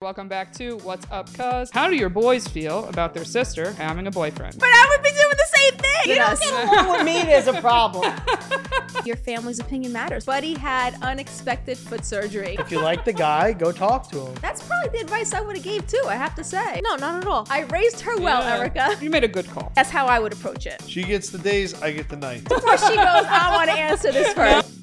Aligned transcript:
Welcome 0.00 0.28
back 0.28 0.52
to 0.52 0.76
What's 0.84 1.04
Up, 1.10 1.26
Cuz. 1.34 1.72
How 1.72 1.88
do 1.88 1.96
your 1.96 2.08
boys 2.08 2.46
feel 2.46 2.84
about 2.84 3.14
their 3.14 3.24
sister 3.24 3.72
having 3.72 4.06
a 4.06 4.12
boyfriend? 4.12 4.56
But 4.56 4.68
I 4.68 4.86
would 4.90 5.02
be 5.02 5.10
doing 5.10 5.36
the 5.36 5.46
same 5.56 5.72
thing. 5.74 6.10
You 6.10 6.14
don't 6.14 6.38
get 6.38 6.52
along 6.52 6.88
with 6.98 7.04
me, 7.04 7.14
there's 7.24 7.48
a 7.48 7.60
problem. 7.60 8.14
Your 9.04 9.16
family's 9.16 9.58
opinion 9.58 9.92
matters. 9.92 10.24
Buddy 10.24 10.54
had 10.54 10.94
unexpected 11.02 11.76
foot 11.76 12.04
surgery. 12.04 12.54
If 12.60 12.70
you 12.70 12.78
like 12.80 13.04
the 13.04 13.12
guy, 13.12 13.52
go 13.52 13.72
talk 13.72 14.08
to 14.12 14.26
him. 14.26 14.34
That's 14.40 14.62
probably 14.62 14.90
the 14.96 15.00
advice 15.04 15.34
I 15.34 15.40
would 15.40 15.56
have 15.56 15.64
gave 15.64 15.84
too, 15.88 16.04
I 16.06 16.14
have 16.14 16.36
to 16.36 16.44
say. 16.44 16.80
No, 16.84 16.94
not 16.94 17.20
at 17.20 17.26
all. 17.26 17.48
I 17.50 17.62
raised 17.62 17.98
her 18.02 18.20
well, 18.20 18.42
Yeah. 18.42 18.56
Erica. 18.56 18.96
You 19.02 19.10
made 19.10 19.24
a 19.24 19.28
good 19.28 19.48
call. 19.48 19.72
That's 19.74 19.90
how 19.90 20.06
I 20.06 20.20
would 20.20 20.32
approach 20.32 20.66
it. 20.66 20.80
She 20.86 21.02
gets 21.02 21.30
the 21.30 21.38
days, 21.38 21.74
I 21.82 21.90
get 21.90 22.08
the 22.08 22.16
nights. 22.16 22.44
Before 22.44 22.78
she 22.78 22.94
goes, 22.94 22.96
I 23.04 23.50
want 23.52 23.68
to 23.68 23.76
answer 23.76 24.12
this 24.12 24.32
first. 24.32 24.77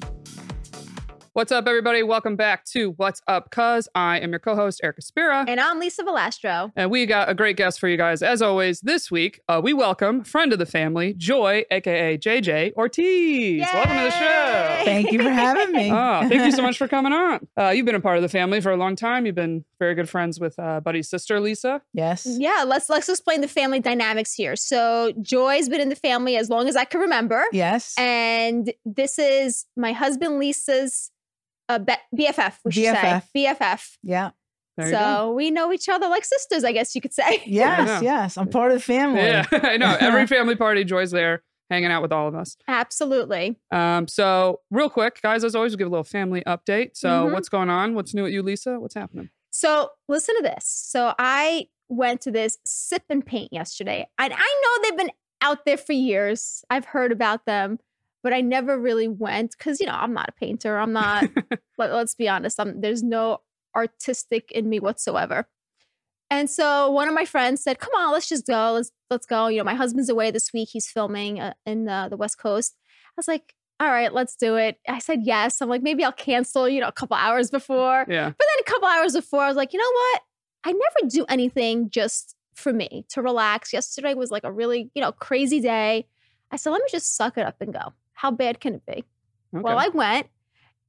What's 1.36 1.52
up, 1.52 1.68
everybody? 1.68 2.02
Welcome 2.02 2.34
back 2.34 2.64
to 2.68 2.92
What's 2.92 3.20
Up, 3.26 3.50
Cuz. 3.50 3.90
I 3.94 4.18
am 4.20 4.30
your 4.30 4.38
co 4.38 4.54
host, 4.56 4.80
Erica 4.82 5.02
Spera. 5.02 5.44
And 5.46 5.60
I'm 5.60 5.78
Lisa 5.78 6.02
Valastro. 6.02 6.72
And 6.74 6.90
we 6.90 7.04
got 7.04 7.28
a 7.28 7.34
great 7.34 7.58
guest 7.58 7.78
for 7.78 7.88
you 7.88 7.98
guys. 7.98 8.22
As 8.22 8.40
always, 8.40 8.80
this 8.80 9.10
week, 9.10 9.42
uh, 9.46 9.60
we 9.62 9.74
welcome 9.74 10.24
friend 10.24 10.54
of 10.54 10.58
the 10.58 10.64
family, 10.64 11.12
Joy, 11.12 11.66
aka 11.70 12.16
JJ 12.16 12.72
Ortiz. 12.72 13.60
Welcome 13.70 13.96
to 13.98 14.04
the 14.04 14.10
show. 14.12 14.80
Thank 14.86 15.12
you 15.12 15.22
for 15.22 15.28
having 15.28 15.74
me. 15.74 15.92
Oh, 15.92 16.26
thank 16.26 16.42
you 16.42 16.52
so 16.52 16.62
much 16.62 16.78
for 16.78 16.88
coming 16.96 17.12
on. 17.12 17.46
Uh, 17.54 17.68
you've 17.68 17.84
been 17.84 17.94
a 17.94 18.00
part 18.00 18.16
of 18.16 18.22
the 18.22 18.30
family 18.30 18.62
for 18.62 18.72
a 18.72 18.78
long 18.78 18.96
time. 18.96 19.26
You've 19.26 19.34
been 19.34 19.62
very 19.78 19.94
good 19.94 20.08
friends 20.08 20.40
with 20.40 20.58
uh, 20.58 20.80
Buddy's 20.80 21.10
sister, 21.10 21.38
Lisa. 21.38 21.82
yes. 21.92 22.26
Yeah, 22.26 22.64
let's 22.66 22.88
let's 22.88 23.10
explain 23.10 23.42
the 23.42 23.48
family 23.48 23.80
dynamics 23.80 24.32
here. 24.32 24.56
So 24.56 25.12
Joy's 25.20 25.68
been 25.68 25.82
in 25.82 25.90
the 25.90 25.96
family 25.96 26.38
as 26.38 26.48
long 26.48 26.66
as 26.66 26.76
I 26.76 26.86
can 26.86 26.98
remember. 26.98 27.44
Yes. 27.52 27.94
And 27.98 28.72
this 28.86 29.18
is 29.18 29.66
my 29.76 29.92
husband 29.92 30.38
Lisa's 30.38 31.10
uh, 31.68 31.78
be- 31.78 31.94
BFF, 32.16 32.54
we 32.64 32.72
should 32.72 32.84
BFF. 32.84 33.22
say. 33.22 33.22
BFF. 33.36 33.96
yeah. 34.02 34.30
There. 34.78 34.90
So 34.90 35.32
we 35.32 35.50
know 35.50 35.72
each 35.72 35.88
other 35.88 36.06
like 36.08 36.22
sisters, 36.26 36.62
I 36.62 36.72
guess 36.72 36.94
you 36.94 37.00
could 37.00 37.14
say. 37.14 37.42
Yes. 37.46 37.86
know. 37.88 38.00
Yes. 38.02 38.36
I'm 38.36 38.48
part 38.48 38.72
of 38.72 38.76
the 38.76 38.82
family. 38.82 39.22
Yeah, 39.22 39.46
I 39.52 39.78
know. 39.78 39.96
Every 40.00 40.26
family 40.26 40.54
party, 40.54 40.84
Joy's 40.84 41.10
there 41.12 41.42
hanging 41.70 41.90
out 41.90 42.02
with 42.02 42.12
all 42.12 42.28
of 42.28 42.34
us. 42.34 42.56
Absolutely. 42.68 43.56
Um, 43.72 44.06
so, 44.06 44.60
real 44.70 44.90
quick, 44.90 45.20
guys, 45.22 45.44
as 45.44 45.54
always, 45.54 45.72
we 45.72 45.78
give 45.78 45.86
a 45.86 45.90
little 45.90 46.04
family 46.04 46.42
update. 46.46 46.90
So, 46.94 47.08
Mhm. 47.26 47.32
what's 47.32 47.48
going 47.48 47.70
on? 47.70 47.94
What's 47.94 48.12
new 48.14 48.26
at 48.26 48.32
you, 48.32 48.42
Lisa? 48.42 48.78
What's 48.78 48.94
happening? 48.94 49.30
So 49.50 49.90
listen 50.08 50.36
to 50.36 50.42
this. 50.42 50.66
So 50.66 51.14
I 51.18 51.68
went 51.88 52.20
to 52.22 52.30
this 52.30 52.58
sip 52.66 53.04
and 53.08 53.24
paint 53.24 53.54
yesterday. 53.54 54.06
And 54.18 54.34
I 54.36 54.36
know 54.36 54.82
they've 54.82 54.98
been 54.98 55.12
out 55.40 55.64
there 55.64 55.78
for 55.78 55.94
years. 55.94 56.62
I've 56.68 56.84
heard 56.84 57.10
about 57.12 57.46
them, 57.46 57.78
but 58.26 58.32
I 58.32 58.40
never 58.40 58.76
really 58.76 59.06
went 59.06 59.54
because 59.56 59.78
you 59.78 59.86
know 59.86 59.92
I'm 59.92 60.12
not 60.12 60.30
a 60.30 60.32
painter. 60.32 60.78
I'm 60.78 60.92
not. 60.92 61.30
let, 61.78 61.92
us 61.92 62.16
be 62.16 62.28
honest. 62.28 62.58
I'm, 62.58 62.80
there's 62.80 63.00
no 63.00 63.38
artistic 63.76 64.50
in 64.50 64.68
me 64.68 64.80
whatsoever. 64.80 65.46
And 66.28 66.50
so 66.50 66.90
one 66.90 67.06
of 67.06 67.14
my 67.14 67.24
friends 67.24 67.62
said, 67.62 67.78
"Come 67.78 67.94
on, 67.96 68.10
let's 68.10 68.28
just 68.28 68.44
go. 68.44 68.72
Let's 68.72 68.90
let's 69.10 69.26
go." 69.26 69.46
You 69.46 69.58
know, 69.58 69.64
my 69.64 69.76
husband's 69.76 70.08
away 70.08 70.32
this 70.32 70.52
week. 70.52 70.70
He's 70.72 70.88
filming 70.88 71.38
uh, 71.38 71.52
in 71.66 71.88
uh, 71.88 72.08
the 72.08 72.16
West 72.16 72.36
Coast. 72.36 72.74
I 73.10 73.12
was 73.16 73.28
like, 73.28 73.54
"All 73.78 73.86
right, 73.86 74.12
let's 74.12 74.34
do 74.34 74.56
it." 74.56 74.80
I 74.88 74.98
said 74.98 75.20
yes. 75.22 75.60
I'm 75.60 75.68
like, 75.68 75.84
maybe 75.84 76.02
I'll 76.02 76.10
cancel. 76.10 76.68
You 76.68 76.80
know, 76.80 76.88
a 76.88 76.92
couple 76.92 77.16
hours 77.16 77.48
before. 77.48 78.06
yeah. 78.08 78.28
But 78.28 78.46
then 78.48 78.60
a 78.60 78.64
couple 78.64 78.88
hours 78.88 79.12
before, 79.12 79.42
I 79.44 79.46
was 79.46 79.56
like, 79.56 79.72
you 79.72 79.78
know 79.78 79.92
what? 79.92 80.22
I 80.64 80.72
never 80.72 81.08
do 81.08 81.26
anything 81.28 81.90
just 81.90 82.34
for 82.56 82.72
me 82.72 83.06
to 83.10 83.22
relax. 83.22 83.72
Yesterday 83.72 84.14
was 84.14 84.32
like 84.32 84.42
a 84.42 84.50
really, 84.50 84.90
you 84.96 85.00
know, 85.00 85.12
crazy 85.12 85.60
day. 85.60 86.08
I 86.50 86.56
said, 86.56 86.70
let 86.70 86.82
me 86.82 86.88
just 86.90 87.16
suck 87.16 87.38
it 87.38 87.46
up 87.46 87.60
and 87.60 87.72
go. 87.72 87.92
How 88.16 88.30
bad 88.30 88.60
can 88.60 88.74
it 88.74 88.86
be? 88.86 88.92
Okay. 88.92 89.04
Well, 89.52 89.78
I 89.78 89.88
went. 89.88 90.26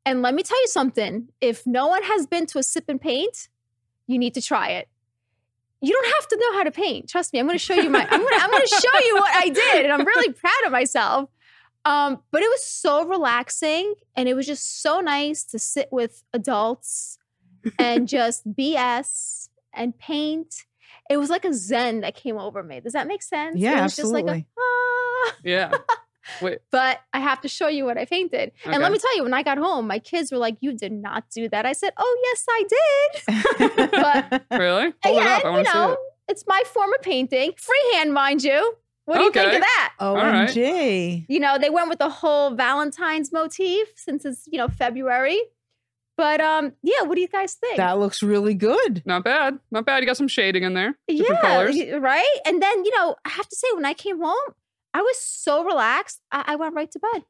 And 0.05 0.21
let 0.21 0.33
me 0.33 0.41
tell 0.41 0.59
you 0.59 0.67
something. 0.67 1.27
If 1.41 1.67
no 1.67 1.87
one 1.87 2.01
has 2.03 2.25
been 2.25 2.45
to 2.47 2.59
a 2.59 2.63
sip 2.63 2.85
and 2.87 2.99
paint, 2.99 3.49
you 4.07 4.17
need 4.17 4.33
to 4.35 4.41
try 4.41 4.69
it. 4.69 4.87
You 5.81 5.91
don't 5.91 6.05
have 6.15 6.27
to 6.29 6.37
know 6.37 6.53
how 6.53 6.63
to 6.63 6.71
paint. 6.71 7.09
Trust 7.09 7.33
me. 7.33 7.39
I'm 7.39 7.45
going 7.45 7.57
to 7.57 7.63
show 7.63 7.75
you 7.75 7.89
my. 7.89 8.07
I'm 8.09 8.21
going 8.21 8.39
to. 8.39 8.43
I'm 8.43 8.49
going 8.49 8.63
to 8.63 8.81
show 8.81 9.05
you 9.05 9.15
what 9.15 9.35
I 9.35 9.49
did, 9.49 9.83
and 9.83 9.93
I'm 9.93 10.05
really 10.05 10.31
proud 10.31 10.65
of 10.65 10.71
myself. 10.71 11.29
Um, 11.83 12.19
but 12.31 12.41
it 12.41 12.49
was 12.49 12.63
so 12.63 13.05
relaxing, 13.05 13.93
and 14.15 14.29
it 14.29 14.33
was 14.33 14.47
just 14.47 14.81
so 14.81 15.01
nice 15.01 15.43
to 15.45 15.59
sit 15.59 15.89
with 15.91 16.23
adults 16.33 17.19
and 17.77 18.07
just 18.17 18.49
BS 18.53 19.49
and 19.73 19.97
paint. 19.97 20.65
It 21.09 21.17
was 21.17 21.29
like 21.29 21.45
a 21.45 21.53
zen 21.53 22.01
that 22.01 22.15
came 22.15 22.37
over 22.37 22.63
me. 22.63 22.79
Does 22.79 22.93
that 22.93 23.07
make 23.07 23.21
sense? 23.21 23.57
Yeah, 23.57 23.79
it 23.79 23.83
was 23.83 23.95
just 23.97 24.11
like 24.11 24.25
a 24.25 24.29
absolutely. 24.29 24.47
ah. 24.57 25.33
yeah. 25.43 25.77
Wait. 26.41 26.59
But 26.71 26.99
I 27.13 27.19
have 27.19 27.41
to 27.41 27.47
show 27.47 27.67
you 27.67 27.85
what 27.85 27.97
I 27.97 28.05
painted. 28.05 28.51
And 28.65 28.81
let 28.81 28.91
me 28.91 28.99
tell 28.99 29.15
you, 29.15 29.23
when 29.23 29.33
I 29.33 29.43
got 29.43 29.57
home, 29.57 29.87
my 29.87 29.99
kids 29.99 30.31
were 30.31 30.37
like, 30.37 30.57
"You 30.61 30.73
did 30.73 30.91
not 30.91 31.25
do 31.29 31.49
that." 31.49 31.65
I 31.65 31.73
said, 31.73 31.93
"Oh 31.97 32.17
yes, 32.25 32.45
I 32.49 32.63
did." 32.69 33.91
But 33.91 34.45
Really? 34.51 34.93
Hold 35.03 35.21
it 35.21 35.27
up. 35.27 35.45
I 35.45 35.47
you 35.49 35.53
want 35.55 35.67
see 35.67 35.73
know, 35.73 35.91
it. 35.93 35.99
it's 36.29 36.43
my 36.47 36.61
form 36.65 36.93
of 36.93 37.01
painting, 37.01 37.53
freehand, 37.57 38.13
mind 38.13 38.43
you. 38.43 38.75
What 39.05 39.19
do 39.19 39.23
you 39.23 39.31
think 39.31 39.53
of 39.53 39.61
that? 39.61 39.93
right. 40.01 40.49
OMG. 40.49 41.25
You 41.29 41.39
know, 41.39 41.57
they 41.57 41.69
went 41.69 41.87
with 41.87 41.99
the 41.99 42.09
whole 42.09 42.51
Valentine's 42.55 43.31
motif 43.31 43.87
since 43.95 44.25
it's 44.25 44.43
you 44.47 44.57
know 44.57 44.67
February. 44.67 45.39
But 46.17 46.41
um, 46.41 46.73
yeah, 46.81 47.03
what 47.03 47.15
do 47.15 47.21
you 47.21 47.27
guys 47.27 47.53
think? 47.53 47.77
That 47.77 47.99
looks 47.99 48.23
really 48.23 48.55
good. 48.55 49.03
Not 49.05 49.23
bad. 49.23 49.59
Not 49.71 49.85
bad. 49.85 49.99
You 50.01 50.07
got 50.07 50.17
some 50.17 50.27
shading 50.27 50.63
in 50.63 50.73
there. 50.73 50.97
Different 51.07 51.39
yeah, 51.41 51.41
colors. 51.41 52.01
right. 52.01 52.39
And 52.45 52.61
then 52.61 52.83
you 52.83 52.91
know, 52.97 53.15
I 53.23 53.29
have 53.29 53.47
to 53.47 53.55
say, 53.55 53.67
when 53.75 53.85
I 53.85 53.93
came 53.93 54.19
home, 54.19 54.53
I 54.97 55.01
was 55.01 55.19
so 55.21 55.63
relaxed. 55.63 56.21
I, 56.31 56.43
I 56.47 56.55
went 56.55 56.73
right 56.75 56.89
to 56.91 56.99
bed. 56.99 57.23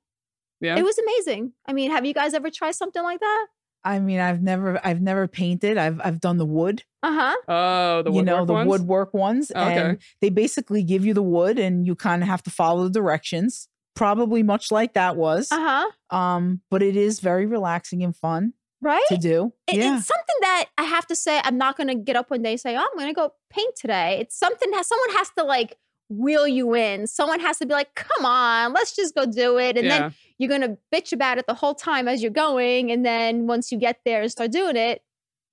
Yeah. 0.62 0.78
It 0.78 0.84
was 0.84 0.98
amazing. 0.98 1.52
I 1.68 1.74
mean, 1.74 1.92
have 1.92 2.06
you 2.06 2.14
guys 2.14 2.34
ever 2.34 2.50
tried 2.50 2.72
something 2.76 3.04
like 3.04 3.20
that? 3.20 3.48
I 3.84 4.00
mean, 4.00 4.20
I've 4.20 4.42
never, 4.42 4.80
I've 4.86 5.02
never 5.02 5.28
painted. 5.28 5.78
I've, 5.78 6.00
I've 6.04 6.20
done 6.20 6.38
the 6.38 6.46
wood. 6.46 6.84
Uh 7.04 7.12
huh. 7.14 7.36
Oh, 7.48 8.02
the 8.04 8.12
you 8.12 8.22
know, 8.22 8.46
the 8.46 8.54
ones? 8.54 8.70
woodwork 8.70 9.14
ones, 9.14 9.52
Okay. 9.52 9.78
and 9.78 9.98
they 10.22 10.30
basically 10.30 10.82
give 10.84 11.06
you 11.06 11.14
the 11.14 11.22
wood, 11.22 11.60
and 11.60 11.86
you 11.86 11.96
kind 11.96 12.22
of 12.24 12.28
have 12.30 12.42
to 12.44 12.50
follow 12.50 12.86
the 12.86 12.90
directions. 12.90 13.68
Probably 13.96 14.44
much 14.44 14.72
like 14.72 14.94
that 14.94 15.16
was. 15.16 15.52
Uh 15.52 15.60
huh. 16.12 16.16
Um, 16.18 16.62
but 16.72 16.82
it 16.82 16.96
is 16.96 17.20
very 17.20 17.46
relaxing 17.46 18.04
and 18.04 18.16
fun 18.16 18.54
Right. 18.82 19.04
to 19.10 19.18
do. 19.18 19.54
It- 19.68 19.76
yeah. 19.78 19.98
It's 19.98 20.08
something 20.08 20.36
that 20.42 20.66
I 20.78 20.84
have 20.84 21.06
to 21.08 21.16
say. 21.16 21.40
I'm 21.44 21.58
not 21.58 21.78
going 21.78 21.88
to 21.88 21.96
get 21.96 22.16
up 22.16 22.30
one 22.32 22.42
day 22.44 22.52
and 22.54 22.60
say, 22.60 22.76
"Oh, 22.76 22.80
I'm 22.80 22.98
going 22.98 23.10
to 23.10 23.14
go 23.14 23.32
paint 23.50 23.76
today." 23.76 24.18
It's 24.22 24.38
something 24.38 24.72
that 24.72 24.86
someone 24.86 25.12
has 25.18 25.30
to 25.38 25.44
like 25.44 25.78
wheel 26.10 26.48
you 26.48 26.74
in. 26.76 27.08
Someone 27.08 27.40
has 27.40 27.58
to 27.60 27.66
be 27.66 27.74
like, 27.74 27.94
"Come 27.96 28.26
on, 28.26 28.74
let's 28.74 28.96
just 28.96 29.16
go 29.16 29.26
do 29.26 29.58
it." 29.60 29.78
And 29.78 29.86
yeah. 29.88 30.00
then 30.00 30.14
you're 30.38 30.50
going 30.50 30.62
to 30.62 30.78
bitch 30.94 31.12
about 31.14 31.38
it 31.38 31.48
the 31.48 31.54
whole 31.54 31.74
time 31.76 32.08
as 32.08 32.22
you're 32.22 32.32
going, 32.32 32.92
and 32.92 33.06
then 33.06 33.48
once 33.48 33.72
you 33.72 33.78
get 33.78 34.00
there 34.06 34.22
and 34.22 34.32
start 34.32 34.52
doing 34.52 34.76
it, 34.76 35.02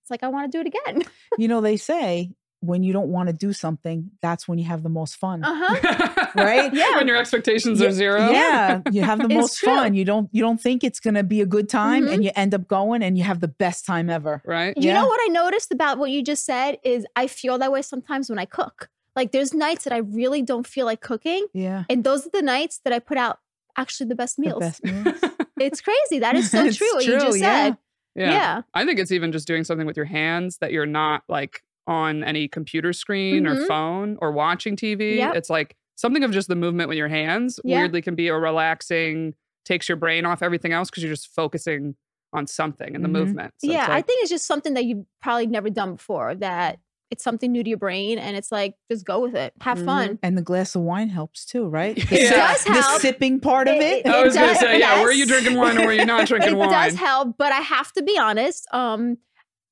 it's 0.02 0.10
like 0.10 0.22
I 0.22 0.28
want 0.28 0.50
to 0.50 0.56
do 0.58 0.60
it 0.60 0.66
again. 0.74 1.04
you 1.38 1.48
know, 1.48 1.60
they 1.60 1.76
say 1.76 2.30
when 2.60 2.82
you 2.82 2.94
don't 2.94 3.08
want 3.08 3.28
to 3.28 3.32
do 3.34 3.52
something, 3.52 4.10
that's 4.22 4.48
when 4.48 4.58
you 4.58 4.64
have 4.64 4.82
the 4.82 4.88
most 4.88 5.16
fun. 5.16 5.44
Uh 5.44 5.54
huh. 5.54 6.10
Right? 6.34 6.72
Yeah. 6.74 6.96
When 6.96 7.06
your 7.06 7.16
expectations 7.16 7.78
Ye- 7.80 7.86
are 7.86 7.92
zero. 7.92 8.30
Yeah, 8.30 8.80
you 8.90 9.02
have 9.02 9.20
the 9.20 9.28
most 9.40 9.58
true. 9.58 9.68
fun. 9.68 9.94
You 9.94 10.04
don't 10.04 10.28
you 10.32 10.42
don't 10.42 10.60
think 10.60 10.82
it's 10.82 10.98
gonna 10.98 11.22
be 11.22 11.40
a 11.40 11.46
good 11.46 11.68
time, 11.68 12.04
Mhm. 12.06 12.12
and 12.14 12.24
you 12.24 12.30
end 12.34 12.54
up 12.54 12.66
going, 12.66 13.02
and 13.02 13.16
you 13.18 13.22
have 13.24 13.40
the 13.40 13.48
best 13.48 13.84
time 13.86 14.08
ever. 14.10 14.42
Right? 14.44 14.76
You 14.76 14.88
Yeah. 14.88 14.94
know 14.94 15.06
what 15.06 15.20
I 15.22 15.28
noticed 15.28 15.70
about 15.72 15.98
what 15.98 16.10
you 16.10 16.22
just 16.22 16.44
said 16.44 16.78
is 16.82 17.06
I 17.16 17.26
feel 17.28 17.58
that 17.58 17.70
way 17.70 17.82
sometimes 17.82 18.28
when 18.30 18.38
I 18.38 18.46
cook. 18.46 18.88
Like 19.16 19.32
there's 19.32 19.54
nights 19.54 19.84
that 19.84 19.92
I 19.92 19.98
really 19.98 20.42
don't 20.42 20.66
feel 20.66 20.86
like 20.86 21.00
cooking, 21.00 21.46
Yeah, 21.52 21.84
and 21.88 22.02
those 22.04 22.26
are 22.26 22.30
the 22.32 22.42
nights 22.42 22.80
that 22.84 22.92
I 22.92 22.98
put 22.98 23.16
out 23.18 23.38
actually 23.76 24.08
the 24.08 24.14
best 24.14 24.36
the 24.36 24.42
meals. 24.42 24.60
best 24.60 24.84
meals. 24.84 25.16
It's 25.60 25.80
crazy. 25.80 26.18
That 26.18 26.34
is 26.34 26.50
so 26.50 26.64
It's 26.64 26.76
true. 26.76 26.88
What 26.94 27.04
you 27.06 27.12
just 27.20 27.38
yeah. 27.38 27.64
said. 27.66 27.78
Yeah. 28.16 28.30
Yeah. 28.32 28.62
I 28.74 28.84
think 28.84 28.98
it's 28.98 29.12
even 29.12 29.30
just 29.30 29.46
doing 29.46 29.62
something 29.62 29.86
with 29.86 29.96
your 29.96 30.04
hands 30.06 30.58
that 30.58 30.72
you're 30.72 30.84
not 30.86 31.22
like 31.28 31.62
on 31.86 32.24
any 32.24 32.48
computer 32.48 32.92
screen 32.92 33.46
or 33.46 33.54
Mhm. 33.56 33.68
phone 33.68 34.18
or 34.20 34.32
watching 34.32 34.74
TV. 34.76 35.16
Yep. 35.18 35.36
It's 35.36 35.50
like 35.50 35.76
something 35.94 36.24
of 36.24 36.32
just 36.32 36.48
the 36.48 36.56
movement 36.56 36.88
with 36.88 36.98
your 36.98 37.06
hands 37.08 37.60
Yeah. 37.62 37.78
weirdly 37.80 38.02
can 38.02 38.16
be 38.16 38.26
a 38.28 38.34
relaxing, 38.34 39.34
takes 39.64 39.88
your 39.88 39.96
brain 39.96 40.24
off 40.26 40.42
everything 40.42 40.72
else 40.72 40.90
because 40.90 41.04
you're 41.04 41.12
just 41.12 41.28
focusing 41.32 41.94
on 42.32 42.46
something 42.48 42.94
in 42.96 43.02
the 43.02 43.08
Mhm. 43.08 43.12
movement. 43.12 43.54
So 43.58 43.66
it's 43.68 43.74
yeah, 43.74 43.86
I 43.88 44.02
think 44.02 44.22
it's 44.22 44.30
just 44.30 44.46
something 44.46 44.74
that 44.74 44.84
you've 44.86 45.04
probably 45.22 45.46
never 45.46 45.70
done 45.70 45.94
before. 45.94 46.34
That 46.34 46.80
it's 47.14 47.24
something 47.24 47.50
new 47.50 47.62
to 47.62 47.68
your 47.70 47.78
brain, 47.78 48.18
and 48.18 48.36
it's 48.36 48.52
like 48.52 48.74
just 48.90 49.06
go 49.06 49.20
with 49.20 49.34
it, 49.34 49.54
have 49.62 49.78
Mhm. 49.78 49.84
fun. 49.86 50.18
and 50.22 50.36
the 50.36 50.42
glass 50.42 50.74
of 50.74 50.82
wine 50.82 51.08
helps 51.08 51.44
too, 51.46 51.66
right? 51.68 51.96
It 51.96 52.08
The 52.10 52.16
sip- 52.26 52.34
does 52.36 52.64
The 52.64 52.98
sipping 52.98 53.40
part 53.40 53.68
of 53.68 53.76
It- 53.76 53.82
it. 53.82 54.06
it- 54.06 54.12
I 54.12 54.22
was 54.22 54.34
gonna 54.34 54.48
does- 54.48 54.58
say, 54.60 54.78
yeah, 54.80 55.02
were 55.02 55.12
you 55.12 55.26
drinking 55.26 55.56
wine 55.56 55.78
or 55.78 55.86
were 55.86 55.92
you 55.92 56.04
not 56.04 56.26
drinking 56.28 56.52
it 56.52 56.56
wine? 56.56 56.68
It 56.68 56.72
does 56.72 56.94
help, 56.96 57.36
but 57.38 57.52
I 57.52 57.60
have 57.60 57.92
to 57.92 58.02
be 58.02 58.18
honest. 58.18 58.66
Um, 58.72 59.16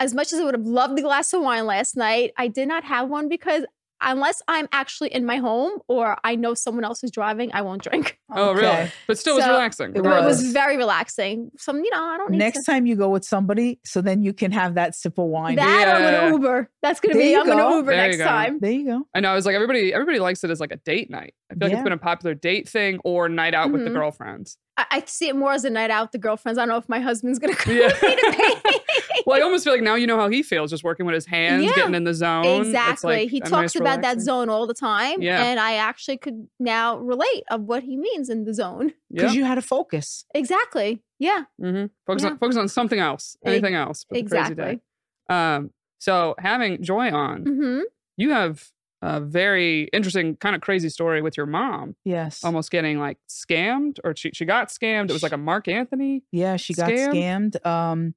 as 0.01 0.15
much 0.15 0.33
as 0.33 0.41
I 0.41 0.45
would 0.45 0.55
have 0.55 0.67
loved 0.67 0.97
the 0.97 1.03
glass 1.03 1.33
of 1.33 1.43
wine 1.43 1.67
last 1.67 1.97
night, 1.97 2.33
I 2.39 2.49
did 2.49 2.67
not 2.69 2.85
have 2.85 3.09
one 3.09 3.29
because 3.29 3.65
unless 4.03 4.43
I'm 4.49 4.69
actually 4.73 5.13
in 5.13 5.25
my 5.25 5.37
home 5.37 5.79
or 5.89 6.17
I 6.25 6.35
know 6.37 6.55
someone 6.55 6.85
else 6.85 7.03
is 7.05 7.11
driving, 7.11 7.51
I 7.53 7.63
won't 7.63 7.83
drink. 7.83 8.19
Oh, 8.35 8.55
really? 8.55 8.91
But 9.07 9.19
still, 9.19 9.35
it 9.35 9.41
was 9.41 9.47
relaxing. 9.47 9.91
It 9.91 9.99
It 9.99 10.03
was 10.05 10.53
very 10.53 10.79
relaxing. 10.79 11.51
Some, 11.59 11.85
you 11.85 11.91
know, 11.91 12.03
I 12.03 12.17
don't 12.17 12.31
need 12.31 12.39
Next 12.39 12.61
to. 12.61 12.65
time 12.65 12.87
you 12.87 12.97
go 12.97 13.11
with 13.11 13.27
somebody, 13.27 13.79
so 13.85 14.01
then 14.01 14.23
you 14.23 14.33
can 14.33 14.51
have 14.53 14.75
that 14.77 14.95
sip 14.95 15.19
of 15.19 15.27
wine. 15.27 15.57
That 15.57 15.87
I'm 15.95 16.01
Yeah. 16.03 16.21
gonna 16.23 16.33
Uber. 16.33 16.71
That's 16.81 16.99
gonna 16.99 17.13
There 17.13 17.23
be. 17.25 17.37
I'm 17.37 17.47
gonna. 17.47 17.77
Uber 17.77 17.91
There 17.95 18.09
next 18.09 18.17
time. 18.19 18.59
there 18.59 18.71
you 18.71 18.87
go. 18.87 19.03
I 19.15 19.21
know. 19.21 19.31
I 19.31 19.35
was 19.35 19.45
like, 19.45 19.55
everybody, 19.55 19.93
everybody 19.93 20.19
likes 20.19 20.43
it 20.45 20.51
as 20.51 20.61
like 20.61 20.73
a 20.73 20.77
date 20.79 21.11
night. 21.11 21.35
I 21.51 21.55
feel 21.57 21.67
like 21.67 21.73
Yeah. 21.73 21.77
it's 21.81 21.85
been 21.85 21.93
a 21.93 21.99
popular 21.99 22.35
date 22.35 22.71
thing 22.71 23.01
or 23.05 23.29
night 23.29 23.53
out 23.53 23.71
with 23.71 23.85
the 23.85 23.91
Mhm. 23.91 23.95
girlfriends. 23.95 24.57
I, 24.79 24.87
I 24.91 25.03
see 25.05 25.29
it 25.29 25.37
more 25.37 25.53
as 25.53 25.67
a 25.67 25.71
night 25.71 25.91
out 25.91 26.05
with 26.05 26.13
the 26.13 26.19
girlfriends. 26.19 26.57
I 26.59 26.63
don't 26.63 26.71
know 26.71 26.79
if 26.79 26.89
my 26.89 27.01
husband's 27.01 27.39
gonna 27.39 27.55
come 27.57 27.77
Yeah. 27.77 27.89
with 27.89 28.03
me 28.03 28.17
to 28.17 28.33
pay. 28.65 28.79
Well, 29.27 29.39
I 29.39 29.43
almost 29.43 29.65
feel 29.65 29.73
like 29.73 29.83
now 29.83 29.95
you 29.95 30.07
know 30.07 30.17
how 30.19 30.29
he 30.29 30.43
feels, 30.43 30.71
just 30.71 30.85
working 30.85 31.07
with 31.07 31.15
his 31.15 31.27
hands, 31.27 31.65
Yeah. 31.65 31.75
getting 31.75 31.95
in 31.95 32.05
the 32.05 32.15
zone. 32.15 32.45
It's 32.47 32.67
Exactly. 32.69 33.15
like 33.17 33.31
he 33.31 33.41
talks 33.41 33.51
nice 33.53 33.77
about 33.77 34.03
that 34.03 34.21
zone 34.21 34.49
all 34.49 34.67
the 34.67 34.75
time. 34.75 35.21
Yeah. 35.23 35.43
And 35.45 35.59
I 35.61 35.75
actually 35.75 36.17
could 36.19 36.49
now 36.59 36.99
relate 36.99 37.45
of 37.51 37.63
what 37.63 37.83
he 37.83 37.97
means 37.97 38.29
in 38.29 38.45
the 38.45 38.55
zone. 38.55 38.93
Yeah. 39.11 39.23
Because 39.23 39.35
you 39.35 39.45
had 39.45 39.57
to 39.57 39.63
focus. 39.63 40.25
Exactly. 40.35 41.03
Yeah. 41.19 41.45
hmm 41.61 41.87
Focus 42.07 42.23
Yeah. 42.25 42.31
on 42.31 42.39
focus 42.39 42.57
on 42.57 42.69
something 42.69 42.99
else, 42.99 43.37
anything 43.45 43.75
else. 43.75 44.05
But 44.09 44.17
the 44.17 44.23
crazy 44.25 44.55
day. 44.55 44.63
Exactly. 44.63 44.81
Um. 45.29 45.71
So 45.99 46.35
having 46.39 46.83
Joy 46.83 47.11
on, 47.13 47.45
hmm 47.45 47.81
you 48.17 48.31
have 48.31 48.69
a 49.05 49.21
very 49.21 49.85
interesting, 49.93 50.37
kind 50.37 50.55
of 50.55 50.61
crazy 50.63 50.89
story 50.89 51.23
with 51.23 51.37
your 51.37 51.47
mom, 51.47 51.97
Yes. 52.05 52.45
almost 52.45 52.71
getting 52.71 53.01
like 53.01 53.19
scammed, 53.29 53.99
or 54.05 54.15
she 54.15 54.31
she 54.33 54.45
got 54.45 54.69
scammed. 54.69 55.11
It 55.11 55.13
was 55.13 55.23
like 55.23 55.33
a 55.33 55.37
Marc 55.37 55.67
Anthony. 55.69 56.23
Yeah, 56.31 56.57
she 56.57 56.73
got 56.75 56.89
scammed. 56.91 57.65
Um, 57.67 58.15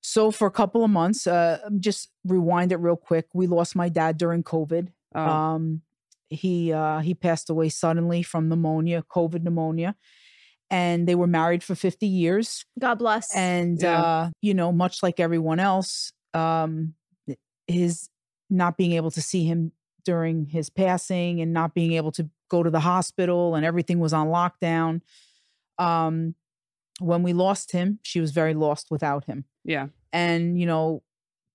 so 0.00 0.30
for 0.30 0.46
a 0.46 0.50
couple 0.50 0.84
of 0.84 0.90
months, 0.90 1.26
uh, 1.26 1.58
just 1.80 2.10
rewind 2.24 2.72
it 2.72 2.76
real 2.76 2.96
quick. 2.96 3.26
We 3.34 3.46
lost 3.46 3.74
my 3.76 3.88
dad 3.88 4.16
during 4.16 4.42
COVID. 4.42 4.88
Oh, 5.14 5.20
Um, 5.20 5.82
he 6.30 6.72
uh, 6.72 7.00
he 7.00 7.14
passed 7.14 7.50
away 7.50 7.68
suddenly 7.68 8.22
from 8.22 8.48
pneumonia, 8.48 9.02
COVID 9.10 9.42
pneumonia, 9.42 9.96
and 10.70 11.08
they 11.08 11.14
were 11.14 11.26
married 11.26 11.64
for 11.64 11.74
fifty 11.74 12.06
years. 12.06 12.64
God 12.78 12.96
bless. 12.96 13.34
And 13.34 13.80
Yeah. 13.80 14.00
uh, 14.00 14.30
you 14.42 14.54
know, 14.54 14.70
much 14.72 15.02
like 15.02 15.18
everyone 15.20 15.58
else, 15.58 16.12
um, 16.34 16.94
his 17.66 18.08
not 18.50 18.76
being 18.76 18.92
able 18.92 19.10
to 19.10 19.22
see 19.22 19.44
him 19.44 19.72
during 20.04 20.46
his 20.46 20.70
passing 20.70 21.40
and 21.40 21.52
not 21.52 21.74
being 21.74 21.92
able 21.92 22.12
to 22.12 22.30
go 22.48 22.62
to 22.62 22.70
the 22.70 22.80
hospital 22.80 23.54
and 23.54 23.64
everything 23.64 23.98
was 23.98 24.12
on 24.12 24.28
lockdown. 24.28 25.02
Um, 25.78 26.34
when 26.98 27.22
we 27.22 27.32
lost 27.32 27.72
him, 27.72 27.98
she 28.02 28.20
was 28.20 28.32
very 28.32 28.54
lost 28.54 28.90
without 28.90 29.26
him 29.26 29.44
yeah. 29.68 29.86
and 30.12 30.58
you 30.58 30.66
know 30.66 31.02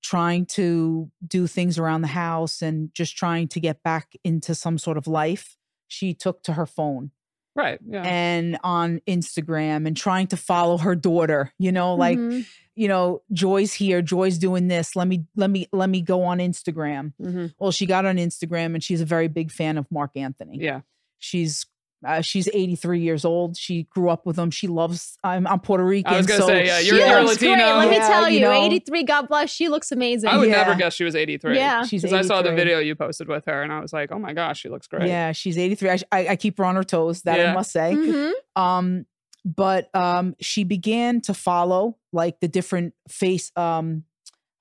trying 0.03 0.45
to 0.45 1.09
do 1.25 1.47
things 1.47 1.77
around 1.77 2.01
the 2.01 2.07
house 2.09 2.61
and 2.61 2.93
just 2.93 3.15
trying 3.17 3.47
to 3.47 3.59
get 3.59 3.81
back 3.83 4.13
into 4.23 4.53
some 4.53 4.77
sort 4.77 4.97
of 4.97 5.07
life 5.07 5.55
she 5.87 6.13
took 6.13 6.43
to 6.43 6.53
her 6.53 6.65
phone 6.65 7.11
Right. 7.55 7.79
Yeah. 7.87 8.01
and 8.03 8.57
on 8.63 8.99
instagram 9.07 9.85
and 9.87 9.95
trying 9.95 10.27
to 10.27 10.37
follow 10.37 10.77
her 10.79 10.95
daughter 10.95 11.53
you 11.59 11.71
know 11.71 11.93
like 11.95 12.17
Mhm. 12.17 12.45
you 12.75 12.87
know 12.87 13.21
joy's 13.31 13.73
here 13.73 14.01
joy's 14.01 14.37
doing 14.39 14.67
this 14.69 14.95
let 14.95 15.07
me 15.07 15.25
let 15.35 15.49
me 15.51 15.67
let 15.71 15.89
me 15.89 16.01
go 16.01 16.23
on 16.23 16.39
instagram 16.39 17.13
hmm 17.21 17.45
well 17.59 17.71
she 17.71 17.85
got 17.85 18.05
on 18.05 18.17
instagram 18.17 18.73
and 18.73 18.83
she's 18.83 19.01
a 19.01 19.05
very 19.05 19.27
big 19.27 19.51
fan 19.51 19.77
of 19.77 19.85
marc 19.91 20.17
anthony 20.17 20.57
Yeah. 20.59 20.81
she's 21.19 21.65
uh, 22.05 22.21
she's 22.21 22.47
83 22.47 22.99
years 23.01 23.25
old. 23.25 23.57
She 23.57 23.83
grew 23.91 24.09
up 24.09 24.25
with 24.25 24.37
him. 24.37 24.51
She 24.51 24.67
loves. 24.67 25.17
I'm, 25.23 25.45
I'm 25.47 25.59
Puerto 25.59 25.83
Rican. 25.85 26.13
I 26.13 26.17
was 26.17 26.25
gonna 26.25 26.41
so 26.41 26.47
say, 26.47 26.65
yeah, 26.65 26.79
you're, 26.79 26.97
you're 26.97 27.21
looks 27.23 27.37
great. 27.37 27.51
Latino. 27.51 27.77
Let 27.77 27.89
me 27.89 27.95
Yeah, 27.95 28.07
tell 28.07 28.29
you 28.29 28.35
you, 28.39 28.45
know. 28.45 28.51
83. 28.65 29.03
God 29.03 29.27
bless. 29.27 29.49
She 29.51 29.69
looks 29.69 29.91
amazing. 29.91 30.29
I 30.29 30.37
would 30.37 30.49
never 30.49 30.75
guess 30.75 30.93
she 30.93 31.03
was 31.03 31.15
83. 31.15 31.55
Yeah. 31.55 31.83
she's. 31.83 32.01
Because 32.01 32.13
I 32.25 32.27
saw 32.27 32.41
the 32.41 32.53
video 32.53 32.79
you 32.79 32.95
posted 32.95 33.27
with 33.27 33.45
her, 33.45 33.61
and 33.63 33.71
I 33.71 33.79
was 33.79 33.93
like, 33.93 34.11
"Oh 34.11 34.19
my 34.19 34.33
gosh, 34.33 34.59
she 34.59 34.69
looks 34.69 34.87
great." 34.87 35.07
Yeah, 35.07 35.31
she's 35.31 35.57
83. 35.57 35.89
I, 35.89 35.97
I, 36.11 36.27
I 36.29 36.35
keep 36.35 36.57
her 36.57 36.65
on 36.65 36.75
her 36.75 36.83
toes. 36.83 37.21
That 37.23 37.37
Yeah. 37.39 37.51
I 37.51 37.53
must 37.53 37.71
say. 37.71 37.93
Mhm. 37.95 38.31
Um, 38.55 39.05
but 39.45 39.93
um, 39.95 40.35
she 40.39 40.63
began 40.63 41.21
to 41.21 41.33
follow 41.33 41.97
like 42.13 42.39
the 42.39 42.47
different 42.47 42.93
face. 43.09 43.51
Um, 43.55 44.03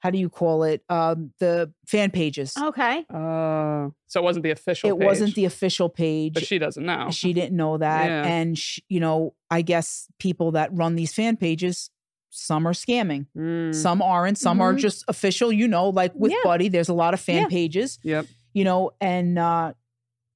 how 0.03 0.11
do 0.11 0.19
you 0.19 0.29
call 0.29 0.65
it? 0.65 0.83
Um, 0.89 1.33
the 1.39 1.73
fan 1.87 2.11
pages. 2.11 2.55
Okay. 2.61 3.07
Uh, 3.09 3.89
so 4.09 4.21
it 4.21 4.25
wasn't 4.25 4.43
the 4.43 4.51
official. 4.51 4.91
Page. 4.91 5.01
It 5.01 5.05
wasn't 5.05 5.35
the 5.37 5.45
official 5.45 5.89
page. 5.89 6.35
But 6.35 6.45
she 6.45 6.59
doesn't 6.59 6.85
know. 6.85 7.11
She 7.13 7.33
didn't 7.33 7.57
know 7.57 7.79
that, 7.87 8.07
Yeah. 8.09 8.25
and 8.27 8.59
sh 8.59 8.81
you 8.89 8.99
know, 9.01 9.35
I 9.51 9.63
guess 9.63 10.09
people 10.19 10.51
that 10.53 10.71
run 10.73 10.97
these 10.97 11.13
fan 11.15 11.37
pages, 11.37 11.89
some 12.31 12.67
are 12.67 12.73
scamming, 12.73 13.27
Mm, 13.37 13.73
some 13.75 14.03
aren't, 14.03 14.39
some 14.39 14.61
are 14.61 14.75
Mhm. 14.75 14.79
just 14.79 15.05
official. 15.07 15.53
You 15.53 15.69
know, 15.69 15.89
like 15.91 16.13
with 16.17 16.33
Yeah. 16.33 16.39
Buddy, 16.43 16.69
there's 16.69 16.89
a 16.89 16.95
lot 16.95 17.15
of 17.15 17.21
fan 17.21 17.43
Yeah. 17.43 17.49
pages. 17.49 17.99
Yep. 18.03 18.27
you 18.55 18.65
know, 18.65 18.91
and 19.01 19.39
uh, 19.39 19.73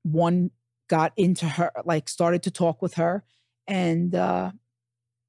one 0.02 0.50
got 0.88 1.12
into 1.16 1.46
her, 1.46 1.70
like 1.84 2.08
started 2.08 2.42
to 2.44 2.50
talk 2.50 2.80
with 2.80 2.94
her, 2.94 3.24
and 3.66 4.14
uh, 4.14 4.52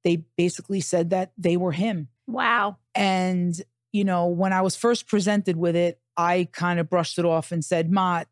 they 0.04 0.16
basically 0.36 0.80
said 0.80 1.10
that 1.10 1.32
they 1.36 1.56
were 1.58 1.72
him. 1.72 2.08
Wow. 2.26 2.76
And 2.94 3.60
you 3.92 4.04
know, 4.04 4.26
when 4.26 4.52
I 4.52 4.62
was 4.62 4.76
first 4.76 5.06
presented 5.06 5.56
with 5.56 5.76
it, 5.76 6.00
I 6.16 6.48
kind 6.52 6.78
of 6.80 6.90
brushed 6.90 7.18
it 7.18 7.24
off 7.24 7.52
and 7.52 7.64
said, 7.64 7.90
"Ma, 7.90 8.24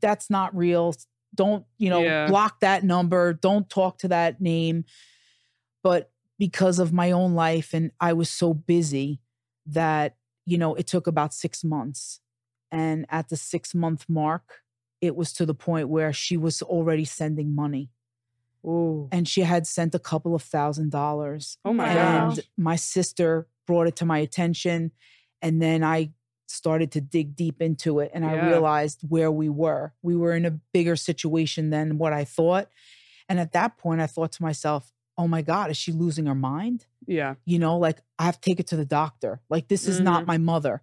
that's 0.00 0.30
not 0.30 0.56
real. 0.56 0.94
Don't 1.34 1.64
you 1.78 1.90
know? 1.90 2.02
Yeah. 2.02 2.26
Block 2.26 2.60
that 2.60 2.84
number. 2.84 3.32
Don't 3.32 3.68
talk 3.68 3.98
to 3.98 4.08
that 4.08 4.40
name." 4.40 4.84
But 5.82 6.10
because 6.38 6.78
of 6.78 6.92
my 6.92 7.10
own 7.12 7.34
life, 7.34 7.74
and 7.74 7.92
I 8.00 8.12
was 8.12 8.30
so 8.30 8.54
busy 8.54 9.20
that 9.66 10.16
you 10.48 10.56
know, 10.56 10.74
it 10.76 10.86
took 10.86 11.06
about 11.06 11.34
six 11.34 11.62
months. 11.62 12.20
And 12.70 13.04
at 13.10 13.28
the 13.28 13.36
six 13.36 13.74
month 13.74 14.06
mark, 14.08 14.62
it 15.02 15.14
was 15.14 15.30
to 15.34 15.44
the 15.44 15.54
point 15.54 15.90
where 15.90 16.12
she 16.12 16.38
was 16.38 16.62
already 16.62 17.04
sending 17.04 17.54
money. 17.54 17.90
Ooh. 18.64 19.08
And 19.12 19.26
she 19.28 19.42
had 19.42 19.66
sent 19.66 19.94
a 19.94 19.98
couple 19.98 20.34
of 20.34 20.42
thousand 20.42 20.90
dollars. 20.90 21.58
Oh 21.64 21.72
my 21.72 21.86
Wow. 21.94 22.28
gosh. 22.28 22.38
And 22.38 22.46
my 22.56 22.76
sister 22.76 23.48
brought 23.66 23.86
it 23.86 23.96
to 23.96 24.04
my 24.04 24.18
attention. 24.18 24.92
And 25.42 25.60
then 25.62 25.84
I 25.84 26.10
started 26.46 26.90
to 26.92 27.00
dig 27.00 27.36
deep 27.36 27.60
into 27.60 28.00
it 28.00 28.10
and 28.14 28.24
I 28.24 28.32
realized 28.48 29.00
where 29.08 29.30
we 29.30 29.48
were. 29.50 29.92
We 30.02 30.16
were 30.16 30.34
in 30.34 30.46
a 30.46 30.50
bigger 30.72 30.96
situation 30.96 31.70
than 31.70 31.98
what 31.98 32.12
I 32.14 32.24
thought. 32.24 32.68
And 33.28 33.38
at 33.38 33.52
that 33.52 33.76
point, 33.76 34.00
I 34.00 34.06
thought 34.06 34.32
to 34.32 34.42
myself, 34.42 34.90
oh 35.18 35.28
my 35.28 35.42
God, 35.42 35.70
is 35.70 35.76
she 35.76 35.92
losing 35.92 36.26
her 36.26 36.34
mind? 36.34 36.86
Yeah. 37.06 37.36
you 37.46 37.58
know 37.58 37.78
like 37.78 37.98
i 38.18 38.24
have 38.24 38.38
to 38.38 38.50
take 38.50 38.60
it 38.60 38.66
to 38.66 38.76
the 38.76 38.84
doctor 38.84 39.40
like 39.48 39.68
this 39.68 39.88
is 39.88 39.98
not 39.98 40.24
Mhm. 40.24 40.26
my 40.26 40.36
mother 40.38 40.82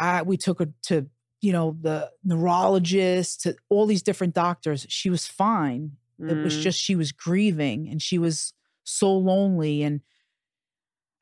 I, 0.00 0.22
we 0.22 0.36
took 0.36 0.58
her 0.58 0.72
to 0.88 1.06
you 1.40 1.52
know 1.52 1.76
the 1.80 2.10
neurologist 2.24 3.42
to 3.42 3.56
all 3.68 3.86
these 3.86 4.02
different 4.02 4.34
doctors 4.34 4.86
she 4.88 5.10
was 5.10 5.26
fine 5.26 5.92
it 6.18 6.36
was 6.36 6.56
Mm. 6.56 6.60
just 6.60 6.78
she 6.80 6.94
was 6.96 7.12
grieving 7.12 7.88
and 7.88 8.00
she 8.02 8.18
was 8.18 8.52
so 8.84 9.14
lonely 9.16 9.82
and 9.82 10.00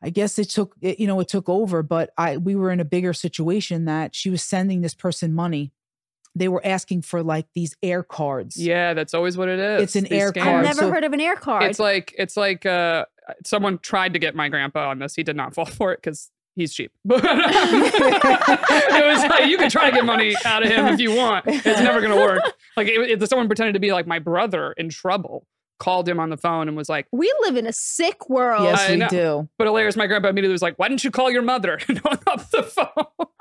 i 0.02 0.10
guess 0.10 0.38
it 0.38 0.50
took 0.50 0.74
it, 0.80 0.98
you 1.00 1.06
know 1.06 1.20
it 1.20 1.28
took 1.28 1.48
over 1.48 1.82
but 1.82 2.10
i 2.18 2.36
we 2.36 2.54
were 2.56 2.70
in 2.70 2.80
a 2.80 2.84
bigger 2.84 3.12
situation 3.12 3.84
that 3.86 4.14
she 4.14 4.30
was 4.30 4.42
sending 4.42 4.80
this 4.80 4.94
person 4.94 5.32
money 5.32 5.72
they 6.34 6.48
were 6.48 6.64
asking 6.66 7.02
for 7.02 7.22
like 7.22 7.46
these 7.54 7.76
air 7.82 8.02
cards 8.02 8.56
Yeah, 8.56 8.94
that's 8.94 9.12
always 9.12 9.36
what 9.36 9.48
it 9.50 9.58
is. 9.58 9.82
It's 9.82 9.96
an 9.96 10.04
these 10.04 10.12
air 10.12 10.32
scams. 10.32 10.38
I've 10.40 10.44
card, 10.44 10.64
never 10.64 10.80
so- 10.80 10.90
heard 10.90 11.04
of 11.04 11.12
an 11.12 11.20
air 11.20 11.36
card. 11.36 11.64
It's 11.64 11.78
like 11.78 12.14
it's 12.16 12.38
like 12.38 12.64
uh, 12.64 13.04
someone 13.44 13.76
tried 13.78 14.14
to 14.14 14.18
get 14.18 14.34
my 14.34 14.48
grandpa 14.48 14.88
on 14.88 14.98
this. 14.98 15.14
He 15.14 15.24
did 15.24 15.36
not 15.36 15.52
fall 15.54 15.66
for 15.66 15.92
it 15.92 15.98
because 15.98 16.30
he's 16.56 16.72
cheap. 16.74 16.92
But 17.04 17.22
it 17.24 19.06
was 19.06 19.22
like 19.30 19.46
you 19.48 19.58
could 19.58 19.70
try 19.70 19.90
to 19.90 19.96
get 19.96 20.04
money 20.04 20.34
out 20.44 20.62
of 20.64 20.70
him 20.70 20.86
if 20.86 21.00
you 21.00 21.14
want. 21.16 21.44
It's 21.46 21.64
never 21.80 22.00
gonna 22.00 22.16
work. 22.16 22.42
Like 22.76 22.88
if 22.90 23.28
someone 23.28 23.46
pretended 23.48 23.72
to 23.74 23.80
be 23.80 23.92
like 23.92 24.06
my 24.06 24.18
brother 24.18 24.72
in 24.72 24.88
trouble, 24.88 25.46
called 25.78 26.08
him 26.08 26.20
on 26.20 26.30
the 26.30 26.36
phone 26.36 26.68
and 26.68 26.76
was 26.76 26.88
like, 26.88 27.06
we 27.10 27.32
live 27.40 27.56
in 27.56 27.66
a 27.66 27.72
sick 27.72 28.28
world. 28.30 28.62
yes 28.62 28.80
I 28.80 28.90
we 28.92 28.96
know. 28.98 29.08
do 29.08 29.48
"But 29.58 29.66
hilarious." 29.66 29.96
My 29.96 30.06
grandpa 30.06 30.28
immediately 30.28 30.52
was 30.52 30.62
like, 30.62 30.78
"Why 30.78 30.88
didn't 30.88 31.02
you 31.04 31.10
call 31.10 31.30
your 31.30 31.42
mother?" 31.42 31.78
and 31.88 31.98
hung 31.98 32.18
up 32.26 32.48
the 32.50 32.62
phone. 32.62 32.86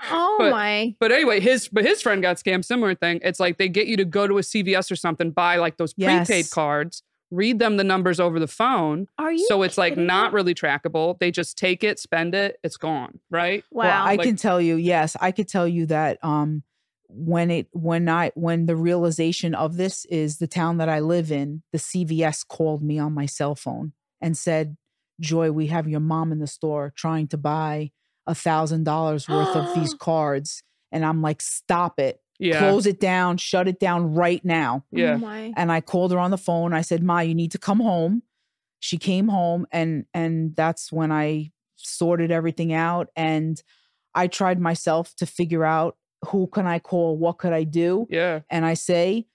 Oh 0.10 0.36
But- 0.40 0.52
my. 0.52 0.96
But 1.00 1.12
anyway, 1.12 1.40
his 1.40 1.68
but 1.68 1.86
his 1.86 2.02
friend 2.02 2.22
got 2.22 2.38
scammed. 2.38 2.66
Similar 2.66 2.96
thing. 2.96 3.20
It's 3.24 3.40
like 3.40 3.58
they 3.58 3.70
get 3.70 3.88
you 3.88 3.98
to 3.98 4.06
go 4.06 4.28
to 4.28 4.38
a 4.40 4.42
CVS 4.42 4.92
or 4.92 4.96
something, 4.96 5.32
buy 5.32 5.58
like 5.58 5.78
those 5.78 5.94
prepaid 5.94 6.28
Yes. 6.30 6.50
cards, 6.50 7.04
read 7.32 7.58
them 7.60 7.78
the 7.78 7.84
numbers 7.84 8.20
over 8.20 8.40
the 8.40 8.48
phone. 8.48 9.08
Are 9.18 9.32
you? 9.32 9.46
so 9.48 9.64
it's 9.64 9.78
like 9.78 9.98
not 9.98 10.32
me? 10.32 10.36
really 10.36 10.54
trackable. 10.54 11.18
They 11.20 11.32
just 11.32 11.58
take 11.58 11.84
it, 11.84 11.98
spend 12.00 12.36
it, 12.36 12.58
it's 12.64 12.78
gone, 12.78 13.20
right? 13.30 13.64
Wow. 13.72 13.84
Well, 13.86 14.04
I 14.04 14.16
Like- 14.16 14.22
can 14.28 14.36
tell 14.36 14.62
you, 14.62 14.76
yes, 14.76 15.16
I 15.20 15.32
could 15.32 15.48
tell 15.48 15.68
you 15.68 15.86
that 15.88 16.24
um 16.24 16.64
when 17.08 17.52
it 17.52 17.68
when 17.72 18.08
I 18.08 18.32
when 18.36 18.68
the 18.68 18.76
realization 18.76 19.54
of 19.56 19.76
this 19.78 20.06
is 20.06 20.38
the 20.38 20.48
town 20.48 20.78
that 20.78 20.88
I 20.90 21.00
live 21.00 21.32
in, 21.32 21.64
the 21.74 21.78
CVS 21.80 22.48
called 22.48 22.82
me 22.84 23.00
on 23.00 23.14
my 23.14 23.26
cell 23.26 23.56
phone 23.56 23.94
and 24.22 24.38
said, 24.38 24.78
Joy, 25.20 25.52
we 25.52 25.68
have 25.68 25.88
your 25.90 26.00
mom 26.00 26.32
in 26.32 26.40
the 26.40 26.48
store 26.48 26.94
trying 26.96 27.28
to 27.30 27.38
buy 27.38 27.92
a 28.28 28.36
thousand 28.36 28.84
dollars 28.86 29.28
worth 29.28 29.56
of 29.56 29.74
these 29.76 29.94
cards. 30.00 30.64
And 30.92 31.06
I'm 31.06 31.22
like, 31.22 31.42
stop 31.42 32.00
it. 32.00 32.20
Yeah. 32.42 32.60
Close 32.60 32.86
it 32.88 33.00
down, 33.00 33.38
shut 33.38 33.68
it 33.68 33.80
down 33.80 34.14
right 34.16 34.44
now. 34.44 34.84
Yeah. 34.92 35.18
Oh. 35.22 35.54
And 35.56 35.72
I 35.72 35.80
called 35.80 36.12
her 36.12 36.20
on 36.20 36.32
the 36.32 36.38
phone. 36.38 36.74
I 36.74 36.82
said, 36.82 37.04
Ma, 37.04 37.20
you 37.20 37.36
need 37.36 37.52
to 37.52 37.58
come 37.60 37.80
home. 37.80 38.24
She 38.80 38.98
came 38.98 39.28
home 39.28 39.68
and 39.72 40.06
and 40.14 40.56
that's 40.56 40.92
when 40.92 41.12
I 41.12 41.52
sorted 41.76 42.32
everything 42.32 42.74
out. 42.74 43.10
And 43.16 43.62
I 44.16 44.28
tried 44.28 44.60
myself 44.60 45.16
to 45.18 45.26
figure 45.26 45.64
out 45.64 45.98
who 46.30 46.48
can 46.48 46.66
I 46.68 46.80
call? 46.80 47.18
What 47.18 47.38
could 47.38 47.54
I 47.54 47.64
do? 47.64 48.08
Yeah. 48.10 48.42
And 48.50 48.66
I 48.66 48.74
say, 48.74 49.28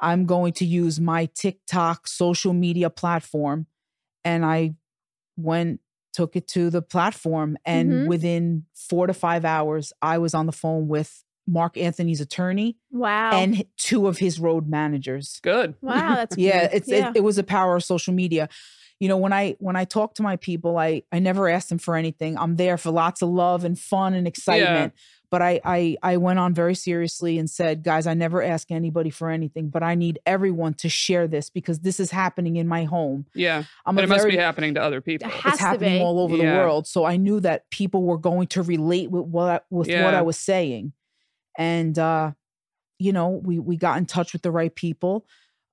I'm 0.00 0.24
going 0.26 0.52
to 0.54 0.64
use 0.64 0.98
my 1.00 1.26
TikTok 1.34 2.06
social 2.08 2.52
media 2.52 2.90
platform. 2.90 3.66
And 4.24 4.44
I 4.44 4.74
went, 5.36 5.80
took 6.12 6.36
it 6.36 6.46
to 6.48 6.70
the 6.70 6.82
platform. 6.82 7.56
And 7.64 7.92
Mhm. 7.92 8.06
within 8.08 8.66
four 8.74 9.06
to 9.06 9.14
five 9.14 9.44
hours, 9.44 9.92
I 10.02 10.18
was 10.18 10.34
on 10.34 10.46
the 10.46 10.52
phone 10.52 10.86
with 10.88 11.24
Marc 11.46 11.76
Anthony's 11.76 12.20
attorney 12.20 12.76
Wow. 12.90 13.32
and 13.32 13.64
two 13.76 14.06
of 14.06 14.18
his 14.18 14.38
road 14.40 14.68
managers. 14.68 15.40
Good. 15.42 15.74
wow, 15.80 16.14
that's 16.16 16.36
Yeah, 16.38 16.68
it's 16.72 16.88
yeah. 16.88 17.10
It, 17.10 17.16
it 17.18 17.20
was 17.24 17.38
a 17.38 17.42
power 17.44 17.76
of 17.76 17.84
social 17.84 18.14
media. 18.14 18.48
You 19.00 19.08
know, 19.08 19.16
when 19.16 19.32
I 19.32 19.56
when 19.58 19.74
I 19.74 19.84
talk 19.84 20.14
to 20.14 20.22
my 20.22 20.36
people, 20.36 20.78
I 20.78 21.02
I 21.10 21.18
never 21.18 21.48
ask 21.48 21.68
them 21.68 21.78
for 21.78 21.96
anything. 21.96 22.38
I'm 22.38 22.54
there 22.56 22.78
for 22.78 22.90
lots 22.92 23.20
of 23.22 23.30
love 23.30 23.64
and 23.64 23.76
fun 23.78 24.14
and 24.14 24.28
excitement. 24.28 24.92
But 25.28 25.42
I 25.42 25.60
I 25.64 25.96
I 26.04 26.16
went 26.18 26.38
on 26.38 26.54
very 26.54 26.76
seriously 26.76 27.36
and 27.38 27.50
said, 27.50 27.82
guys, 27.82 28.06
I 28.06 28.14
never 28.14 28.40
ask 28.42 28.70
anybody 28.70 29.10
for 29.10 29.28
anything, 29.30 29.70
but 29.70 29.82
I 29.82 29.96
need 29.96 30.20
everyone 30.24 30.74
to 30.74 30.88
share 30.88 31.26
this 31.26 31.50
because 31.50 31.80
this 31.80 31.98
is 31.98 32.12
happening 32.12 32.56
in 32.56 32.68
my 32.68 32.84
home. 32.84 33.26
Yeah. 33.34 33.64
I'm 33.86 33.96
But 33.96 34.02
a 34.02 34.06
it 34.06 34.10
must 34.10 34.28
be 34.28 34.36
happening 34.36 34.74
to 34.74 34.82
other 34.82 35.00
people. 35.00 35.28
It 35.28 35.34
has 35.34 35.54
it's 35.54 35.62
to 35.62 35.66
happening 35.68 35.98
be. 35.98 36.04
all 36.04 36.20
over 36.20 36.36
Yeah. 36.36 36.52
the 36.52 36.58
world. 36.58 36.86
So 36.86 37.04
I 37.04 37.16
knew 37.16 37.40
that 37.40 37.68
people 37.70 38.04
were 38.04 38.18
going 38.18 38.46
to 38.48 38.62
relate 38.62 39.10
with 39.10 39.24
what 39.24 39.48
I, 39.50 39.60
with 39.70 39.88
what 39.88 40.14
I 40.14 40.20
was 40.22 40.36
saying, 40.38 40.92
and 41.56 41.98
uh, 41.98 42.32
you 42.98 43.12
know, 43.12 43.28
we 43.28 43.58
we 43.58 43.76
got 43.76 43.98
in 43.98 44.06
touch 44.06 44.32
with 44.32 44.42
the 44.42 44.50
right 44.50 44.74
people. 44.74 45.26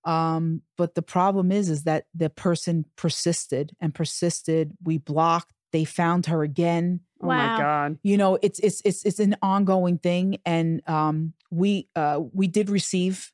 Um, 0.05 0.61
but 0.77 0.95
the 0.95 1.01
problem 1.01 1.51
is, 1.51 1.69
is 1.69 1.83
that 1.83 2.05
the 2.15 2.29
person 2.29 2.85
persisted 2.95 3.75
and 3.79 3.93
persisted. 3.93 4.71
We 4.83 4.97
blocked. 4.97 5.53
They 5.71 5.85
found 5.85 6.25
her 6.27 6.41
again. 6.41 7.01
Oh 7.21 7.27
my 7.27 7.47
Wow. 7.47 7.57
God. 7.57 7.99
You 8.01 8.17
know, 8.17 8.39
it's 8.41 8.59
it's 8.59 8.81
it's 8.85 9.05
it's 9.05 9.19
an 9.19 9.35
ongoing 9.41 9.97
thing, 9.97 10.39
and 10.45 10.87
um, 10.89 11.33
we 11.51 11.89
uh 11.95 12.21
we 12.33 12.47
did 12.47 12.69
receive 12.69 13.31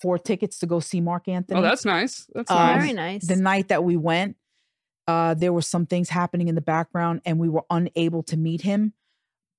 four 0.00 0.16
tickets 0.18 0.58
to 0.60 0.66
go 0.66 0.80
see 0.80 1.00
Marc 1.00 1.28
Anthony 1.28 1.58
Oh, 1.58 1.62
that's 1.62 1.84
nice. 1.84 2.26
That's 2.34 2.50
Um, 2.50 2.78
very 2.78 2.92
nice. 2.92 3.26
the 3.26 3.36
night 3.36 3.68
that 3.68 3.82
we 3.82 3.96
went, 3.96 4.36
uh, 5.08 5.34
there 5.34 5.52
were 5.52 5.62
some 5.62 5.86
things 5.86 6.08
happening 6.08 6.46
in 6.48 6.54
the 6.54 6.60
background 6.60 7.20
and 7.24 7.38
we 7.38 7.48
were 7.48 7.64
unable 7.68 8.22
to 8.24 8.36
meet 8.36 8.60
him. 8.62 8.92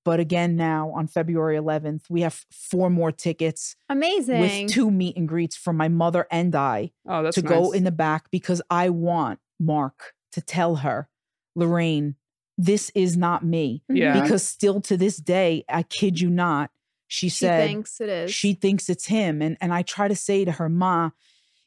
But 0.06 0.20
again, 0.20 0.56
now 0.56 0.92
on 0.92 1.08
February 1.08 1.58
11th, 1.58 2.04
we 2.10 2.22
have 2.22 2.46
four 2.52 2.90
more 2.90 3.12
tickets 3.12 3.76
Amazing. 3.90 4.40
with 4.42 4.68
two 4.72 4.90
meet 4.90 5.18
and 5.18 5.28
greets 5.28 5.56
for 5.56 5.74
my 5.74 5.88
mother 5.90 6.26
and 6.32 6.56
I 6.56 6.92
Oh, 7.08 7.22
that's 7.24 7.36
to 7.36 7.42
go 7.42 7.72
in 7.72 7.84
the 7.84 7.92
back 7.92 8.32
because 8.32 8.62
I 8.70 8.90
want 8.90 9.40
Marc 9.60 10.14
to 10.32 10.42
tell 10.42 10.78
her, 10.78 11.10
Lorraine, 11.56 12.16
this 12.58 12.92
is 12.96 13.18
not 13.18 13.44
me. 13.44 13.84
Yeah. 13.90 14.22
Because 14.22 14.48
still 14.48 14.82
to 14.82 14.98
this 14.98 15.18
day, 15.18 15.64
I 15.70 15.84
kid 15.84 16.20
you 16.20 16.30
not, 16.30 16.72
she, 17.08 17.28
she 17.28 17.30
said, 17.38 17.68
thinks 17.68 18.00
it 18.00 18.10
is. 18.10 18.34
she 18.34 18.54
thinks 18.54 18.88
it's 18.90 19.08
him 19.08 19.42
and 19.42 19.58
and 19.60 19.74
i 19.74 19.82
try 19.82 20.08
to 20.08 20.16
say 20.16 20.46
to 20.46 20.52
her 20.52 20.70
ma 20.70 21.10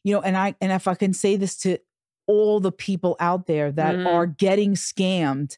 you 0.04 0.14
know 0.14 0.20
and 0.22 0.36
i 0.36 0.54
and 0.60 0.70
if 0.70 0.86
i 0.86 0.94
can 0.94 1.12
say 1.12 1.34
this 1.34 1.56
to 1.58 1.78
all 2.28 2.60
the 2.60 2.70
people 2.70 3.16
out 3.18 3.46
there 3.46 3.72
that 3.72 3.96
Mhm. 3.96 4.06
are 4.06 4.24
getting 4.26 4.74
scammed 4.74 5.56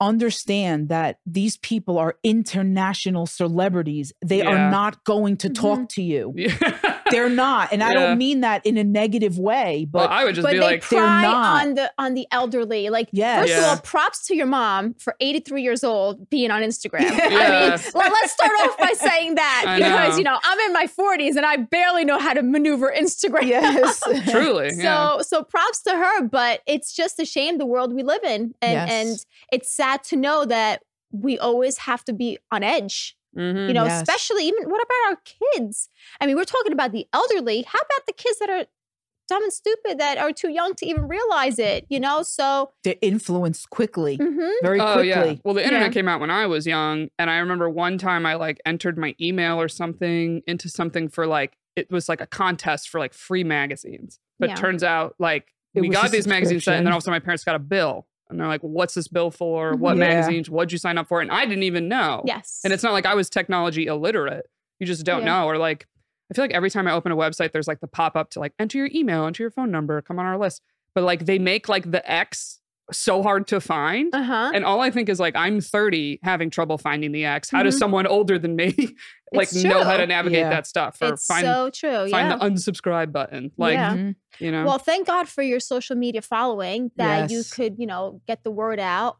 understand 0.00 0.88
that 0.88 1.18
these 1.26 1.56
people 1.58 1.98
are 1.98 2.16
international 2.24 3.26
celebrities 3.26 4.12
they 4.24 4.38
Yeah. 4.38 4.48
are 4.50 4.70
not 4.70 5.04
going 5.04 5.36
to 5.36 5.48
talk 5.50 5.80
Mhm. 5.80 5.88
to 5.90 6.02
you 6.02 6.32
Yeah. 6.36 6.56
they're 7.10 7.28
not 7.28 7.72
and 7.72 7.82
i 7.82 7.92
don't 7.92 8.18
mean 8.18 8.40
that 8.40 8.64
in 8.64 8.76
a 8.76 8.84
negative 8.84 9.38
way 9.38 9.86
well, 9.92 10.06
but 10.08 10.10
I 10.12 10.24
would 10.24 10.34
just 10.34 10.44
but 10.44 10.52
be 10.52 10.58
they 10.58 10.64
like, 10.64 10.88
they're 10.88 11.00
not. 11.00 11.62
on 11.66 11.74
the 11.74 11.92
on 11.98 12.14
the 12.14 12.26
elderly. 12.30 12.90
Like 12.90 13.08
Yes. 13.12 13.48
first 13.48 13.58
of 13.58 13.64
all, 13.64 13.76
props 13.78 14.26
to 14.26 14.34
your 14.36 14.46
mom 14.46 14.94
for 14.94 15.14
83 15.20 15.62
years 15.62 15.82
old 15.84 16.28
being 16.30 16.50
on 16.50 16.62
Instagram. 16.62 17.00
I 17.02 17.10
mean, 17.10 17.80
well, 17.94 18.10
let's 18.10 18.32
start 18.32 18.50
off 18.64 18.78
by 18.78 18.92
saying 18.96 19.34
that 19.36 19.64
I 19.68 19.76
because 19.76 20.12
know. 20.12 20.18
you 20.18 20.24
know 20.24 20.38
I'm 20.42 20.58
in 20.60 20.72
my 20.72 20.86
40s 20.86 21.36
and 21.36 21.44
I 21.46 21.56
barely 21.56 22.04
know 22.04 22.18
how 22.18 22.32
to 22.34 22.42
maneuver 22.42 22.92
Instagram. 22.96 23.42
yes 23.48 24.00
truly. 24.30 24.70
So 24.70 25.20
so 25.22 25.42
props 25.42 25.82
to 25.82 25.90
her, 25.92 26.22
but 26.22 26.60
it's 26.66 26.92
just 26.94 27.18
a 27.20 27.24
shame 27.24 27.58
the 27.58 27.66
world 27.66 27.94
we 27.94 28.02
live 28.02 28.22
in, 28.24 28.54
and 28.62 28.72
Yes. 28.72 28.90
and 28.90 29.26
it's 29.52 29.70
sad 29.72 30.02
to 30.04 30.16
know 30.16 30.44
that 30.44 30.82
we 31.12 31.38
always 31.38 31.78
have 31.78 32.04
to 32.04 32.12
be 32.12 32.38
on 32.52 32.62
edge. 32.62 33.16
Mhm. 33.36 33.68
You 33.68 33.74
know, 33.74 33.84
Yes. 33.84 34.02
especially 34.02 34.46
even 34.48 34.68
what 34.68 34.82
about 34.82 35.10
our 35.12 35.18
kids? 35.56 35.88
I 36.20 36.26
mean, 36.26 36.36
we're 36.36 36.44
talking 36.44 36.72
about 36.72 36.92
the 36.92 37.06
elderly. 37.12 37.62
How 37.62 37.78
about 37.78 38.06
the 38.06 38.12
kids 38.12 38.38
that 38.40 38.50
are 38.50 38.66
dumb 39.28 39.44
and 39.44 39.52
stupid 39.52 39.98
that 40.00 40.18
are 40.18 40.32
too 40.32 40.50
young 40.50 40.74
to 40.74 40.86
even 40.86 41.06
realize 41.06 41.58
it? 41.60 41.86
You 41.88 42.00
know, 42.00 42.22
so 42.22 42.72
they're 42.82 42.96
influenced 43.00 43.70
quickly 43.70 44.18
mhm. 44.18 44.52
very 44.62 44.80
Oh 44.80 44.94
quickly 44.94 45.08
yeah. 45.08 45.34
Well, 45.44 45.54
the 45.54 45.64
internet 45.64 45.90
Yeah. 45.90 45.92
came 45.94 46.08
out 46.08 46.20
when 46.20 46.30
I 46.30 46.46
was 46.46 46.66
young, 46.66 47.08
and 47.18 47.30
I 47.30 47.38
remember 47.38 47.70
one 47.70 47.98
time 47.98 48.26
I 48.26 48.34
like 48.34 48.60
entered 48.66 48.98
my 48.98 49.14
email 49.20 49.60
or 49.60 49.68
something 49.68 50.42
into 50.46 50.68
something 50.68 51.08
for 51.08 51.26
like 51.26 51.52
it 51.76 51.88
was 51.92 52.08
like 52.08 52.20
a 52.20 52.26
contest 52.26 52.88
for 52.88 52.98
like 52.98 53.14
free 53.14 53.44
magazines. 53.44 54.18
But 54.40 54.48
Yeah. 54.50 54.54
turns 54.56 54.82
out 54.82 55.14
like 55.20 55.52
It 55.74 55.82
we 55.82 55.88
got 55.88 56.10
these 56.10 56.26
magazines, 56.26 56.66
and 56.66 56.84
then 56.84 56.86
subscription. 56.86 56.92
all 56.92 56.96
of 56.96 57.02
a 57.02 57.04
sudden 57.04 57.14
my 57.14 57.20
parents 57.24 57.44
got 57.44 57.54
a 57.54 57.60
bill, 57.60 58.08
and 58.30 58.40
they're 58.40 58.46
like, 58.48 58.62
"What's 58.62 58.94
this 58.94 59.08
bill 59.08 59.30
for? 59.30 59.74
What 59.74 59.92
mm-hmm. 59.92 60.02
Yeah. 60.02 60.08
magazines? 60.08 60.48
What'd 60.50 60.72
you 60.72 60.78
sign 60.78 60.98
up 60.98 61.08
for?" 61.08 61.20
And 61.20 61.30
I 61.30 61.44
didn't 61.44 61.64
even 61.64 61.88
know. 61.88 62.22
yes, 62.26 62.60
And 62.64 62.72
it's 62.72 62.82
not 62.82 62.92
like 62.92 63.06
I 63.06 63.14
was 63.14 63.28
technology 63.28 63.86
illiterate. 63.86 64.46
You 64.78 64.86
just 64.86 65.04
don't 65.04 65.20
Yeah. 65.20 65.26
know. 65.40 65.46
Or 65.46 65.58
like, 65.58 65.86
I 66.30 66.34
feel 66.34 66.44
like 66.44 66.52
every 66.52 66.70
time 66.70 66.86
I 66.86 66.92
open 66.92 67.12
a 67.12 67.16
website, 67.16 67.52
there's 67.52 67.68
like 67.68 67.80
the 67.80 67.88
pop 67.88 68.16
up 68.16 68.30
to 68.30 68.40
like 68.40 68.52
enter 68.58 68.78
your 68.78 68.88
email, 68.94 69.26
enter 69.26 69.42
your 69.42 69.50
phone 69.50 69.70
number, 69.70 70.00
come 70.00 70.18
on 70.18 70.26
our 70.26 70.38
list. 70.38 70.62
But 70.94 71.04
like 71.04 71.26
they 71.26 71.38
make 71.38 71.68
like 71.68 71.90
the 71.90 72.08
X 72.10 72.59
so 72.92 73.22
hard 73.22 73.46
to 73.48 73.60
find. 73.60 74.14
uh 74.14 74.22
huh. 74.22 74.50
And 74.54 74.64
all 74.64 74.80
I 74.80 74.90
think 74.90 75.08
is 75.08 75.18
like, 75.20 75.34
I'm 75.36 75.60
30 75.60 76.20
having 76.22 76.50
trouble 76.50 76.78
finding 76.78 77.12
the 77.12 77.24
X. 77.24 77.50
How 77.50 77.62
does 77.62 77.76
Mhm. 77.76 77.78
someone 77.78 78.06
older 78.06 78.38
than 78.38 78.56
me 78.56 78.74
like 79.32 79.52
know 79.54 79.84
how 79.84 79.96
to 79.96 80.06
navigate 80.06 80.40
Yeah. 80.40 80.50
that 80.50 80.66
stuff 80.66 80.98
or 81.00 81.14
It's 81.14 81.26
find, 81.26 81.44
so 81.44 81.70
true. 81.70 82.08
find 82.10 82.30
the 82.30 82.44
unsubscribe 82.44 83.12
button? 83.12 83.52
Like, 83.56 83.74
Yeah. 83.74 83.94
Mhm. 83.94 84.14
you 84.38 84.50
know, 84.50 84.64
Well, 84.64 84.78
thank 84.78 85.06
God 85.06 85.28
for 85.28 85.42
your 85.42 85.60
social 85.60 85.96
media 85.96 86.22
following 86.22 86.90
that 86.96 87.30
you 87.30 87.42
could, 87.50 87.78
you 87.78 87.86
know, 87.86 88.20
get 88.26 88.42
the 88.44 88.50
word 88.50 88.80
out, 88.80 89.18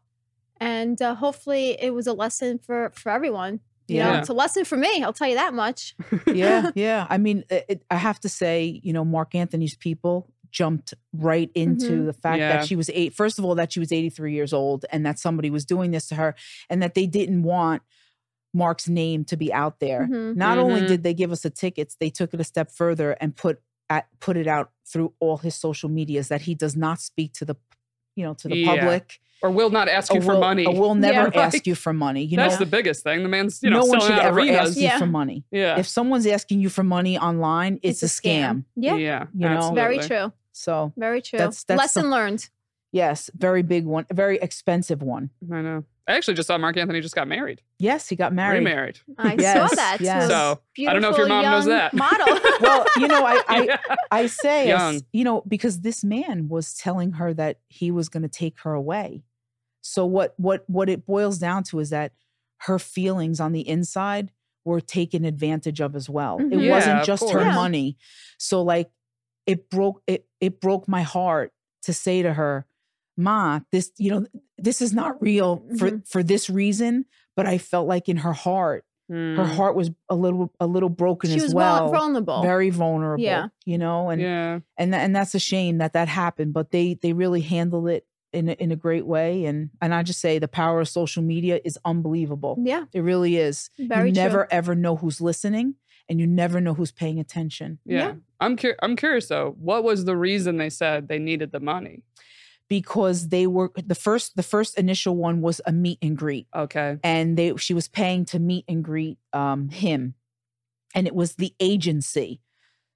and 0.59 1.01
uh, 1.01 1.15
hopefully 1.15 1.77
it 1.81 1.93
was 1.93 2.07
a 2.07 2.13
lesson 2.13 2.59
for 2.59 2.91
for 2.95 3.09
everyone. 3.11 3.59
You 3.87 3.99
know, 3.99 4.11
Yeah. 4.11 4.19
it's 4.19 4.29
a 4.29 4.33
lesson 4.33 4.63
for 4.63 4.77
me. 4.77 5.03
I'll 5.03 5.11
tell 5.11 5.27
you 5.27 5.35
that 5.35 5.53
much. 5.53 5.95
yeah, 6.27 6.71
yeah. 6.75 7.07
I 7.09 7.17
mean, 7.17 7.43
it, 7.49 7.65
it- 7.67 7.83
I 7.91 7.95
have 7.97 8.19
to 8.21 8.29
say, 8.29 8.79
you 8.83 8.93
know, 8.93 9.03
Marc 9.03 9.35
Anthony's 9.35 9.75
people 9.75 10.29
jumped 10.51 10.93
right 11.13 11.49
into 11.55 12.01
Mhm. 12.01 12.05
the 12.07 12.13
fact 12.13 12.39
Yeah. 12.39 12.53
that 12.57 12.67
she 12.67 12.75
was 12.75 12.89
eight. 12.93 13.13
First 13.13 13.39
of 13.39 13.45
all, 13.45 13.55
that 13.55 13.71
she 13.73 13.79
was 13.79 13.91
83 13.91 14.33
years 14.33 14.53
old 14.53 14.85
and 14.91 15.05
that 15.05 15.17
somebody 15.19 15.49
was 15.49 15.65
doing 15.65 15.91
this 15.91 16.07
to 16.09 16.15
her 16.15 16.35
and 16.69 16.81
that 16.83 16.93
they 16.93 17.05
didn't 17.07 17.43
want 17.43 17.81
Marc's 18.53 18.89
name 18.89 19.23
to 19.25 19.37
be 19.37 19.51
out 19.53 19.79
there. 19.79 20.07
Mhm. 20.11 20.35
Not 20.35 20.57
only 20.57 20.81
Mhm. 20.81 20.87
did 20.87 21.03
they 21.03 21.13
give 21.13 21.31
us 21.31 21.41
the 21.41 21.49
tickets, 21.49 21.95
they 21.99 22.09
took 22.09 22.33
it 22.33 22.39
a 22.41 22.43
step 22.43 22.69
further 22.71 23.13
and 23.21 23.35
put 23.35 23.61
at, 23.89 24.07
put 24.21 24.37
it 24.37 24.47
out 24.47 24.71
through 24.85 25.13
all 25.19 25.37
his 25.37 25.53
social 25.55 25.89
medias 25.89 26.29
that 26.29 26.41
he 26.43 26.55
does 26.55 26.75
not 26.77 26.99
speak 27.01 27.33
to 27.33 27.43
the 27.45 27.55
you 28.15 28.23
know 28.25 28.33
to 28.33 28.47
the 28.49 28.57
Yeah. 28.57 28.75
public 28.75 29.19
or 29.41 29.49
will 29.51 29.69
not 29.69 29.87
ask 29.89 30.11
or 30.11 30.15
you 30.15 30.21
for 30.21 30.37
money. 30.37 30.65
or 30.65 30.73
will 30.75 30.95
never 30.95 31.29
Yeah, 31.33 31.41
ask 31.41 31.65
you 31.65 31.75
for 31.75 31.91
money. 31.93 32.23
You 32.23 32.35
That's 32.37 32.53
know, 32.55 32.59
the 32.59 32.65
biggest 32.71 33.03
thing. 33.03 33.23
The 33.23 33.29
man's, 33.29 33.61
you 33.63 33.69
know, 33.69 33.79
no 33.81 33.85
one 33.85 34.01
should 34.01 34.11
out 34.11 34.19
ever 34.25 34.39
arenas. 34.39 34.69
ask 34.71 34.77
you 34.77 34.83
Yeah. 34.83 34.99
for 34.99 35.05
money. 35.07 35.43
Yeah. 35.51 35.79
If 35.79 35.87
someone's 35.87 36.27
asking 36.27 36.59
you 36.59 36.69
for 36.69 36.83
money 36.83 37.17
online, 37.17 37.79
it's, 37.83 38.03
a 38.03 38.05
scam. 38.07 38.65
Yeah, 38.75 38.95
yeah. 38.95 39.25
you 39.33 39.47
know, 39.49 39.71
very 39.73 39.97
true. 39.99 40.31
So 40.51 40.93
Very 40.97 41.21
true. 41.21 41.39
That's- 41.39 41.63
that's 41.63 41.77
Lesson 41.77 42.03
the- 42.05 42.09
learned. 42.09 42.49
yes, 42.91 43.29
very 43.35 43.61
big 43.63 43.85
one, 43.85 44.05
a 44.09 44.13
very 44.13 44.37
expensive 44.39 45.01
one. 45.01 45.29
I 45.51 45.61
know. 45.61 45.83
I 46.07 46.13
actually 46.15 46.33
just 46.33 46.47
saw 46.47 46.57
Marc 46.57 46.75
Anthony 46.77 46.99
just 46.99 47.15
got 47.15 47.27
married. 47.27 47.61
Yes, 47.79 48.09
he 48.09 48.15
got 48.15 48.33
married. 48.33 48.57
Remarried. 48.57 48.99
I 49.17 49.35
Yes, 49.39 49.69
saw 49.69 49.75
that. 49.75 49.97
yes. 50.01 50.27
So, 50.27 50.59
I 50.87 50.91
don't 50.93 51.01
know 51.01 51.11
if 51.11 51.17
your 51.17 51.27
beautiful 51.27 51.43
mom 51.43 51.43
knows 51.45 51.65
that. 51.65 51.93
Model. 51.93 52.39
Well, 52.59 52.85
you 52.97 53.07
know, 53.07 53.23
I 53.25 53.41
I, 53.47 53.61
Yeah. 53.63 53.77
I 54.11 54.25
say, 54.25 54.71
as- 54.71 54.93
Young. 54.95 55.01
you 55.13 55.23
know, 55.23 55.41
because 55.47 55.81
this 55.81 56.03
man 56.03 56.49
was 56.49 56.73
telling 56.73 57.13
her 57.13 57.33
that 57.35 57.59
he 57.67 57.91
was 57.91 58.09
going 58.09 58.23
to 58.23 58.29
take 58.29 58.59
her 58.61 58.73
away. 58.73 59.23
So 59.81 60.05
what 60.05 60.33
what 60.37 60.63
what 60.67 60.89
it 60.89 61.05
boils 61.05 61.37
down 61.37 61.63
to 61.65 61.79
is 61.79 61.91
that 61.91 62.11
her 62.61 62.77
feelings 62.77 63.39
on 63.39 63.51
the 63.51 63.67
inside 63.67 64.31
were 64.65 64.81
taken 64.81 65.23
advantage 65.23 65.79
of 65.81 65.95
as 65.95 66.09
well. 66.09 66.39
Mhm. 66.39 66.53
It 66.53 66.59
Yeah, 66.61 66.71
wasn't 66.71 67.03
just 67.05 67.29
her. 67.31 67.41
Yeah. 67.41 67.55
money. 67.55 67.97
So 68.37 68.61
like 68.63 68.91
it 69.45 69.69
broke 69.69 70.01
it 70.07 70.25
it 70.39 70.59
broke 70.61 70.87
my 70.87 71.01
heart 71.03 71.51
to 71.83 71.93
say 71.93 72.21
to 72.21 72.33
her, 72.33 72.65
"Ma, 73.17 73.59
this 73.71 73.91
you 73.97 74.11
know 74.11 74.25
this 74.57 74.81
is 74.81 74.93
not 74.93 75.21
real 75.21 75.65
for 75.77 75.91
Mhm. 75.91 76.07
for 76.07 76.23
this 76.23 76.49
reason." 76.49 77.05
But 77.35 77.47
I 77.47 77.57
felt 77.57 77.87
like 77.87 78.09
in 78.09 78.17
her 78.17 78.33
heart, 78.33 78.83
her 79.09 79.15
Mm, 79.15 79.55
heart 79.55 79.75
was 79.75 79.89
a 80.09 80.15
little 80.15 80.53
a 80.59 80.67
little 80.67 80.89
broken 80.89 81.29
she 81.29 81.37
as 81.37 81.43
was 81.43 81.53
vul- 81.53 81.59
well 81.61 81.91
vulnerable. 81.91 82.41
very 82.43 82.69
vulnerable 82.69 83.23
Yeah. 83.23 83.47
you 83.65 83.77
know 83.77 84.09
and 84.09 84.21
yeah. 84.21 84.59
and 84.77 84.93
tha- 84.93 84.97
and 84.97 85.13
that's 85.15 85.35
a 85.35 85.39
shame 85.39 85.79
that 85.79 85.93
that 85.93 86.07
happened 86.07 86.53
but 86.53 86.71
they 86.71 86.93
they 87.01 87.11
really 87.13 87.41
handled 87.41 87.89
it 87.89 88.05
in 88.31 88.47
a, 88.47 88.53
in 88.53 88.71
a 88.71 88.77
great 88.77 89.05
way 89.05 89.43
and 89.45 89.69
and 89.81 89.93
I 89.93 90.03
just 90.03 90.21
say 90.21 90.39
the 90.39 90.47
power 90.47 90.79
of 90.79 90.87
social 90.87 91.23
media 91.23 91.59
is 91.65 91.77
unbelievable 91.83 92.55
yeah, 92.63 92.85
it 92.93 93.01
really 93.01 93.35
is 93.37 93.69
very 93.77 94.09
you 94.09 94.15
true. 94.15 94.23
never 94.23 94.47
ever 94.53 94.75
know 94.75 94.95
who's 94.95 95.19
listening 95.19 95.75
and 96.07 96.19
you 96.21 96.27
never 96.27 96.61
know 96.61 96.73
who's 96.73 96.91
paying 96.93 97.19
attention 97.19 97.79
Yeah. 97.85 98.13
I'm 98.41 98.57
cur- 98.57 98.77
I'm 98.81 98.95
curious 98.97 99.27
though. 99.29 99.55
What 99.59 99.83
was 99.85 100.05
the 100.05 100.17
reason 100.17 100.57
they 100.57 100.69
said 100.71 101.07
they 101.07 101.19
needed 101.19 101.51
the 101.53 101.61
money? 101.61 102.03
because 102.69 103.29
they 103.29 103.47
were 103.47 103.71
the 103.75 103.95
first 103.95 104.35
the 104.37 104.43
first 104.43 104.77
initial 104.79 105.15
one 105.17 105.41
was 105.41 105.61
a 105.65 105.71
meet 105.73 105.99
and 106.01 106.17
greet 106.17 106.47
Okay. 106.55 106.99
and 107.03 107.37
they 107.37 107.55
she 107.57 107.73
was 107.73 107.87
paying 107.87 108.25
to 108.25 108.39
meet 108.39 108.65
and 108.67 108.83
greet 108.83 109.17
um 109.33 109.69
him 109.69 110.15
and 110.95 111.07
it 111.07 111.15
was 111.15 111.35
the 111.35 111.53
agency 111.59 112.41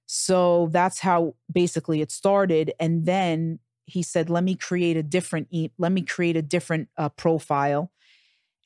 so 0.08 0.70
that's 0.72 1.00
how 1.00 1.36
basically 1.52 2.02
it 2.02 2.12
started 2.12 2.74
and 2.80 3.06
then 3.06 3.60
he 3.86 4.04
said 4.04 4.30
let 4.30 4.44
me 4.44 4.56
create 4.56 4.98
a 4.98 5.04
different 5.04 5.48
e- 5.52 5.72
let 5.78 5.92
me 5.92 6.02
create 6.04 6.38
a 6.38 6.42
different 6.42 6.90
uh, 6.98 7.10
profile 7.10 7.92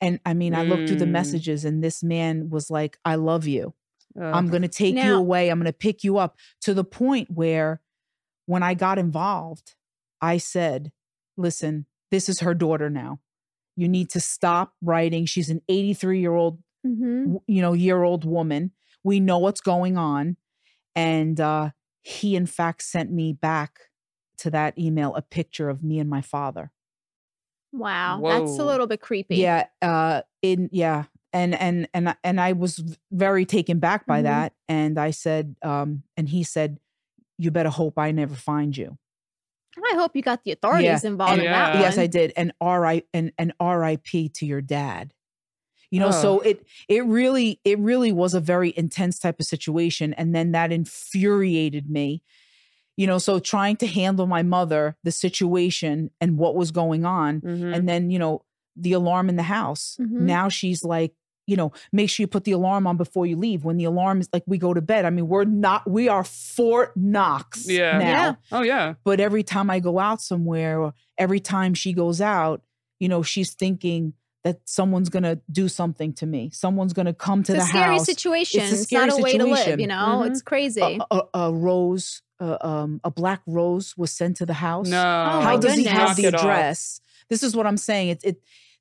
and 0.00 0.20
i 0.26 0.34
mean 0.34 0.54
i 0.54 0.62
looked 0.62 0.88
through 0.88 0.96
the 0.96 1.06
Mm. 1.06 1.12
messages 1.12 1.64
and 1.64 1.82
this 1.84 2.02
man 2.02 2.50
was 2.50 2.70
like 2.70 2.98
i 3.04 3.14
love 3.16 3.46
you 3.46 3.74
Uh, 4.18 4.24
I'm 4.24 4.48
going 4.48 4.62
to 4.62 4.68
take 4.68 4.94
you 4.96 5.14
away. 5.16 5.48
I'm 5.50 5.58
going 5.58 5.66
to 5.66 5.72
pick 5.72 6.02
you 6.04 6.18
up 6.18 6.36
to 6.62 6.74
the 6.74 6.84
point 6.84 7.30
where 7.30 7.80
when 8.46 8.62
I 8.62 8.74
got 8.74 8.98
involved, 8.98 9.74
I 10.20 10.38
said, 10.38 10.92
listen, 11.36 11.86
this 12.10 12.28
is 12.28 12.40
her 12.40 12.54
daughter 12.54 12.90
now. 12.90 13.20
You 13.76 13.88
need 13.88 14.10
to 14.10 14.20
stop 14.20 14.74
writing. 14.82 15.26
She's 15.26 15.48
an 15.48 15.62
83 15.68 16.20
year 16.20 16.34
old, 16.34 16.62
Mhm. 16.84 17.40
you 17.46 17.62
know, 17.62 17.72
year 17.72 18.02
old 18.02 18.24
woman. 18.24 18.72
We 19.04 19.20
know 19.20 19.38
what's 19.38 19.60
going 19.60 19.96
on. 19.96 20.36
And 20.96 21.40
uh, 21.40 21.70
he, 22.02 22.34
in 22.34 22.46
fact, 22.46 22.82
sent 22.82 23.12
me 23.12 23.32
back 23.32 23.78
to 24.38 24.50
that 24.50 24.76
email 24.78 25.14
a 25.14 25.22
picture 25.22 25.68
of 25.68 25.82
me 25.84 25.98
and 25.98 26.10
my 26.10 26.20
father. 26.20 26.72
Wow, 27.72 28.20
that's 28.22 28.58
a 28.58 28.64
little 28.64 28.86
bit 28.86 29.00
creepy. 29.00 29.36
Yeah, 29.36 29.66
uh 29.80 30.22
in 30.42 30.68
yeah. 30.72 31.04
And 31.32 31.54
and 31.54 31.88
and 31.94 32.08
I- 32.10 32.16
and 32.24 32.40
I 32.40 32.52
was 32.52 32.82
very 33.12 33.44
taken 33.44 33.78
back 33.78 34.06
by 34.06 34.20
Mhm. 34.20 34.24
that 34.24 34.52
and 34.68 34.98
I 34.98 35.10
said 35.12 35.56
um 35.62 36.02
and 36.16 36.28
he 36.28 36.42
said 36.42 36.78
you 37.38 37.50
better 37.50 37.70
hope 37.70 37.98
I 37.98 38.10
never 38.12 38.34
find 38.34 38.76
you. 38.76 38.98
I 39.92 39.94
hope 39.94 40.16
you 40.16 40.22
got 40.22 40.42
the 40.44 40.52
authorities 40.52 41.04
involved 41.04 41.38
in 41.38 41.44
that 41.52 41.74
Yeah. 41.74 41.80
Yes, 41.82 41.96
I 41.98 42.06
did. 42.08 42.32
And 42.36 42.52
RI 42.60 43.04
and 43.14 43.32
and 43.38 43.52
RIP 43.60 44.28
to 44.34 44.46
your 44.46 44.60
dad. 44.60 45.14
You 45.92 45.98
know, 46.00 46.10
so 46.12 46.40
it 46.40 46.66
it 46.88 47.04
really 47.04 47.60
it 47.64 47.78
really 47.78 48.12
was 48.12 48.34
a 48.34 48.40
very 48.40 48.72
intense 48.76 49.18
type 49.18 49.40
of 49.40 49.46
situation 49.46 50.12
and 50.14 50.34
then 50.34 50.52
that 50.52 50.70
infuriated 50.72 51.88
me. 51.90 52.22
You 52.96 53.06
know, 53.06 53.18
so 53.18 53.38
trying 53.38 53.76
to 53.76 53.86
handle 53.86 54.26
my 54.26 54.42
mother, 54.42 54.96
the 55.04 55.12
situation 55.12 56.10
and 56.20 56.36
what 56.36 56.54
was 56.54 56.70
going 56.70 57.04
on 57.04 57.40
mhm. 57.40 57.74
and 57.74 57.88
then 57.88 58.10
you 58.10 58.18
know 58.18 58.44
the 58.76 58.92
alarm 58.92 59.28
in 59.28 59.36
the 59.36 59.42
house 59.44 59.96
Mhm. 60.00 60.20
now 60.20 60.48
she's 60.48 60.84
like 60.84 61.12
you 61.50 61.56
know 61.56 61.72
make 61.92 62.08
sure 62.08 62.22
you 62.22 62.26
put 62.28 62.44
the 62.44 62.52
alarm 62.52 62.86
on 62.86 62.96
before 62.96 63.26
you 63.26 63.36
leave 63.36 63.64
when 63.64 63.76
the 63.76 63.84
alarm 63.84 64.20
is 64.20 64.28
like 64.32 64.44
we 64.46 64.56
go 64.58 64.72
to 64.72 64.80
bed 64.80 65.04
i 65.04 65.10
mean 65.10 65.26
we're 65.28 65.44
not 65.44 65.88
we 65.90 66.08
are 66.08 66.24
fort 66.24 66.96
knox 66.96 67.68
Yeah. 67.68 67.98
now 67.98 68.04
Yeah. 68.06 68.34
oh 68.52 68.62
yeah. 68.62 68.94
but 69.04 69.20
every 69.20 69.42
time 69.42 69.68
i 69.70 69.80
go 69.80 69.98
out 69.98 70.20
somewhere 70.22 70.80
or 70.80 70.94
every 71.18 71.40
time 71.40 71.74
she 71.74 71.92
goes 71.92 72.20
out 72.20 72.62
you 73.00 73.08
know 73.08 73.22
she's 73.22 73.54
thinking 73.54 74.14
that 74.44 74.58
someone's 74.64 75.10
gonna 75.10 75.38
do 75.50 75.68
something 75.68 76.12
to 76.14 76.26
me 76.26 76.50
someone's 76.52 76.92
gonna 76.94 77.12
come 77.12 77.42
to 77.42 77.52
It's 77.54 77.62
a 77.62 77.66
the 77.66 77.68
scary 77.68 77.94
house 77.96 78.06
situation. 78.06 78.60
It's 78.62 78.72
a 78.72 78.74
It's, 78.82 78.92
not 78.92 79.08
a 79.08 79.12
scary 79.12 79.22
way 79.24 79.38
to 79.38 79.44
live, 79.44 79.80
you 79.80 79.86
know? 79.86 80.22
Mhm. 80.22 80.30
It's 80.30 80.40
crazy. 80.42 80.80
a, 80.80 80.98
a, 81.10 81.22
a 81.34 81.52
rose 81.52 82.22
uh, 82.40 82.56
um, 82.62 83.00
a 83.04 83.10
black 83.10 83.42
rose 83.46 83.94
was 83.98 84.10
sent 84.12 84.38
to 84.38 84.46
the 84.46 84.54
house 84.54 84.88
No. 84.88 84.96
Oh, 84.98 85.40
how 85.42 85.54
my 85.54 85.56
does 85.58 85.74
he 85.74 85.84
goodness. 85.84 85.98
have 86.08 86.16
the 86.16 86.22
Knock 86.22 86.28
it 86.32 86.34
off. 86.36 86.40
address 86.42 87.00
this 87.28 87.42
is 87.42 87.54
what 87.54 87.66
i'm 87.66 87.76
saying 87.76 88.08
it, 88.08 88.20
it 88.24 88.36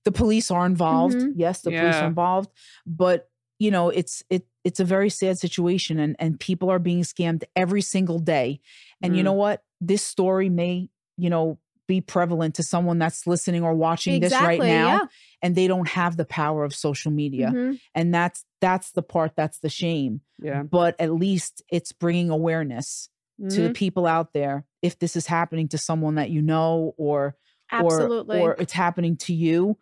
the 0.09 0.17
police 0.21 0.49
are 0.51 0.65
involved 0.65 1.15
Mhm. 1.17 1.33
yes 1.35 1.61
the 1.61 1.71
police 1.71 1.95
are 2.03 2.07
involved 2.07 2.49
but 2.85 3.29
you 3.59 3.71
know 3.71 3.89
it's 3.89 4.23
it 4.29 4.43
it's 4.63 4.79
a 4.79 4.85
very 4.95 5.09
sad 5.09 5.37
situation 5.37 5.99
and 5.99 6.15
and 6.19 6.39
people 6.39 6.69
are 6.73 6.79
being 6.79 7.03
scammed 7.03 7.43
every 7.55 7.81
single 7.81 8.19
day 8.19 8.59
and 9.01 9.15
you 9.15 9.21
Mm. 9.21 9.25
know 9.25 9.33
what 9.45 9.57
this 9.91 10.03
story 10.03 10.49
may 10.49 10.89
you 11.17 11.29
know 11.29 11.59
be 11.87 12.01
prevalent 12.01 12.53
to 12.55 12.63
someone 12.63 12.99
that's 12.99 13.25
listening 13.25 13.63
or 13.63 13.73
watching 13.73 14.21
this 14.21 14.31
right 14.33 14.59
now 14.59 14.87
yeah. 14.93 15.05
and 15.41 15.55
they 15.55 15.67
don't 15.67 15.87
have 15.89 16.17
the 16.17 16.25
power 16.25 16.63
of 16.63 16.73
social 16.73 17.11
media 17.11 17.47
Mhm. 17.53 17.79
and 17.95 18.13
that's 18.13 18.45
that's 18.61 18.91
the 18.91 19.01
part 19.01 19.31
that's 19.35 19.59
the 19.59 19.69
shame 19.81 20.21
Yeah. 20.41 20.63
but 20.63 20.95
at 20.99 21.11
least 21.13 21.63
it's 21.69 21.91
bringing 21.91 22.29
awareness 22.29 23.09
to 23.53 23.61
the 23.61 23.69
Mhm. 23.69 23.75
people 23.83 24.05
out 24.05 24.33
there 24.33 24.65
if 24.81 24.93
this 24.99 25.15
is 25.15 25.25
happening 25.27 25.67
to 25.69 25.77
someone 25.77 26.15
that 26.15 26.29
you 26.29 26.41
know 26.41 26.93
or 26.97 27.35
Absolutely. 27.71 28.39
or 28.39 28.51
or 28.53 28.61
it's 28.61 28.73
happening 28.73 29.15
to 29.17 29.33
you 29.33 29.77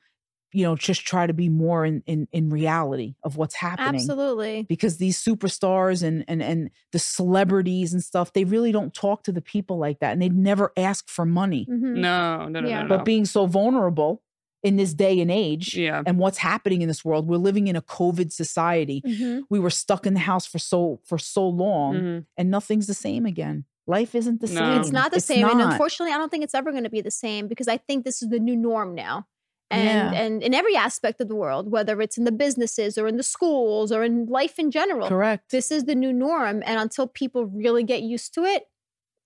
you 0.58 0.64
know 0.64 0.76
just 0.76 1.02
try 1.06 1.28
to 1.28 1.34
be 1.34 1.50
more 1.50 1.86
in 1.86 2.02
in 2.08 2.28
in 2.32 2.50
reality 2.50 3.10
of 3.24 3.38
what's 3.38 3.56
happening 3.56 4.02
Absolutely. 4.02 4.66
because 4.68 4.98
these 4.98 5.18
superstars 5.24 6.02
and 6.08 6.26
and 6.28 6.42
and 6.42 6.70
the 6.94 7.00
celebrities 7.00 7.94
and 7.94 8.04
stuff 8.04 8.34
they 8.34 8.44
really 8.56 8.72
don't 8.72 8.94
talk 8.94 9.24
to 9.24 9.32
the 9.32 9.42
people 9.42 9.78
like 9.78 10.00
that 10.00 10.12
and 10.14 10.22
they 10.22 10.30
never 10.30 10.72
ask 10.76 11.10
for 11.10 11.26
money 11.26 11.68
Mhm. 11.70 11.98
No, 11.98 12.48
no, 12.48 12.60
no, 12.62 12.68
Yeah. 12.70 12.82
no, 12.84 12.88
no. 12.88 12.98
but 12.98 13.06
being 13.06 13.26
so 13.26 13.46
vulnerable 13.46 14.24
in 14.64 14.76
this 14.78 14.94
day 14.96 15.20
and 15.22 15.30
age 15.30 15.76
yeah. 15.76 16.02
and 16.08 16.18
what's 16.18 16.40
happening 16.40 16.82
in 16.82 16.88
this 16.88 17.06
world 17.06 17.28
we're 17.28 17.38
living 17.50 17.68
in 17.68 17.76
a 17.76 17.82
covid 17.82 18.32
society 18.32 19.02
Mhm. 19.06 19.42
we 19.50 19.60
were 19.60 19.70
stuck 19.84 20.08
in 20.08 20.14
the 20.16 20.20
house 20.32 20.46
for 20.48 20.60
so 20.60 21.00
for 21.10 21.18
so 21.20 21.48
long 21.48 21.94
Mhm. 21.96 22.26
and 22.38 22.50
nothing's 22.50 22.88
the 22.88 22.94
same 23.08 23.26
again 23.26 23.66
life 23.86 24.16
isn't 24.16 24.42
the 24.42 24.48
No. 24.48 24.60
same 24.62 24.81
It's 24.81 24.92
not 24.92 25.12
the 25.14 25.22
same. 25.22 25.48
And 25.48 25.62
unfortunately, 25.62 26.14
I 26.14 26.18
don't 26.18 26.29
think 26.29 26.44
it's 26.44 26.53
ever 26.53 26.72
going 26.72 26.84
to 26.84 26.90
be 26.90 27.00
the 27.00 27.10
same 27.25 27.48
because 27.48 27.70
I 27.70 27.77
think 27.77 28.03
this 28.03 28.22
is 28.22 28.27
the 28.27 28.38
new 28.48 28.58
norm 28.58 28.94
now. 28.94 29.27
And 29.70 30.14
Yeah. 30.14 30.22
and 30.22 30.42
in 30.44 30.53
every 30.53 30.75
aspect 30.77 31.20
of 31.20 31.27
the 31.27 31.36
world, 31.36 31.70
whether 31.72 32.00
it's 32.01 32.18
in 32.18 32.24
the 32.24 32.32
businesses 32.32 32.98
or 32.98 33.08
in 33.08 33.18
the 33.18 33.24
schools 33.24 33.92
or 33.92 34.03
in 34.03 34.25
life 34.27 34.58
in 34.60 34.72
general, 34.72 35.10
correct 35.10 35.51
this 35.51 35.72
is 35.72 35.84
the 35.84 35.96
new 35.96 36.14
norm. 36.14 36.64
And 36.66 36.80
until 36.80 37.06
people 37.08 37.46
really 37.46 37.84
get 37.84 38.01
used 38.01 38.34
to 38.36 38.46
it, 38.46 38.64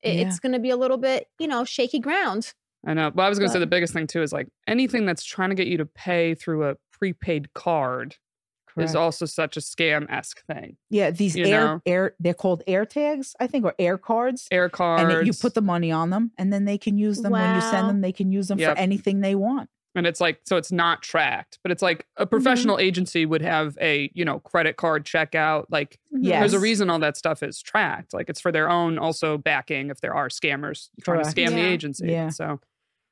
it 0.02 0.16
Yeah. 0.16 0.28
it's 0.28 0.40
going 0.40 0.54
to 0.54 0.60
be 0.60 0.72
a 0.72 0.78
little 0.78 0.98
bit, 0.98 1.28
you 1.38 1.48
know, 1.48 1.64
shaky 1.64 2.00
ground. 2.00 2.54
I 2.86 2.96
know. 2.96 3.12
But 3.12 3.22
I 3.24 3.30
was 3.30 3.38
going 3.38 3.50
to 3.50 3.54
say 3.54 3.60
the 3.60 3.68
biggest 3.68 3.94
thing 3.94 4.08
too 4.08 4.24
is 4.24 4.34
like 4.34 4.48
anything 4.68 5.06
that's 5.06 5.24
trying 5.24 5.50
to 5.50 5.56
get 5.56 5.68
you 5.68 5.78
to 5.78 5.86
pay 5.86 6.34
through 6.34 6.68
a 6.68 6.76
prepaid 6.92 7.54
card 7.54 8.16
correct 8.68 8.90
is 8.90 8.96
also 8.96 9.26
such 9.28 9.58
a 9.58 9.60
scam 9.60 10.10
esque 10.12 10.44
thing. 10.48 10.78
Yeah, 10.90 11.12
these 11.12 11.36
you 11.36 11.46
air 11.46 11.62
know? 11.66 11.82
air 11.86 12.16
they're 12.20 12.34
called 12.34 12.64
air 12.66 12.86
tags, 12.86 13.36
I 13.40 13.46
think, 13.46 13.66
or 13.66 13.76
air 13.78 14.00
cards. 14.00 14.48
Air 14.50 14.70
cards. 14.70 15.04
And 15.04 15.12
it- 15.12 15.26
you 15.28 15.34
put 15.34 15.54
the 15.54 15.62
money 15.62 15.92
on 15.92 16.10
them, 16.10 16.32
and 16.40 16.52
then 16.52 16.66
they 16.66 16.80
can 16.80 16.98
use 16.98 17.20
them 17.22 17.34
when 17.34 17.54
you 17.56 17.62
send 17.62 17.88
them. 17.90 18.02
They 18.02 18.12
can 18.14 18.32
use 18.32 18.48
them 18.48 18.58
Yep. 18.58 18.74
for 18.76 18.80
anything 18.82 19.20
they 19.20 19.36
want. 19.36 19.70
And 19.96 20.08
it's 20.08 20.22
like 20.22 20.40
so 20.46 20.58
it's 20.58 20.72
not 20.72 21.02
tracked, 21.02 21.60
but 21.64 21.72
it's 21.72 21.82
like 21.82 22.00
Mm-hmm. 22.00 22.24
a 22.24 22.26
professional 22.26 22.80
agency 22.80 23.26
would 23.26 23.42
have 23.42 23.78
a 23.82 24.10
you 24.14 24.24
know 24.26 24.40
credit 24.40 24.78
card 24.78 25.06
checkout. 25.06 25.66
Like 25.70 26.00
Mhm. 26.14 26.20
Yeah. 26.24 26.40
there's 26.40 26.54
a 26.54 26.60
reason 26.60 26.90
all 26.90 27.00
that 27.00 27.18
stuff 27.18 27.44
is 27.44 27.62
tracked. 27.62 28.14
Like 28.14 28.30
it's 28.30 28.40
for 28.42 28.52
their 28.52 28.70
own 28.70 28.98
also 28.98 29.38
backing 29.38 29.90
if 29.90 30.02
there 30.02 30.14
are 30.14 30.30
scammers 30.30 30.90
trying 31.04 31.20
to 31.20 31.24
Correct. 31.24 31.38
scam 31.38 31.50
the 31.52 31.62
agency. 31.66 32.08
Yeah. 32.10 32.30
So 32.30 32.60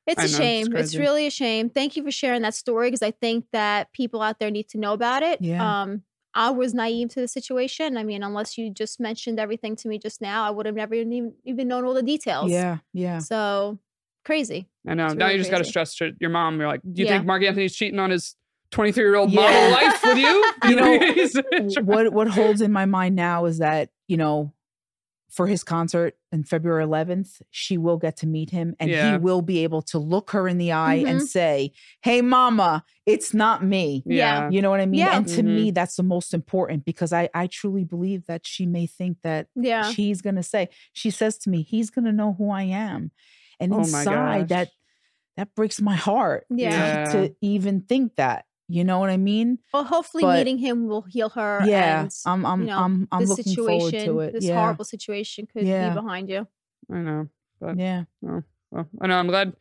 It's 0.06 0.20
I 0.20 0.24
a 0.24 0.28
know, 0.28 0.38
shame. 0.38 0.66
It's, 0.66 0.72
crazy. 0.74 0.98
really 0.98 1.26
a 1.26 1.30
shame. 1.30 1.68
Thank 1.70 1.96
you 1.96 2.02
for 2.02 2.10
sharing 2.10 2.42
that 2.42 2.54
story 2.54 2.88
because 2.88 3.02
I 3.02 3.10
think 3.10 3.44
that 3.52 3.92
people 3.92 4.22
out 4.22 4.38
there 4.38 4.50
need 4.50 4.68
to 4.70 4.78
know 4.78 4.92
about 4.92 5.22
it. 5.22 5.40
Yeah. 5.42 5.82
Um, 5.82 6.02
I 6.34 6.50
was 6.50 6.74
naive 6.74 7.08
to 7.10 7.20
the 7.20 7.26
situation. 7.28 7.96
I 7.96 8.04
mean, 8.04 8.22
unless 8.22 8.56
you 8.56 8.70
just 8.72 9.00
mentioned 9.00 9.38
everything 9.40 9.74
to 9.76 9.88
me 9.88 9.98
just 9.98 10.20
now, 10.20 10.44
I 10.44 10.50
would 10.50 10.64
have 10.66 10.76
never 10.76 10.94
even 10.94 11.34
even 11.44 11.66
known 11.68 11.84
all 11.84 11.92
the 11.94 12.02
details. 12.04 12.50
Yeah, 12.52 12.78
yeah. 12.92 13.18
So 13.18 13.78
crazy. 14.24 14.68
I 14.88 14.94
know 14.94 15.06
It's 15.06 15.14
now 15.14 15.26
really 15.26 15.36
you 15.36 15.40
just 15.40 15.50
got 15.50 15.58
to 15.58 15.62
crazy. 15.64 15.70
stress 15.70 15.94
to 15.96 16.12
your 16.20 16.30
mom. 16.30 16.58
You're 16.58 16.68
like, 16.68 16.80
do 16.82 17.02
you 17.02 17.06
Yeah. 17.06 17.16
think 17.16 17.26
Marc 17.26 17.42
Anthony's 17.42 17.74
cheating 17.76 17.98
on 17.98 18.10
his 18.10 18.34
23 18.70 19.02
year 19.04 19.16
old 19.16 19.30
Yeah. 19.30 19.40
model 19.42 19.70
life 19.70 20.02
with 20.04 20.18
you? 20.18 20.44
You 20.70 20.76
know, 20.76 20.98
He's- 21.14 21.76
what 21.82 22.12
what 22.12 22.28
holds 22.28 22.60
in 22.60 22.72
my 22.72 22.86
mind 22.86 23.16
now 23.16 23.44
is 23.46 23.58
that 23.58 23.90
you 24.08 24.16
know, 24.16 24.52
for 25.30 25.46
his 25.46 25.62
concert 25.62 26.16
in 26.32 26.42
February 26.42 26.84
11th, 26.84 27.40
she 27.50 27.78
will 27.78 27.98
get 27.98 28.16
to 28.16 28.26
meet 28.26 28.50
him, 28.50 28.74
and 28.80 28.90
Yeah. 28.90 29.12
he 29.12 29.18
will 29.18 29.42
be 29.42 29.62
able 29.62 29.80
to 29.82 29.98
look 30.00 30.32
her 30.32 30.48
in 30.48 30.58
the 30.58 30.72
eye 30.72 30.96
and 31.06 31.20
Mhm. 31.20 31.26
say, 31.26 31.72
"Hey, 32.02 32.20
Mama, 32.20 32.84
it's 33.06 33.32
not 33.32 33.64
me." 33.64 34.02
yeah. 34.06 34.50
You 34.50 34.60
know 34.60 34.70
what 34.70 34.80
I 34.80 34.86
mean? 34.86 34.98
Yeah. 35.00 35.16
And 35.16 35.28
to 35.28 35.42
me, 35.44 35.70
that's 35.70 35.94
the 35.96 36.02
most 36.02 36.34
important 36.34 36.84
because 36.84 37.12
I 37.12 37.28
I 37.32 37.46
truly 37.46 37.84
believe 37.84 38.26
that 38.26 38.44
she 38.46 38.66
may 38.66 38.86
think 38.86 39.18
that 39.22 39.46
Yeah. 39.54 39.90
she's 39.92 40.20
gonna 40.20 40.42
say 40.42 40.68
she 40.92 41.10
says 41.10 41.38
to 41.38 41.50
me 41.50 41.62
he's 41.62 41.90
gonna 41.90 42.12
know 42.12 42.34
who 42.36 42.50
i 42.50 42.62
am 42.62 43.12
and 43.60 43.72
Oh 43.74 43.78
inside 43.78 44.48
that 44.48 44.70
that 45.36 45.54
breaks 45.54 45.80
my 45.80 45.94
heart 45.94 46.46
to- 46.50 46.56
Yeah. 46.56 47.04
to, 47.12 47.34
even 47.40 47.82
think 47.82 48.16
that 48.16 48.44
you 48.68 48.84
know 48.84 48.98
what 49.00 49.10
i 49.10 49.16
mean 49.16 49.58
Well, 49.74 49.84
hopefully 49.84 50.22
but- 50.22 50.38
meeting 50.38 50.58
him 50.58 50.86
will 50.86 51.02
heal 51.02 51.28
her. 51.30 51.60
yeah 51.64 52.02
and 52.02 52.10
i'm 52.26 52.44
i'm 52.46 52.60
you 52.62 52.66
know, 52.68 52.78
i'm 52.78 53.08
i'm 53.12 53.20
this 53.20 53.28
looking 53.30 53.44
situation, 53.44 53.66
forward 53.80 53.92
to 54.04 54.20
it 54.20 54.32
this 54.34 54.44
yeah 54.44 54.60
horrible 54.60 54.84
situation 54.84 55.46
could 55.52 55.66
Yeah. 55.66 55.88
be 55.90 55.94
behind 56.00 56.28
you. 56.28 56.46
I 56.92 56.98
know. 56.98 57.28
But 57.60 57.78
yeah 57.78 58.04
well, 58.22 58.42
I 59.00 59.06
know. 59.08 59.16
I'm 59.18 59.26
glad. 59.26 59.52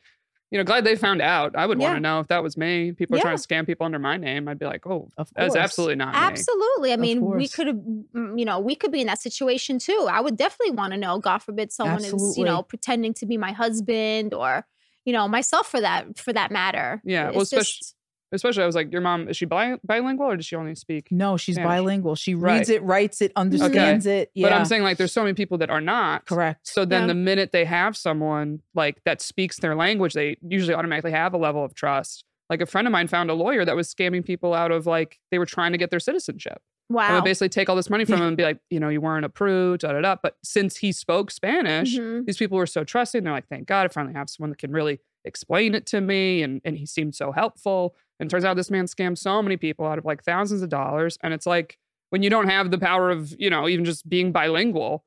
You 0.52 0.58
know, 0.58 0.64
glad 0.64 0.84
they 0.84 0.96
found 0.96 1.22
out. 1.22 1.56
I 1.56 1.68
would 1.68 1.78
want 1.78 1.96
to 1.98 2.00
know 2.00 2.20
if 2.22 2.28
that 2.30 2.42
was 2.42 2.58
me. 2.58 2.92
People 2.92 3.18
are 3.18 3.22
trying 3.22 3.38
to 3.38 3.48
scam 3.48 3.68
people 3.68 3.86
under 3.86 4.00
my 4.00 4.18
name. 4.18 4.48
I'd 4.48 4.58
be 4.58 4.66
like, 4.66 4.88
oh, 4.88 5.12
of 5.18 5.30
that's 5.36 5.54
course 5.54 5.64
absolutely 5.64 5.96
not 5.96 6.14
me. 6.14 6.20
Absolutely. 6.20 6.92
I 6.92 6.98
mean, 6.98 7.22
we 7.24 7.48
could 7.48 7.68
have, 7.68 7.80
you 8.14 8.46
know, 8.46 8.60
we 8.60 8.76
could 8.76 8.92
be 8.92 9.02
in 9.02 9.08
that 9.08 9.22
situation 9.22 9.78
too. 9.78 10.08
I 10.10 10.22
would 10.22 10.38
definitely 10.38 10.72
want 10.76 10.94
to 10.94 10.98
know. 10.98 11.20
God 11.20 11.40
forbid, 11.40 11.72
someone 11.72 12.04
is, 12.04 12.36
you 12.38 12.46
know, 12.46 12.64
pretending 12.64 13.14
to 13.16 13.28
be 13.28 13.38
my 13.38 13.52
husband 13.52 14.34
or, 14.34 14.66
you 15.06 15.14
know, 15.14 15.28
myself 15.28 15.68
for 15.68 15.82
that 15.82 16.18
for 16.18 16.34
that 16.34 16.50
matter. 16.52 17.00
Yeah, 17.06 17.28
It's 17.28 17.36
well, 17.36 17.44
especially- 17.44 17.64
just 17.64 17.96
Especially, 18.32 18.62
I 18.64 18.66
was 18.68 18.76
like, 18.76 18.92
your 18.92 19.02
mom 19.02 19.28
is 19.28 19.38
she 19.38 19.46
bi- 19.46 19.78
bilingual 19.84 20.28
or 20.28 20.38
does 20.38 20.46
she 20.46 20.56
only 20.56 20.76
speak? 20.76 21.08
No, 21.12 21.36
she's 21.38 21.56
Spanish. 21.56 21.68
bilingual. 21.70 22.16
She 22.16 22.36
Right. 22.36 22.58
reads 22.58 22.70
it, 22.70 22.84
writes 22.84 23.22
it, 23.22 23.32
understands 23.36 24.06
it. 24.06 24.32
Yeah, 24.36 24.48
But 24.50 24.54
I'm 24.56 24.66
saying 24.66 24.84
like, 24.84 24.98
there's 24.98 25.12
so 25.12 25.24
many 25.24 25.34
people 25.34 25.58
that 25.60 25.70
are 25.70 25.82
not. 25.82 26.26
correct. 26.26 26.68
So 26.68 26.86
then 26.86 27.02
Yeah. 27.04 27.08
the 27.08 27.16
minute 27.16 27.52
they 27.52 27.66
have 27.66 27.98
someone 27.98 28.62
like 28.76 29.02
that 29.06 29.22
speaks 29.22 29.60
their 29.60 29.76
language, 29.76 30.14
they 30.14 30.38
usually 30.48 30.76
automatically 30.76 31.12
have 31.12 31.34
a 31.34 31.38
level 31.38 31.64
of 31.64 31.74
trust. 31.74 32.24
Like 32.50 32.62
a 32.62 32.66
friend 32.66 32.88
of 32.88 32.92
mine 32.92 33.08
found 33.08 33.30
a 33.30 33.34
lawyer 33.34 33.66
that 33.66 33.76
was 33.76 33.94
scamming 33.94 34.26
people 34.26 34.54
out 34.54 34.72
of 34.72 34.86
like 34.88 35.20
they 35.32 35.40
were 35.40 35.46
trying 35.46 35.72
to 35.72 35.78
get 35.78 35.90
their 35.92 36.00
citizenship. 36.00 36.62
And 36.90 36.96
Wow. 36.96 37.16
would 37.16 37.24
basically 37.24 37.50
take 37.50 37.70
all 37.70 37.76
this 37.76 37.90
money 37.92 38.06
from 38.06 38.16
him 38.22 38.28
and 38.30 38.38
be 38.38 38.42
like, 38.44 38.58
you 38.72 38.80
know, 38.80 38.90
you 38.90 39.00
weren't 39.02 39.24
approved, 39.26 39.82
da 39.82 39.92
da 39.92 40.02
da. 40.02 40.16
But 40.22 40.38
since 40.44 40.78
he 40.78 40.92
spoke 40.92 41.30
Spanish, 41.30 41.98
Mhm. 41.98 42.26
these 42.26 42.38
people 42.38 42.58
were 42.58 42.66
so 42.66 42.84
trusting. 42.84 43.24
They're 43.24 43.34
like, 43.34 43.48
thank 43.48 43.68
God 43.68 43.86
I 43.86 43.88
finally 43.90 44.16
have 44.16 44.30
someone 44.30 44.50
that 44.50 44.58
can 44.58 44.72
really 44.72 45.00
explain 45.26 45.76
it 45.76 45.86
to 45.88 46.02
me. 46.02 46.42
And 46.44 46.62
and 46.64 46.78
he 46.78 46.86
seemed 46.86 47.16
so 47.16 47.32
helpful. 47.32 47.96
And 48.20 48.28
it 48.28 48.30
turns 48.32 48.46
out 48.46 48.56
this 48.56 48.70
man 48.72 48.86
scammed 48.86 49.18
so 49.18 49.42
many 49.42 49.58
people 49.58 49.86
out 49.86 49.98
of 49.98 50.06
like 50.06 50.24
thousands 50.24 50.62
of 50.62 50.70
dollars. 50.70 51.18
And 51.24 51.34
it's 51.34 51.46
like 51.46 51.78
when 52.10 52.24
you 52.24 52.30
don't 52.30 52.50
have 52.50 52.72
the 52.72 52.78
power 52.78 53.12
of, 53.12 53.34
you 53.40 53.50
know, 53.50 53.68
even 53.68 53.86
just 53.86 54.08
being 54.10 54.32
bilingual, 54.32 55.06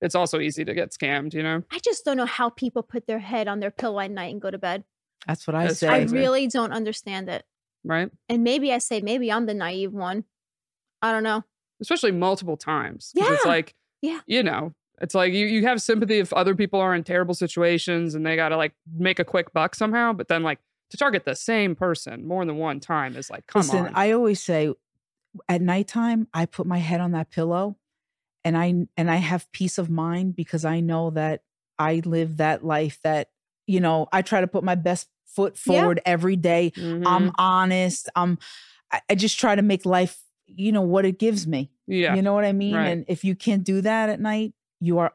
it's 0.00 0.14
also 0.14 0.38
easy 0.40 0.64
to 0.64 0.72
get 0.74 0.90
scammed, 0.92 1.34
you 1.34 1.42
know? 1.42 1.62
I 1.70 1.78
just 1.80 2.04
don't 2.04 2.16
know 2.16 2.26
how 2.26 2.50
people 2.50 2.82
put 2.82 3.06
their 3.06 3.18
head 3.18 3.48
on 3.48 3.60
their 3.60 3.70
pillow 3.70 4.00
at 4.00 4.10
night 4.10 4.32
and 4.32 4.40
go 4.40 4.50
to 4.50 4.58
bed. 4.58 4.84
That's 5.26 5.46
what 5.46 5.54
I 5.56 5.66
That's 5.66 5.80
say. 5.80 5.88
I 5.88 6.02
really 6.04 6.46
don't 6.46 6.72
understand 6.72 7.28
it. 7.28 7.44
Right. 7.84 8.10
And 8.28 8.44
maybe 8.44 8.72
I 8.72 8.78
say 8.78 9.00
maybe 9.00 9.30
I'm 9.32 9.46
the 9.46 9.54
naive 9.54 9.92
one. 9.92 10.24
I 11.02 11.12
don't 11.12 11.22
know. 11.22 11.44
Especially 11.80 12.12
multiple 12.12 12.56
times. 12.56 13.12
'Cause 13.18 13.28
It's 13.30 13.44
like, 13.44 13.74
Yeah. 14.00 14.20
you 14.26 14.42
know, 14.42 14.74
it's 15.00 15.14
like 15.14 15.32
you, 15.32 15.46
you 15.46 15.66
have 15.66 15.82
sympathy 15.82 16.18
if 16.18 16.32
other 16.32 16.54
people 16.54 16.80
are 16.80 16.94
in 16.94 17.02
terrible 17.04 17.34
situations 17.34 18.14
and 18.14 18.24
they 18.24 18.36
got 18.36 18.50
to 18.50 18.56
like 18.56 18.72
make 18.96 19.18
a 19.18 19.24
quick 19.24 19.52
buck 19.52 19.74
somehow. 19.74 20.12
But 20.12 20.28
then, 20.28 20.42
like, 20.42 20.58
to 20.90 20.96
target 20.96 21.24
the 21.24 21.34
same 21.34 21.74
person 21.74 22.26
more 22.26 22.44
than 22.44 22.56
one 22.56 22.78
time 22.80 23.16
is 23.16 23.28
like, 23.30 23.46
come 23.46 23.60
Listen, 23.60 23.86
on. 23.86 23.92
I 23.94 24.12
always 24.12 24.40
say 24.42 24.72
at 25.48 25.60
nighttime, 25.60 26.28
I 26.32 26.46
put 26.46 26.66
my 26.66 26.78
head 26.78 27.00
on 27.00 27.12
that 27.12 27.30
pillow 27.30 27.76
and 28.44 28.56
I 28.56 28.86
and 28.96 29.10
I 29.10 29.16
have 29.16 29.50
peace 29.52 29.78
of 29.78 29.90
mind 29.90 30.36
because 30.36 30.64
I 30.64 30.80
know 30.80 31.10
that 31.10 31.42
I 31.78 32.02
live 32.04 32.36
that 32.36 32.64
life 32.64 33.00
that, 33.02 33.28
you 33.66 33.80
know, 33.80 34.06
I 34.12 34.22
try 34.22 34.40
to 34.42 34.46
put 34.46 34.62
my 34.62 34.76
best 34.76 35.08
foot 35.26 35.58
Yeah. 35.66 35.80
forward 35.80 36.00
every 36.06 36.36
day. 36.36 36.72
Mhm. 36.76 37.02
I'm 37.06 37.32
honest. 37.38 38.08
I'm 38.14 38.38
I, 38.92 39.00
I 39.10 39.14
just 39.16 39.40
try 39.40 39.56
to 39.56 39.62
make 39.62 39.84
life, 39.84 40.22
you 40.46 40.70
know, 40.70 40.82
what 40.82 41.04
it 41.04 41.18
gives 41.18 41.46
me. 41.48 41.72
yeah. 41.88 42.14
You 42.14 42.22
know 42.22 42.34
what 42.34 42.44
I 42.44 42.52
mean? 42.52 42.76
Right. 42.76 42.88
And 42.88 43.04
if 43.08 43.24
you 43.24 43.34
can't 43.34 43.64
do 43.64 43.80
that 43.80 44.08
at 44.10 44.20
night, 44.20 44.52
you 44.84 44.98
are 44.98 45.12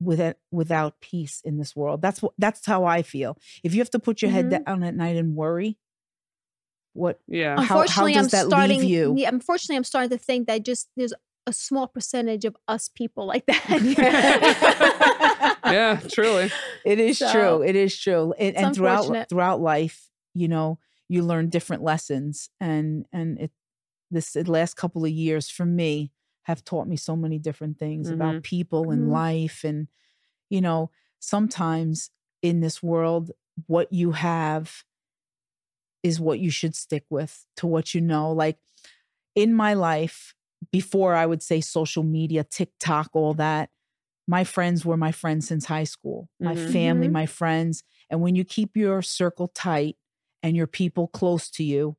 without 0.00 0.36
without 0.52 1.00
peace 1.00 1.40
in 1.44 1.58
this 1.58 1.74
world. 1.74 2.00
That's 2.02 2.22
what 2.22 2.32
that's 2.38 2.64
how 2.66 2.84
I 2.84 3.02
feel. 3.02 3.36
If 3.64 3.74
you 3.74 3.80
have 3.80 3.90
to 3.90 3.98
put 3.98 4.22
your 4.22 4.30
Mhm. 4.30 4.34
head 4.34 4.64
down 4.64 4.82
at 4.84 4.94
night 4.94 5.16
and 5.16 5.34
worry, 5.34 5.76
what 6.92 7.20
yeah. 7.26 7.56
how- 7.56 7.62
how 7.62 7.80
Unfortunately, 7.80 8.12
does 8.14 8.24
I'm 8.24 8.30
that 8.30 8.44
leave 8.48 8.50
starting. 8.80 8.88
you? 8.88 9.14
Yeah, 9.16 9.28
unfortunately, 9.28 9.76
I'm 9.76 9.84
starting 9.84 10.10
to 10.10 10.18
think 10.24 10.46
that 10.46 10.64
just 10.64 10.88
there's 10.96 11.12
a 11.46 11.52
small 11.52 11.86
percentage 11.88 12.44
of 12.44 12.56
us 12.68 12.88
people 12.94 13.26
like 13.26 13.46
that. 13.46 13.64
yeah, 15.64 16.00
truly. 16.08 16.50
It 16.84 16.98
is 17.00 17.18
So, 17.18 17.32
true. 17.32 17.62
It 17.62 17.76
is 17.76 17.96
true. 17.98 18.32
And, 18.38 18.56
and 18.56 18.74
throughout 18.74 19.28
throughout 19.28 19.60
life, 19.60 20.08
you 20.34 20.48
know, 20.48 20.78
you 21.08 21.22
learn 21.22 21.48
different 21.48 21.82
lessons, 21.82 22.50
and 22.60 23.06
and 23.12 23.38
it 23.38 23.50
this 24.10 24.32
the 24.32 24.44
last 24.50 24.74
couple 24.76 25.04
of 25.04 25.10
years 25.10 25.48
for 25.50 25.64
me 25.66 26.12
have 26.48 26.64
taught 26.64 26.88
me 26.88 26.96
so 26.96 27.16
many 27.16 27.38
different 27.38 27.78
things 27.78 28.10
about 28.10 28.42
people 28.42 28.92
and 28.92 29.08
Mhm. 29.08 29.12
life, 29.12 29.64
and 29.64 29.88
you 30.50 30.60
know, 30.62 30.90
sometimes 31.20 32.10
in 32.42 32.60
this 32.60 32.82
world, 32.82 33.32
what 33.66 33.92
you 33.92 34.12
have 34.12 34.84
is 36.02 36.20
what 36.20 36.38
you 36.38 36.50
should 36.50 36.74
stick 36.74 37.04
with 37.10 37.44
to 37.56 37.66
what 37.66 37.94
you 37.94 38.00
know. 38.00 38.32
Like 38.32 38.58
in 39.34 39.54
my 39.54 39.74
life, 39.74 40.34
before 40.72 41.14
I 41.14 41.26
would 41.26 41.42
say 41.42 41.60
social 41.60 42.02
media, 42.02 42.44
TikTok, 42.44 43.10
all 43.14 43.34
that, 43.34 43.70
my 44.28 44.44
friends 44.44 44.84
were 44.84 44.96
my 44.96 45.12
friends 45.12 45.48
since 45.48 45.66
high 45.66 45.84
school, 45.84 46.30
my 46.40 46.54
Mhm. 46.54 46.72
family, 46.72 47.08
Mhm. 47.08 47.12
my 47.12 47.26
friends. 47.26 47.84
And 48.10 48.20
when 48.22 48.36
you 48.36 48.44
keep 48.44 48.76
your 48.76 49.02
circle 49.02 49.48
tight 49.48 49.96
and 50.42 50.56
your 50.56 50.66
people 50.68 51.08
close 51.08 51.50
to 51.52 51.64
you, 51.64 51.96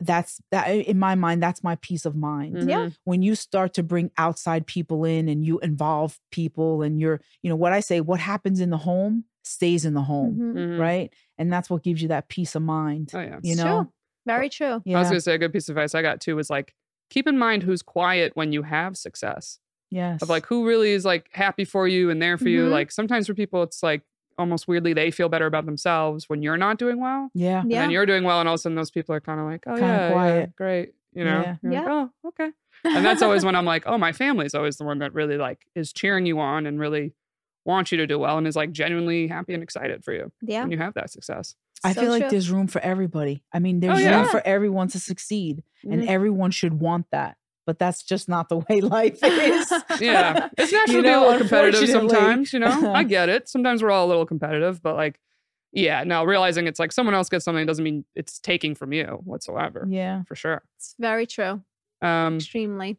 that's 0.00 0.40
that 0.50 0.66
in 0.68 0.98
my 0.98 1.14
mind, 1.14 1.42
that's 1.42 1.64
my 1.64 1.76
peace 1.76 2.04
of 2.04 2.14
mind. 2.14 2.68
Yeah. 2.68 2.86
Mhm. 2.86 2.96
When 3.04 3.22
you 3.22 3.34
start 3.34 3.72
to 3.74 3.82
bring 3.82 4.10
outside 4.18 4.66
people 4.66 5.04
in 5.04 5.28
and 5.28 5.44
you 5.44 5.58
involve 5.60 6.18
people 6.30 6.82
and 6.82 7.00
you're, 7.00 7.20
you 7.42 7.48
know, 7.48 7.56
what 7.56 7.72
I 7.72 7.80
say, 7.80 8.00
what 8.00 8.20
happens 8.20 8.60
in 8.60 8.70
the 8.70 8.76
home 8.78 9.24
stays 9.42 9.84
in 9.84 9.94
the 9.94 10.02
home, 10.02 10.36
Mhm. 10.38 10.54
Mhm. 10.54 10.78
right? 10.78 11.12
And 11.38 11.52
that's 11.52 11.70
what 11.70 11.82
gives 11.82 12.02
you 12.02 12.08
that 12.08 12.28
peace 12.28 12.54
of 12.54 12.62
mind. 12.62 13.10
Oh, 13.14 13.20
yeah. 13.20 13.38
You 13.42 13.52
It's 13.52 13.56
know? 13.64 13.82
true. 13.84 13.92
Very 14.26 14.48
true. 14.48 14.82
yeah. 14.84 14.96
I 14.96 15.00
was 15.00 15.08
going 15.08 15.18
to 15.18 15.22
say 15.22 15.34
a 15.34 15.38
good 15.38 15.52
piece 15.52 15.68
of 15.68 15.76
advice 15.76 15.94
I 15.94 16.02
got 16.02 16.20
too 16.20 16.34
was 16.36 16.50
like, 16.50 16.74
keep 17.10 17.26
in 17.28 17.38
mind 17.38 17.62
who's 17.62 17.80
quiet 17.82 18.32
when 18.34 18.52
you 18.52 18.62
have 18.62 18.96
success. 18.96 19.60
Yes. 19.90 20.20
Of 20.20 20.28
like 20.28 20.46
who 20.46 20.66
really 20.66 20.90
is 20.90 21.04
like 21.04 21.28
happy 21.32 21.64
for 21.64 21.86
you 21.86 22.10
and 22.10 22.20
there 22.20 22.36
for 22.36 22.48
you. 22.48 22.66
Mhm. 22.66 22.70
Like 22.72 22.90
sometimes 22.90 23.28
for 23.28 23.34
people, 23.34 23.62
it's 23.62 23.84
like 23.84 24.02
almost 24.38 24.68
weirdly 24.68 24.92
they 24.92 25.10
feel 25.10 25.28
better 25.28 25.46
about 25.46 25.66
themselves 25.66 26.28
when 26.28 26.42
you're 26.42 26.56
not 26.56 26.78
doing 26.78 27.00
well. 27.00 27.30
yeah. 27.34 27.60
And 27.62 27.70
Yeah. 27.70 27.80
then 27.82 27.90
you're 27.90 28.06
doing 28.06 28.24
well, 28.24 28.40
and 28.40 28.48
all 28.48 28.54
of 28.54 28.58
a 28.58 28.62
sudden 28.62 28.76
those 28.76 28.90
people 28.90 29.14
are 29.14 29.20
kind 29.20 29.40
of 29.40 29.46
like, 29.46 29.64
oh 29.66 29.74
Kinda 29.74 29.86
yeah, 30.14 30.34
yeah, 30.38 30.46
great, 30.56 30.94
you 31.12 31.24
know, 31.24 31.40
Yeah. 31.42 31.56
You're 31.62 31.72
like, 31.72 31.86
oh 31.88 32.10
okay. 32.28 32.50
And 32.84 33.04
that's 33.04 33.22
always 33.22 33.44
when 33.44 33.54
I'm 33.56 33.64
like, 33.64 33.84
oh, 33.86 33.98
my 33.98 34.12
family's 34.12 34.54
always 34.54 34.76
the 34.76 34.84
one 34.84 34.98
that 35.00 35.14
really 35.14 35.36
like 35.38 35.66
is 35.74 35.92
cheering 35.92 36.26
you 36.26 36.38
on 36.40 36.66
and 36.66 36.78
really 36.78 37.14
wants 37.64 37.90
you 37.90 37.98
to 37.98 38.06
do 38.06 38.18
well 38.18 38.38
and 38.38 38.46
is 38.46 38.54
like 38.54 38.70
genuinely 38.72 39.26
happy 39.26 39.52
and 39.54 39.62
excited 39.62 40.04
for 40.04 40.12
you 40.12 40.30
Yeah. 40.42 40.62
when 40.62 40.70
you 40.70 40.78
have 40.78 40.94
that 40.94 41.10
success. 41.10 41.56
I 41.82 41.92
So 41.92 42.02
feel 42.02 42.10
like 42.10 42.30
there's 42.30 42.50
room 42.50 42.68
for 42.68 42.80
everybody. 42.80 43.42
I 43.52 43.58
mean, 43.58 43.80
there's 43.80 43.98
Oh, 43.98 44.00
yeah. 44.00 44.20
room 44.20 44.28
for 44.28 44.40
everyone 44.46 44.88
to 44.88 45.00
succeed, 45.00 45.62
and 45.82 46.02
Mhm. 46.02 46.06
everyone 46.08 46.50
should 46.50 46.74
want 46.74 47.06
that. 47.10 47.36
But 47.66 47.78
that's 47.80 48.02
just 48.04 48.28
not 48.28 48.48
the 48.48 48.58
way 48.70 48.80
life 48.80 49.18
is. 49.22 49.72
yeah, 50.00 50.48
it's 50.56 50.72
natural 50.72 50.98
to 50.98 51.02
be 51.02 51.08
a 51.08 51.12
know, 51.12 51.20
little 51.22 51.38
competitive 51.38 51.88
sometimes. 51.88 52.52
You 52.52 52.60
know, 52.60 52.92
I 52.94 53.02
get 53.16 53.28
it. 53.28 53.48
Sometimes 53.48 53.82
we're 53.82 53.90
all 53.90 54.06
a 54.06 54.08
little 54.08 54.24
competitive, 54.24 54.80
but 54.82 54.94
like, 54.94 55.18
yeah, 55.72 56.04
no, 56.04 56.22
realizing 56.24 56.66
it's 56.68 56.78
like 56.78 56.92
someone 56.92 57.14
else 57.14 57.28
gets 57.28 57.44
something 57.44 57.66
doesn't 57.66 57.82
mean 57.84 58.04
it's 58.14 58.38
taking 58.38 58.74
from 58.76 58.92
you 58.92 59.20
whatsoever. 59.24 59.84
yeah. 59.90 60.22
For 60.28 60.36
sure. 60.36 60.62
It's 60.78 60.94
very 60.98 61.26
true. 61.26 61.62
Um, 62.02 62.36
Extremely. 62.36 62.98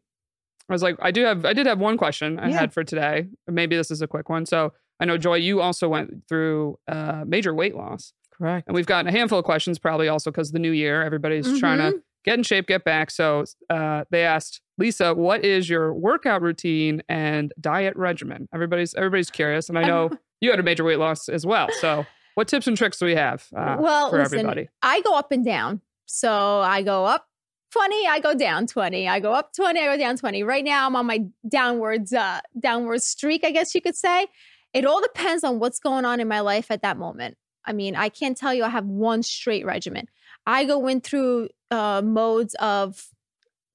I 0.69 0.73
was 0.73 0.83
like, 0.83 0.97
I 1.01 1.11
do 1.11 1.23
have, 1.23 1.45
I 1.45 1.53
did 1.53 1.65
have 1.65 1.79
one 1.79 1.97
question 1.97 2.37
I 2.37 2.49
Yeah. 2.49 2.59
had 2.59 2.73
for 2.73 2.83
today. 2.83 3.27
Maybe 3.47 3.77
this 3.77 3.89
is 3.89 4.01
a 4.01 4.07
quick 4.07 4.27
one. 4.27 4.45
So 4.45 4.73
I 4.99 5.05
know 5.05 5.17
Joy, 5.17 5.35
you 5.35 5.61
also 5.61 5.87
went 5.87 6.27
through 6.27 6.77
uh, 6.89 7.23
major 7.25 7.53
weight 7.53 7.73
loss, 7.75 8.11
Correct. 8.37 8.67
and 8.67 8.75
we've 8.75 8.85
gotten 8.85 9.07
a 9.07 9.11
handful 9.17 9.39
of 9.39 9.45
questions, 9.45 9.79
probably 9.79 10.09
also 10.09 10.29
because 10.29 10.51
the 10.51 10.59
new 10.59 10.71
year, 10.71 11.03
everybody's 11.03 11.57
trying 11.59 11.79
Mm-hmm. 11.79 11.97
to 11.97 12.03
get 12.27 12.37
in 12.37 12.43
shape, 12.43 12.67
get 12.67 12.83
back. 12.83 13.09
So 13.09 13.45
uh, 13.69 14.03
they 14.11 14.23
asked 14.23 14.61
Lisa, 14.77 15.13
"What 15.13 15.43
is 15.43 15.69
your 15.69 15.93
workout 15.93 16.41
routine 16.41 17.01
and 17.09 17.53
diet 17.59 17.95
regimen?" 17.95 18.47
Everybody's 18.53 18.93
everybody's 18.95 19.31
curious, 19.31 19.69
and 19.69 19.79
I 19.79 19.83
know 19.85 20.11
you 20.41 20.51
had 20.51 20.59
a 20.59 20.63
major 20.63 20.83
weight 20.83 20.99
loss 20.99 21.29
as 21.29 21.45
well. 21.45 21.69
So 21.79 22.05
what 22.35 22.47
tips 22.47 22.67
and 22.67 22.77
tricks 22.77 22.99
do 22.99 23.05
we 23.05 23.15
have 23.15 23.47
uh, 23.55 23.77
well, 23.79 24.09
for 24.09 24.19
listen, 24.19 24.39
everybody? 24.39 24.69
I 24.81 25.01
go 25.01 25.17
up 25.17 25.31
and 25.31 25.43
down. 25.43 25.81
So 26.05 26.61
I 26.61 26.83
go 26.83 27.05
up 27.05 27.25
20, 27.73 28.07
I 28.07 28.19
go 28.19 28.33
down 28.33 28.67
20. 28.67 29.09
I 29.09 29.19
go 29.19 29.33
up 29.33 29.51
20, 29.53 29.79
I 29.79 29.85
go 29.85 29.97
down 29.97 30.17
20. 30.17 30.43
Right 30.43 30.63
now 30.63 30.85
I'm 30.85 30.95
on 30.95 31.05
my 31.05 31.25
downwards 31.49 32.13
uh 32.13 32.39
downward 32.59 33.01
streak, 33.01 33.43
I 33.43 33.51
guess 33.51 33.73
you 33.73 33.81
could 33.81 33.95
say. 33.95 34.27
It 34.73 34.85
all 34.85 35.01
depends 35.01 35.43
on 35.43 35.59
what's 35.59 35.79
going 35.79 36.05
on 36.05 36.19
in 36.19 36.27
my 36.27 36.41
life 36.41 36.71
at 36.71 36.81
that 36.83 36.97
moment. 36.97 37.37
I 37.65 37.73
mean, 37.73 37.95
I 37.95 38.09
can't 38.09 38.37
tell 38.37 38.53
you 38.53 38.63
I 38.63 38.69
have 38.69 38.85
one 38.85 39.23
straight 39.23 39.65
regimen. 39.65 40.07
I 40.47 40.65
go 40.65 40.87
in 40.87 41.01
through 41.01 41.49
uh 41.69 42.01
modes 42.03 42.55
of 42.55 43.09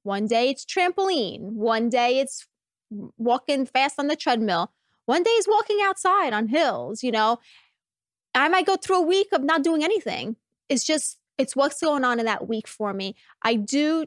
one 0.02 0.26
day 0.26 0.50
it's 0.50 0.64
trampoline, 0.64 1.52
one 1.52 1.88
day 1.88 2.18
it's 2.18 2.48
walking 3.16 3.66
fast 3.66 3.98
on 3.98 4.08
the 4.08 4.16
treadmill, 4.16 4.72
one 5.06 5.22
day 5.22 5.30
is 5.30 5.46
walking 5.48 5.78
outside 5.82 6.32
on 6.32 6.48
hills, 6.48 7.02
you 7.02 7.12
know. 7.12 7.38
I 8.34 8.48
might 8.48 8.66
go 8.66 8.76
through 8.76 8.96
a 8.96 9.06
week 9.06 9.28
of 9.32 9.42
not 9.42 9.62
doing 9.62 9.84
anything. 9.84 10.36
It's 10.68 10.84
just, 10.84 11.18
it's 11.36 11.54
what's 11.54 11.80
going 11.80 12.02
on 12.02 12.18
in 12.18 12.24
that 12.26 12.48
week 12.48 12.66
for 12.66 12.94
me. 12.94 13.14
I 13.42 13.56
do, 13.56 14.06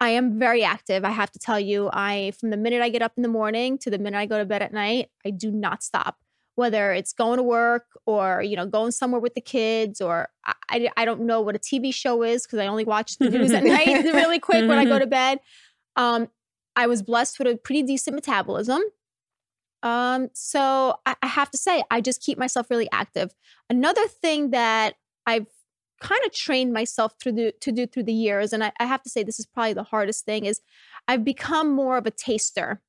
I 0.00 0.10
am 0.10 0.38
very 0.38 0.62
active. 0.62 1.04
I 1.04 1.10
have 1.10 1.30
to 1.30 1.38
tell 1.38 1.58
you, 1.58 1.88
I, 1.92 2.32
from 2.38 2.50
the 2.50 2.58
minute 2.58 2.82
I 2.82 2.90
get 2.90 3.00
up 3.00 3.12
in 3.16 3.22
the 3.22 3.28
morning 3.28 3.78
to 3.78 3.90
the 3.90 3.98
minute 3.98 4.18
I 4.18 4.26
go 4.26 4.36
to 4.38 4.44
bed 4.44 4.60
at 4.60 4.72
night, 4.72 5.08
I 5.24 5.30
do 5.30 5.50
not 5.50 5.82
stop. 5.82 6.18
Whether 6.58 6.92
it's 6.92 7.12
going 7.12 7.36
to 7.36 7.42
work 7.44 7.84
or, 8.04 8.42
you 8.42 8.56
know, 8.56 8.66
going 8.66 8.90
somewhere 8.90 9.20
with 9.20 9.34
the 9.34 9.40
kids 9.40 10.00
or 10.00 10.28
I, 10.68 10.90
I, 10.96 11.04
don't 11.04 11.20
know 11.20 11.40
what 11.40 11.54
a 11.54 11.60
TV 11.60 11.94
show 11.94 12.24
is 12.24 12.42
because 12.42 12.58
I 12.58 12.66
only 12.66 12.84
watch 12.84 13.16
the 13.18 13.30
news 13.30 13.52
at 13.52 13.62
night 13.62 13.86
really 14.12 14.40
quick 14.40 14.68
when 14.68 14.76
I 14.76 14.84
go 14.84 14.98
to 14.98 15.06
bed. 15.06 15.38
Um, 15.94 16.26
I 16.74 16.88
was 16.88 17.00
blessed 17.00 17.38
with 17.38 17.46
a 17.46 17.56
pretty 17.56 17.84
decent 17.84 18.16
metabolism. 18.16 18.82
Um, 19.84 20.30
so 20.32 20.96
I, 21.06 21.14
I 21.22 21.28
have 21.28 21.48
to 21.52 21.58
say, 21.58 21.84
I 21.92 22.00
just 22.00 22.22
keep 22.22 22.38
myself 22.38 22.70
really 22.70 22.88
active. 22.90 23.32
Another 23.70 24.08
thing 24.08 24.50
that 24.50 24.94
I've 25.26 25.46
kind 26.00 26.20
of 26.26 26.32
trained 26.32 26.72
myself 26.72 27.12
through 27.22 27.32
the, 27.32 27.52
to 27.60 27.70
do 27.70 27.86
through 27.86 28.04
the 28.04 28.12
years, 28.12 28.52
and 28.52 28.64
I, 28.64 28.72
I 28.80 28.86
have 28.86 29.02
to 29.04 29.10
say 29.10 29.22
this 29.22 29.38
is 29.38 29.46
probably 29.46 29.74
the 29.74 29.84
hardest 29.84 30.24
thing, 30.24 30.44
is 30.44 30.60
I've 31.06 31.24
become 31.24 31.72
more 31.72 31.96
of 31.96 32.06
a 32.06 32.10
taster. 32.10 32.82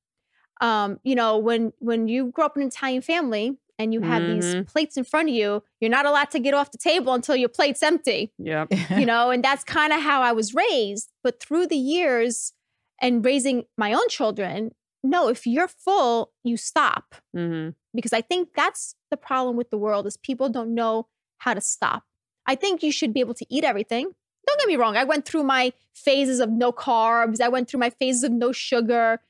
Um, 0.60 1.00
you 1.02 1.14
know, 1.14 1.38
when 1.38 1.72
when 1.78 2.08
you 2.08 2.26
grow 2.32 2.44
up 2.46 2.56
in 2.56 2.62
an 2.62 2.68
Italian 2.68 3.02
family 3.02 3.56
and 3.78 3.94
you 3.94 4.02
have 4.02 4.22
these 4.26 4.54
Mhm. 4.54 4.66
plates 4.66 4.96
in 4.98 5.04
front 5.04 5.30
of 5.30 5.34
you, 5.34 5.62
you're 5.80 5.90
not 5.90 6.04
allowed 6.04 6.30
to 6.32 6.38
get 6.38 6.52
off 6.52 6.70
the 6.70 6.78
table 6.78 7.14
until 7.14 7.34
your 7.34 7.48
plate's 7.48 7.82
empty 7.82 8.32
Yeah. 8.38 8.66
you 8.70 9.06
know, 9.06 9.30
and 9.30 9.42
that's 9.42 9.64
kind 9.64 9.92
of 9.92 10.00
how 10.02 10.20
I 10.22 10.32
was 10.32 10.54
raised. 10.54 11.10
But 11.24 11.40
through 11.40 11.66
the 11.68 11.76
years 11.78 12.52
and 13.00 13.24
raising 13.24 13.64
my 13.78 13.94
own 13.94 14.06
children, 14.10 14.72
no, 15.02 15.28
if 15.28 15.46
you're 15.46 15.68
full, 15.68 16.32
you 16.44 16.58
stop. 16.58 17.14
hmm 17.34 17.70
Because 17.94 18.12
I 18.12 18.20
think 18.20 18.50
that's 18.54 18.94
the 19.10 19.16
problem 19.16 19.56
with 19.56 19.70
the 19.70 19.78
world 19.78 20.06
is 20.06 20.18
people 20.18 20.50
don't 20.50 20.74
know 20.74 21.08
how 21.38 21.54
to 21.54 21.60
stop. 21.62 22.04
I 22.46 22.54
think 22.54 22.82
you 22.82 22.92
should 22.92 23.14
be 23.14 23.20
able 23.20 23.34
to 23.34 23.46
eat 23.48 23.64
everything. 23.64 24.10
Don't 24.46 24.58
get 24.58 24.68
me 24.68 24.76
wrong. 24.76 24.96
I 24.96 25.04
went 25.04 25.24
through 25.24 25.44
my 25.44 25.72
phases 25.94 26.38
of 26.40 26.50
no 26.50 26.70
carbs. 26.72 27.40
I 27.40 27.48
went 27.48 27.68
through 27.70 27.80
my 27.80 27.90
phases 27.90 28.24
of 28.24 28.32
no 28.32 28.52
sugar, 28.52 29.20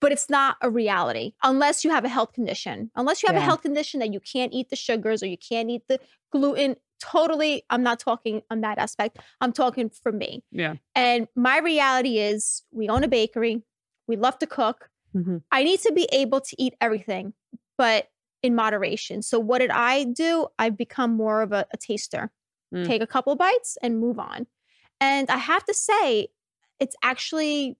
but 0.00 0.12
it's 0.12 0.30
not 0.30 0.56
a 0.62 0.70
reality 0.70 1.32
unless 1.42 1.84
you 1.84 1.90
have 1.90 2.04
a 2.04 2.08
health 2.08 2.32
condition. 2.32 2.90
Unless 2.94 3.22
you 3.22 3.26
have 3.28 3.36
a 3.36 3.40
health 3.44 3.62
condition 3.62 4.00
that 4.00 4.12
you 4.12 4.20
can't 4.20 4.52
eat 4.52 4.70
the 4.70 4.76
sugars 4.76 5.22
or 5.22 5.26
you 5.26 5.38
can't 5.38 5.70
eat 5.70 5.82
the 5.88 5.98
gluten. 6.32 6.76
Totally, 7.00 7.64
I'm 7.70 7.82
not 7.82 8.00
talking 8.00 8.42
on 8.50 8.60
that 8.62 8.78
aspect. 8.78 9.18
I'm 9.40 9.52
talking 9.52 9.88
for 9.88 10.10
me. 10.12 10.42
Yeah. 10.50 10.74
And 10.94 11.28
my 11.36 11.58
reality 11.58 12.18
is 12.18 12.62
we 12.72 12.88
own 12.88 13.04
a 13.04 13.08
bakery. 13.08 13.62
We 14.06 14.16
love 14.16 14.38
to 14.40 14.46
cook. 14.46 14.90
Mhm. 15.14 15.42
I 15.52 15.62
need 15.64 15.80
to 15.80 15.92
be 15.92 16.08
able 16.12 16.40
to 16.40 16.62
eat 16.62 16.74
everything, 16.80 17.34
but 17.76 18.08
in 18.42 18.54
moderation. 18.54 19.22
So 19.22 19.38
what 19.38 19.58
did 19.58 19.70
I 19.70 20.04
do? 20.04 20.48
I've 20.58 20.76
become 20.76 21.12
more 21.16 21.42
of 21.42 21.52
a, 21.52 21.66
a 21.72 21.76
taster. 21.76 22.30
Mm. 22.74 22.86
Take 22.86 23.02
a 23.02 23.06
couple 23.06 23.34
bites 23.36 23.78
and 23.82 23.98
move 23.98 24.18
on. 24.18 24.46
And 25.00 25.30
I 25.30 25.36
have 25.38 25.64
to 25.64 25.74
say, 25.74 26.28
it's 26.80 26.96
actually 27.02 27.76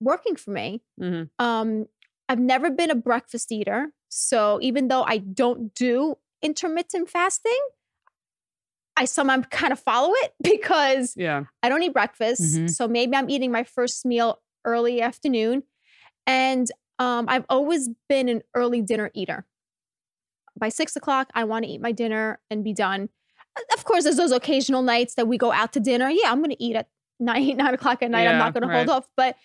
working 0.00 0.36
for 0.36 0.50
me. 0.50 0.82
hmm 0.98 1.24
Um, 1.38 1.86
I've 2.28 2.38
never 2.40 2.70
been 2.70 2.90
a 2.90 2.94
breakfast 2.94 3.50
eater. 3.52 3.92
So 4.10 4.58
even 4.62 4.88
though 4.88 5.02
I 5.02 5.18
don't 5.18 5.74
do 5.74 6.16
intermittent 6.42 7.08
fasting, 7.10 7.58
I 8.96 9.04
somehow 9.04 9.42
kind 9.50 9.72
of 9.72 9.78
follow 9.80 10.12
it 10.24 10.34
because 10.42 11.14
Yeah. 11.16 11.44
I 11.62 11.68
don't 11.68 11.82
eat 11.82 11.92
breakfast. 11.92 12.42
Mhm. 12.42 12.70
So 12.70 12.88
maybe 12.88 13.16
I'm 13.16 13.30
eating 13.30 13.50
my 13.52 13.64
first 13.64 14.04
meal 14.04 14.40
early 14.64 15.00
afternoon. 15.00 15.62
And 16.26 16.70
um, 16.98 17.26
I've 17.28 17.44
always 17.48 17.88
been 18.08 18.28
an 18.28 18.42
early 18.54 18.82
dinner 18.82 19.10
eater. 19.14 19.46
By 20.58 20.68
six 20.68 20.96
o'clock, 20.96 21.30
I 21.34 21.44
want 21.44 21.64
to 21.64 21.70
eat 21.70 21.80
my 21.80 21.92
dinner 21.92 22.40
and 22.50 22.64
be 22.64 22.74
done. 22.74 23.08
Uh, 23.56 23.62
Of 23.74 23.84
course, 23.84 24.04
there's 24.04 24.16
those 24.16 24.32
occasional 24.32 24.82
nights 24.82 25.14
that 25.14 25.28
we 25.28 25.38
go 25.38 25.52
out 25.52 25.72
to 25.74 25.80
dinner. 25.80 26.10
Yeah, 26.10 26.30
I'm 26.32 26.38
going 26.38 26.50
to 26.50 26.62
eat 26.62 26.74
at 26.76 26.88
nine, 27.20 27.56
nine 27.56 27.72
o'clock 27.74 28.02
at 28.02 28.10
night. 28.10 28.26
I'm 28.26 28.38
not 28.38 28.52
going 28.54 28.68
to 28.68 28.74
hold 28.74 28.88
off. 28.90 29.08
But 29.16 29.36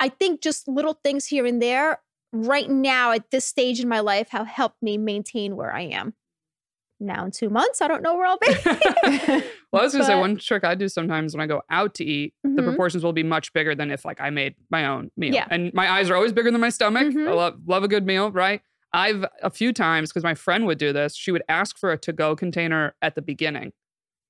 I 0.00 0.08
think 0.08 0.40
just 0.40 0.66
little 0.68 0.94
things 1.04 1.26
here 1.26 1.46
and 1.46 1.60
there 1.62 2.00
right 2.32 2.68
now 2.68 3.12
at 3.12 3.30
this 3.30 3.44
stage 3.44 3.80
in 3.80 3.88
my 3.88 4.00
life 4.00 4.28
have 4.30 4.46
helped 4.46 4.82
me 4.82 4.96
maintain 4.98 5.54
where 5.56 5.72
I 5.72 5.82
am. 5.82 6.14
Now 6.98 7.24
in 7.24 7.30
two 7.32 7.50
months, 7.50 7.80
I 7.82 7.88
don't 7.88 8.02
know 8.02 8.14
where 8.16 8.26
I'll 8.26 8.38
be. 8.38 9.42
Well, 9.72 9.80
I 9.80 9.84
was 9.84 9.92
gonna 9.94 10.04
say 10.04 10.18
one 10.20 10.36
trick 10.36 10.64
I 10.64 10.74
do 10.74 10.86
sometimes 10.86 11.34
when 11.34 11.40
I 11.40 11.46
go 11.46 11.62
out 11.70 11.94
to 11.94 12.04
eat, 12.04 12.34
the 12.44 12.50
Mhm. 12.60 12.64
proportions 12.66 13.02
will 13.02 13.14
be 13.14 13.22
much 13.22 13.54
bigger 13.54 13.74
than 13.74 13.90
if 13.90 14.04
like 14.04 14.20
I 14.20 14.28
made 14.28 14.54
my 14.70 14.84
own 14.84 15.10
meal. 15.16 15.32
Yeah. 15.32 15.46
And 15.50 15.72
my 15.72 15.90
eyes 15.90 16.10
are 16.10 16.14
always 16.14 16.32
bigger 16.34 16.50
than 16.50 16.60
my 16.60 16.68
stomach. 16.68 17.04
I 17.04 17.06
Mhm. 17.10 17.34
love 17.34 17.58
love 17.66 17.82
a 17.82 17.88
good 17.88 18.04
meal, 18.04 18.30
right? 18.30 18.60
I've 18.92 19.24
a 19.42 19.48
few 19.48 19.72
times 19.72 20.10
because 20.10 20.24
my 20.24 20.34
friend 20.34 20.66
would 20.66 20.76
do 20.76 20.92
this. 20.92 21.16
She 21.16 21.32
would 21.32 21.42
ask 21.48 21.78
for 21.78 21.90
a 21.90 21.96
to-go 21.96 22.36
container 22.36 22.94
at 23.00 23.14
the 23.14 23.22
beginning. 23.22 23.72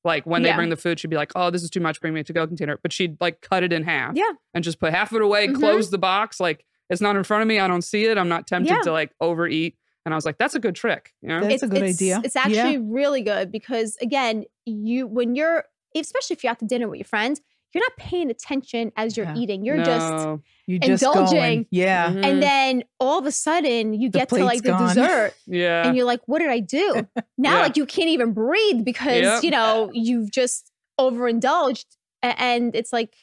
Like 0.04 0.24
when 0.26 0.42
they 0.42 0.52
bring 0.52 0.68
the 0.70 0.76
food, 0.76 0.98
she'd 0.98 1.10
be 1.10 1.16
like, 1.16 1.32
"Oh, 1.36 1.50
this 1.50 1.62
is 1.62 1.70
too 1.70 1.80
much. 1.80 2.00
Bring 2.00 2.12
me 2.14 2.20
a 2.20 2.24
to-go 2.24 2.46
container." 2.46 2.78
But 2.82 2.92
she'd 2.92 3.16
like 3.20 3.40
cut 3.40 3.62
it 3.62 3.72
in 3.72 3.84
half. 3.84 4.16
Yeah. 4.16 4.30
And 4.54 4.64
just 4.64 4.80
put 4.80 4.92
half 4.92 5.12
of 5.12 5.16
it 5.16 5.22
away, 5.22 5.46
Mhm. 5.48 5.56
close 5.56 5.90
the 5.90 5.98
box. 5.98 6.40
Like 6.40 6.64
it's 6.90 7.00
not 7.00 7.14
in 7.16 7.22
front 7.24 7.42
of 7.42 7.48
me. 7.48 7.58
I 7.60 7.68
don't 7.68 7.82
see 7.82 8.04
it. 8.06 8.18
I'm 8.18 8.28
not 8.28 8.46
tempted 8.46 8.72
Yeah. 8.72 8.80
to 8.82 8.92
like 8.92 9.12
overeat. 9.20 9.76
And 10.04 10.12
I 10.12 10.16
was 10.16 10.26
like, 10.26 10.38
"That's 10.38 10.56
a 10.56 10.58
good 10.58 10.74
trick." 10.74 11.12
You 11.22 11.28
know? 11.28 11.40
That's 11.40 11.62
a 11.62 11.68
good 11.68 11.82
it's, 11.84 11.96
idea. 12.00 12.20
It's 12.24 12.34
Yeah. 12.34 12.42
actually 12.44 12.78
really 12.78 13.22
good 13.22 13.52
because 13.52 13.96
again, 14.00 14.44
you 14.66 15.06
when 15.06 15.34
you're 15.36 15.64
especially 15.94 16.34
if 16.34 16.42
you're 16.42 16.50
out 16.50 16.58
to 16.58 16.64
dinner 16.64 16.88
with 16.88 16.98
your 16.98 17.04
friends, 17.04 17.40
you're 17.74 17.82
not 17.84 17.96
paying 17.96 18.30
attention 18.30 18.92
as 18.96 19.16
you're 19.16 19.26
Yeah. 19.26 19.36
eating. 19.36 19.64
You're 19.64 19.82
just 19.82 20.38
You 20.66 20.78
just 20.78 21.02
Indulging. 21.02 21.36
going. 21.38 21.66
Yeah. 21.70 22.10
Mhm. 22.10 22.24
and 22.24 22.42
then 22.42 22.84
all 23.00 23.18
of 23.18 23.26
a 23.26 23.32
sudden 23.32 23.94
you 23.94 24.10
The 24.10 24.18
get 24.20 24.28
to 24.30 24.34
like 24.36 24.44
plate's 24.44 24.62
the 24.62 24.68
gone. 24.70 24.88
dessert 24.88 25.34
yeah. 25.46 25.86
and 25.86 25.96
you're 25.96 26.06
like, 26.06 26.20
what 26.26 26.38
did 26.40 26.50
I 26.50 26.60
do? 26.60 27.06
Now 27.38 27.56
Yeah. 27.56 27.62
like 27.62 27.76
you 27.76 27.86
can't 27.86 28.08
even 28.08 28.32
breathe 28.32 28.84
because 28.84 29.22
Yep. 29.22 29.42
you 29.44 29.50
know 29.50 29.90
you've 29.92 30.30
just 30.30 30.70
overindulged 30.98 31.86
and 32.22 32.74
it's 32.74 32.92
like 32.92 33.14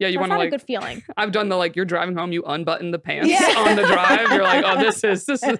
yeah, 0.00 0.08
you 0.08 0.18
want 0.18 0.32
to 0.32 0.38
like 0.38 0.48
a 0.48 0.50
good 0.50 0.62
feeling. 0.62 1.02
I've 1.16 1.30
done 1.30 1.48
the 1.48 1.56
like 1.56 1.76
you're 1.76 1.84
driving 1.84 2.16
home, 2.16 2.32
you 2.32 2.42
unbutton 2.46 2.90
the 2.90 2.98
pants 2.98 3.28
Yeah. 3.30 3.54
on 3.58 3.76
the 3.76 3.82
drive. 3.82 4.28
You're 4.32 4.42
like, 4.42 4.64
oh, 4.66 4.78
this 4.82 5.04
is 5.04 5.24
this 5.24 5.42
is 5.44 5.58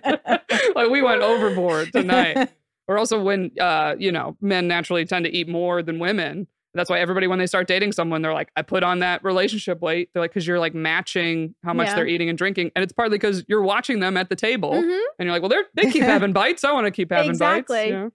like 0.75 0.91
we 0.91 1.03
went 1.03 1.23
overboard 1.23 1.93
tonight. 1.93 2.51
Or 2.89 2.99
also 2.99 3.23
when 3.23 3.53
uh, 3.61 3.95
you 3.99 4.11
know, 4.13 4.37
men 4.41 4.67
naturally 4.69 5.05
tend 5.07 5.25
to 5.25 5.35
eat 5.35 5.49
more 5.49 5.83
than 5.83 5.99
women. 6.01 6.49
That's 6.75 6.91
why 6.91 6.99
everybody 6.99 7.27
when 7.27 7.39
they 7.39 7.47
start 7.47 7.67
dating 7.69 7.93
someone, 7.93 8.21
they're 8.23 8.35
like, 8.35 8.51
I 8.57 8.63
put 8.63 8.83
on 8.83 8.99
that 9.01 9.23
relationship 9.23 9.81
weight. 9.81 10.11
They're 10.13 10.23
like, 10.23 10.31
because 10.33 10.47
you're 10.47 10.59
like 10.59 10.75
matching 10.75 11.55
how 11.65 11.73
much 11.73 11.89
Yeah. 11.89 11.95
they're 11.97 12.07
eating 12.07 12.29
and 12.29 12.37
drinking. 12.37 12.73
And 12.75 12.83
it's 12.83 12.93
partly 12.93 13.17
because 13.17 13.45
you're 13.49 13.63
watching 13.63 14.01
them 14.01 14.17
at 14.17 14.29
the 14.29 14.37
table 14.37 14.73
Mhm. 14.73 15.01
and 15.19 15.27
you're 15.27 15.31
like, 15.33 15.43
well, 15.43 15.49
they're 15.49 15.67
they 15.75 15.91
keep 15.91 16.03
having 16.03 16.33
bites. 16.43 16.65
I 16.65 16.73
want 16.73 16.87
to 16.87 16.91
keep 16.91 17.11
having 17.13 17.31
Exactly. 17.31 17.77
bites. 17.77 17.89
you 17.91 17.93
know? 17.97 18.11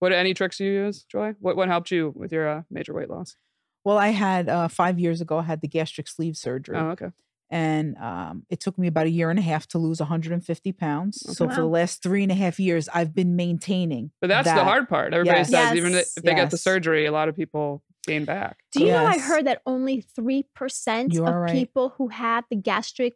What 0.00 0.12
any 0.12 0.34
tricks 0.34 0.60
you 0.60 0.70
use, 0.70 1.04
Joy? 1.04 1.34
What 1.40 1.56
what 1.56 1.68
helped 1.68 1.90
you 1.90 2.12
with 2.14 2.30
your 2.32 2.46
uh, 2.48 2.62
major 2.70 2.92
weight 2.92 3.08
loss? 3.08 3.36
Well, 3.84 3.96
I 3.98 4.08
had 4.08 4.48
uh, 4.48 4.68
five 4.68 4.98
years 4.98 5.20
ago. 5.20 5.38
I 5.38 5.42
had 5.42 5.60
the 5.62 5.68
gastric 5.68 6.08
sleeve 6.08 6.36
surgery, 6.36 6.76
Oh, 6.76 6.88
okay. 6.90 7.08
and 7.50 7.96
um, 7.98 8.44
it 8.50 8.60
took 8.60 8.76
me 8.78 8.86
about 8.86 9.06
a 9.06 9.10
year 9.10 9.30
and 9.30 9.38
a 9.38 9.42
half 9.42 9.66
to 9.68 9.78
lose 9.78 10.00
150 10.00 10.72
pounds. 10.72 11.20
So 11.36 11.44
Okay. 11.46 11.54
for 11.54 11.60
the 11.62 11.66
last 11.68 12.02
three 12.02 12.22
and 12.22 12.32
a 12.32 12.34
half 12.34 12.58
years, 12.58 12.88
I've 12.94 13.14
been 13.14 13.36
maintaining. 13.36 14.10
But 14.20 14.28
that's 14.28 14.48
the 14.52 14.64
hard 14.64 14.88
part. 14.88 15.14
Everybody 15.14 15.38
Yes. 15.40 15.50
says 15.50 15.74
even 15.76 15.94
if 15.94 16.14
they 16.16 16.34
get 16.34 16.50
the 16.50 16.58
surgery, 16.58 17.06
a 17.06 17.12
lot 17.12 17.28
of 17.28 17.36
people 17.36 17.82
gain 18.06 18.24
back. 18.24 18.58
Do 18.72 18.80
you 18.84 18.92
know 18.92 19.04
I 19.04 19.18
heard 19.18 19.46
that 19.46 19.62
only 19.66 20.00
three 20.00 20.46
percent 20.54 21.12
You 21.12 21.26
of 21.26 21.34
right. 21.34 21.52
people 21.52 21.94
who 21.98 22.08
have 22.08 22.44
the 22.50 22.56
gastric 22.56 23.14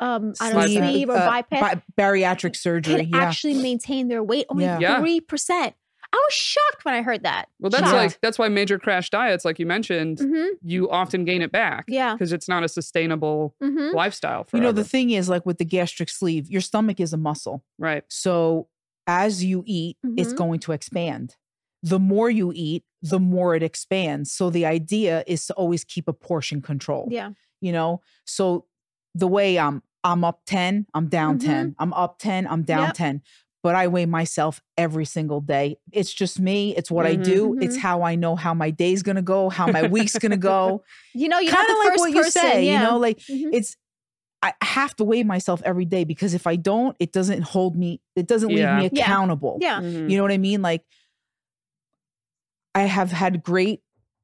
um 0.00 0.34
I 0.40 0.50
don't 0.52 0.60
know, 0.60 0.66
Sleeve, 0.66 0.78
sleeve 0.90 1.08
or 1.08 1.16
uh, 1.16 1.26
bypass 1.26 1.60
bi- 1.60 1.82
bariatric 2.02 2.54
surgery. 2.56 2.96
can 3.06 3.08
Yeah. 3.10 3.16
actually 3.22 3.54
maintain 3.54 4.08
their 4.08 4.22
weight 4.22 4.46
only 4.50 4.64
Yeah. 4.64 4.78
Yeah. 4.78 5.00
three 5.00 5.20
percent. 5.20 5.74
I 6.12 6.16
was 6.18 6.34
shocked 6.34 6.84
when 6.84 6.94
I 6.94 7.02
heard 7.02 7.24
that. 7.24 7.48
Well, 7.58 7.68
that's 7.70 7.82
Shocked. 7.84 7.94
like 7.96 8.20
that's 8.20 8.38
why 8.38 8.48
major 8.48 8.78
crash 8.78 9.10
diets, 9.10 9.44
like 9.44 9.58
you 9.58 9.66
mentioned, 9.66 10.18
Mhm. 10.18 10.50
you 10.62 10.88
often 10.90 11.24
gain 11.24 11.42
it 11.42 11.50
back. 11.50 11.84
Yeah. 11.88 12.12
because 12.14 12.32
it's 12.32 12.48
not 12.48 12.62
a 12.62 12.68
sustainable 12.68 13.54
Mhm. 13.62 13.92
lifestyle. 13.92 14.46
You 14.52 14.60
know, 14.60 14.72
the 14.72 14.84
thing 14.84 15.10
is, 15.10 15.28
like 15.28 15.44
with 15.44 15.58
the 15.58 15.64
gastric 15.64 16.08
sleeve, 16.08 16.48
your 16.50 16.60
stomach 16.60 17.00
is 17.00 17.12
a 17.12 17.16
muscle. 17.16 17.64
right? 17.78 18.04
So 18.08 18.68
as 19.06 19.44
you 19.44 19.62
eat, 19.66 19.96
it's 20.16 20.32
Mhm. 20.32 20.36
going 20.36 20.60
to 20.60 20.72
expand. 20.72 21.36
The 21.82 21.98
more 21.98 22.30
you 22.30 22.52
eat, 22.54 22.84
the 23.10 23.20
more 23.20 23.54
it 23.54 23.62
expands. 23.62 24.32
So 24.32 24.50
the 24.50 24.66
idea 24.66 25.24
is 25.26 25.46
to 25.46 25.54
always 25.54 25.84
keep 25.84 26.08
a 26.08 26.12
portion 26.12 26.60
control. 26.62 27.08
Yeah. 27.10 27.30
You 27.60 27.72
know, 27.72 28.00
so 28.24 28.66
the 29.14 29.26
way 29.26 29.58
I'm 29.58 29.82
I'm 30.04 30.22
up 30.24 30.42
10, 30.46 30.86
I'm 30.94 31.08
down 31.08 31.38
Mhm. 31.38 31.44
10. 31.44 31.74
I'm 31.80 31.92
up 31.92 32.18
10, 32.20 32.46
I'm 32.46 32.62
down 32.62 32.82
Yep. 32.88 32.94
10. 32.94 33.22
But 33.64 33.74
I 33.74 33.88
weigh 33.88 34.06
myself 34.06 34.60
every 34.78 35.04
single 35.04 35.40
day. 35.40 35.78
It's 35.90 36.12
just 36.14 36.38
me. 36.38 36.76
It's 36.76 36.92
what 36.92 37.06
I 37.06 37.16
Mhm. 37.16 37.24
do. 37.24 37.58
It's 37.60 37.76
Mhm. 37.76 37.80
how 37.80 38.02
I 38.02 38.14
know 38.14 38.36
how 38.36 38.54
my 38.54 38.70
day's 38.70 39.02
gonna 39.02 39.22
go, 39.22 39.48
how 39.50 39.66
my 39.66 39.88
week's 39.88 40.16
gonna 40.16 40.36
go. 40.36 40.84
You 41.14 41.28
know, 41.28 41.40
you're 41.40 41.52
kind 41.52 41.68
of 41.68 41.76
like 41.78 41.88
first 41.88 41.98
what 42.00 42.10
you 42.12 42.22
person. 42.22 42.42
say, 42.42 42.66
yeah. 42.66 42.72
you 42.82 42.86
know, 42.86 42.98
like 42.98 43.18
Mhm. 43.18 43.50
it's 43.52 43.76
I 44.42 44.52
have 44.62 44.94
to 44.96 45.04
weigh 45.04 45.24
myself 45.24 45.60
every 45.64 45.86
day 45.86 46.04
because 46.04 46.34
if 46.34 46.46
I 46.46 46.54
don't, 46.54 46.94
it 47.00 47.10
doesn't 47.10 47.42
hold 47.42 47.74
me, 47.74 48.00
it 48.14 48.28
doesn't 48.28 48.50
leave 48.50 48.58
Yeah. 48.58 48.76
me 48.78 48.90
Yeah. 48.92 49.02
accountable. 49.04 49.58
yeah. 49.60 49.80
Mhm. 49.80 50.08
You 50.10 50.16
know 50.18 50.22
what 50.22 50.30
I 50.30 50.38
mean? 50.38 50.62
Like 50.62 50.84
I 52.76 52.82
have 52.82 53.10
had 53.10 53.42
great 53.42 53.80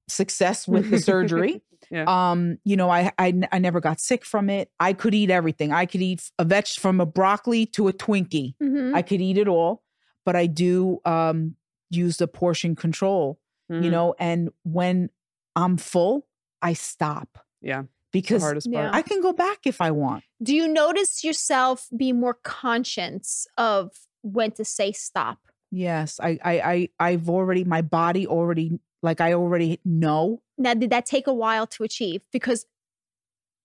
success 0.08 0.68
with 0.68 0.90
the 0.90 0.98
surgery. 0.98 1.62
Yeah. 1.90 2.04
Um, 2.06 2.56
you 2.64 2.74
know, 2.76 2.88
I 2.88 3.12
I 3.18 3.32
never 3.58 3.78
got 3.78 4.00
sick 4.00 4.24
from 4.24 4.48
it. 4.48 4.70
I 4.80 4.94
could 4.94 5.14
eat 5.14 5.28
everything. 5.30 5.72
I 5.74 5.84
could 5.84 6.00
eat 6.00 6.22
a 6.38 6.44
veg 6.44 6.66
from 6.68 7.02
a 7.02 7.04
broccoli 7.06 7.66
to 7.66 7.88
a 7.88 7.92
Twinkie. 7.92 8.54
Mhm. 8.62 8.94
I 8.94 9.02
could 9.02 9.20
eat 9.20 9.36
it 9.36 9.46
all, 9.46 9.82
but 10.24 10.34
I 10.34 10.46
do 10.46 11.00
um 11.04 11.56
use 11.90 12.16
the 12.16 12.28
portion 12.28 12.76
control, 12.76 13.38
you 13.68 13.76
Mhm. 13.76 13.90
know, 13.90 14.14
and 14.18 14.48
when 14.62 15.10
I'm 15.54 15.76
full, 15.76 16.26
I 16.62 16.72
stop 16.72 17.28
yeah, 17.60 17.82
the 17.82 17.88
because 18.12 18.40
hardest 18.42 18.68
Yeah. 18.70 18.88
I 18.90 19.02
can 19.02 19.20
go 19.20 19.34
back 19.34 19.66
if 19.66 19.82
I 19.82 19.90
want. 19.90 20.24
Do 20.42 20.54
you 20.54 20.68
notice 20.68 21.22
yourself 21.22 21.88
being 21.94 22.18
more 22.18 22.38
conscious 22.42 23.46
of 23.58 23.90
when 24.22 24.52
to 24.52 24.64
say 24.64 24.92
stop? 24.92 25.40
Yes, 25.72 26.20
I 26.22 26.38
I 26.44 26.60
I 26.60 26.88
I've 27.00 27.28
already 27.30 27.64
my 27.64 27.80
body 27.82 28.26
already 28.26 28.78
like 29.02 29.20
I 29.20 29.32
already 29.32 29.80
know. 29.84 30.42
Now, 30.58 30.74
did 30.74 30.90
that 30.90 31.06
take 31.06 31.26
a 31.26 31.32
while 31.34 31.66
to 31.68 31.82
achieve? 31.82 32.22
Because 32.30 32.66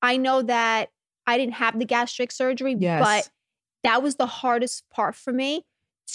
I 0.01 0.15
know 0.17 0.41
that 0.41 0.89
I 1.27 1.37
didn't 1.37 1.55
have 1.55 1.77
the 1.77 1.85
gastric 1.85 2.31
surgery, 2.31 2.75
Yes. 2.79 3.03
but 3.03 3.29
that 3.83 4.01
was 4.01 4.15
the 4.15 4.25
hardest 4.25 4.89
part 4.89 5.15
for 5.15 5.33
me 5.33 5.65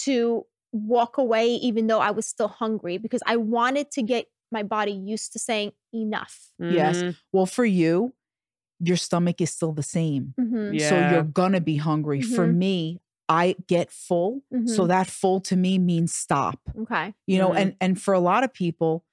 to 0.01 0.45
walk 0.71 1.17
away, 1.19 1.53
even 1.55 1.85
though 1.87 1.99
I 1.99 2.09
was 2.11 2.25
still 2.25 2.47
hungry, 2.47 2.97
because 2.97 3.21
I 3.27 3.37
wanted 3.37 3.91
to 3.91 4.01
get 4.01 4.27
my 4.51 4.63
body 4.63 4.91
used 4.91 5.31
to 5.33 5.39
saying 5.39 5.73
enough. 5.93 6.49
Yes. 6.59 7.03
Mhm. 7.03 7.15
Well, 7.31 7.45
for 7.45 7.65
you, 7.65 8.13
your 8.79 8.97
stomach 8.97 9.39
is 9.41 9.51
still 9.51 9.71
the 9.73 9.83
same. 9.83 10.33
Mhm. 10.39 10.79
Yeah. 10.79 10.89
So 10.89 10.99
you're 11.11 11.23
gonna 11.23 11.61
be 11.61 11.77
hungry. 11.77 12.21
For 12.21 12.47
Mhm. 12.47 12.57
me, 12.57 13.01
I 13.29 13.55
get 13.67 13.89
full. 13.91 14.41
So 14.65 14.83
Mhm. 14.83 14.87
that 14.89 15.07
full 15.07 15.39
to 15.41 15.55
me 15.55 15.79
means 15.79 16.13
stop. 16.13 16.59
Okay. 16.77 17.13
You 17.27 17.37
know, 17.39 17.49
Mhm. 17.51 17.57
and 17.57 17.75
and 17.81 18.01
for 18.01 18.13
a 18.13 18.19
lot 18.19 18.43
of 18.43 18.53
people 18.53 19.05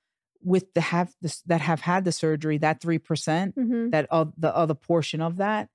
with 0.43 0.73
the 0.75 0.81
have 0.81 1.15
this 1.21 1.43
that 1.43 1.61
have 1.61 1.83
had 1.83 2.05
the 2.05 2.13
surgery, 2.13 2.59
that 2.59 2.81
3%, 2.81 3.55
Mm-hmm. 3.57 3.91
that 3.91 4.07
of 4.11 4.33
the 4.39 4.55
other 4.57 4.75
portion 4.75 5.21
of 5.21 5.37
that, 5.37 5.69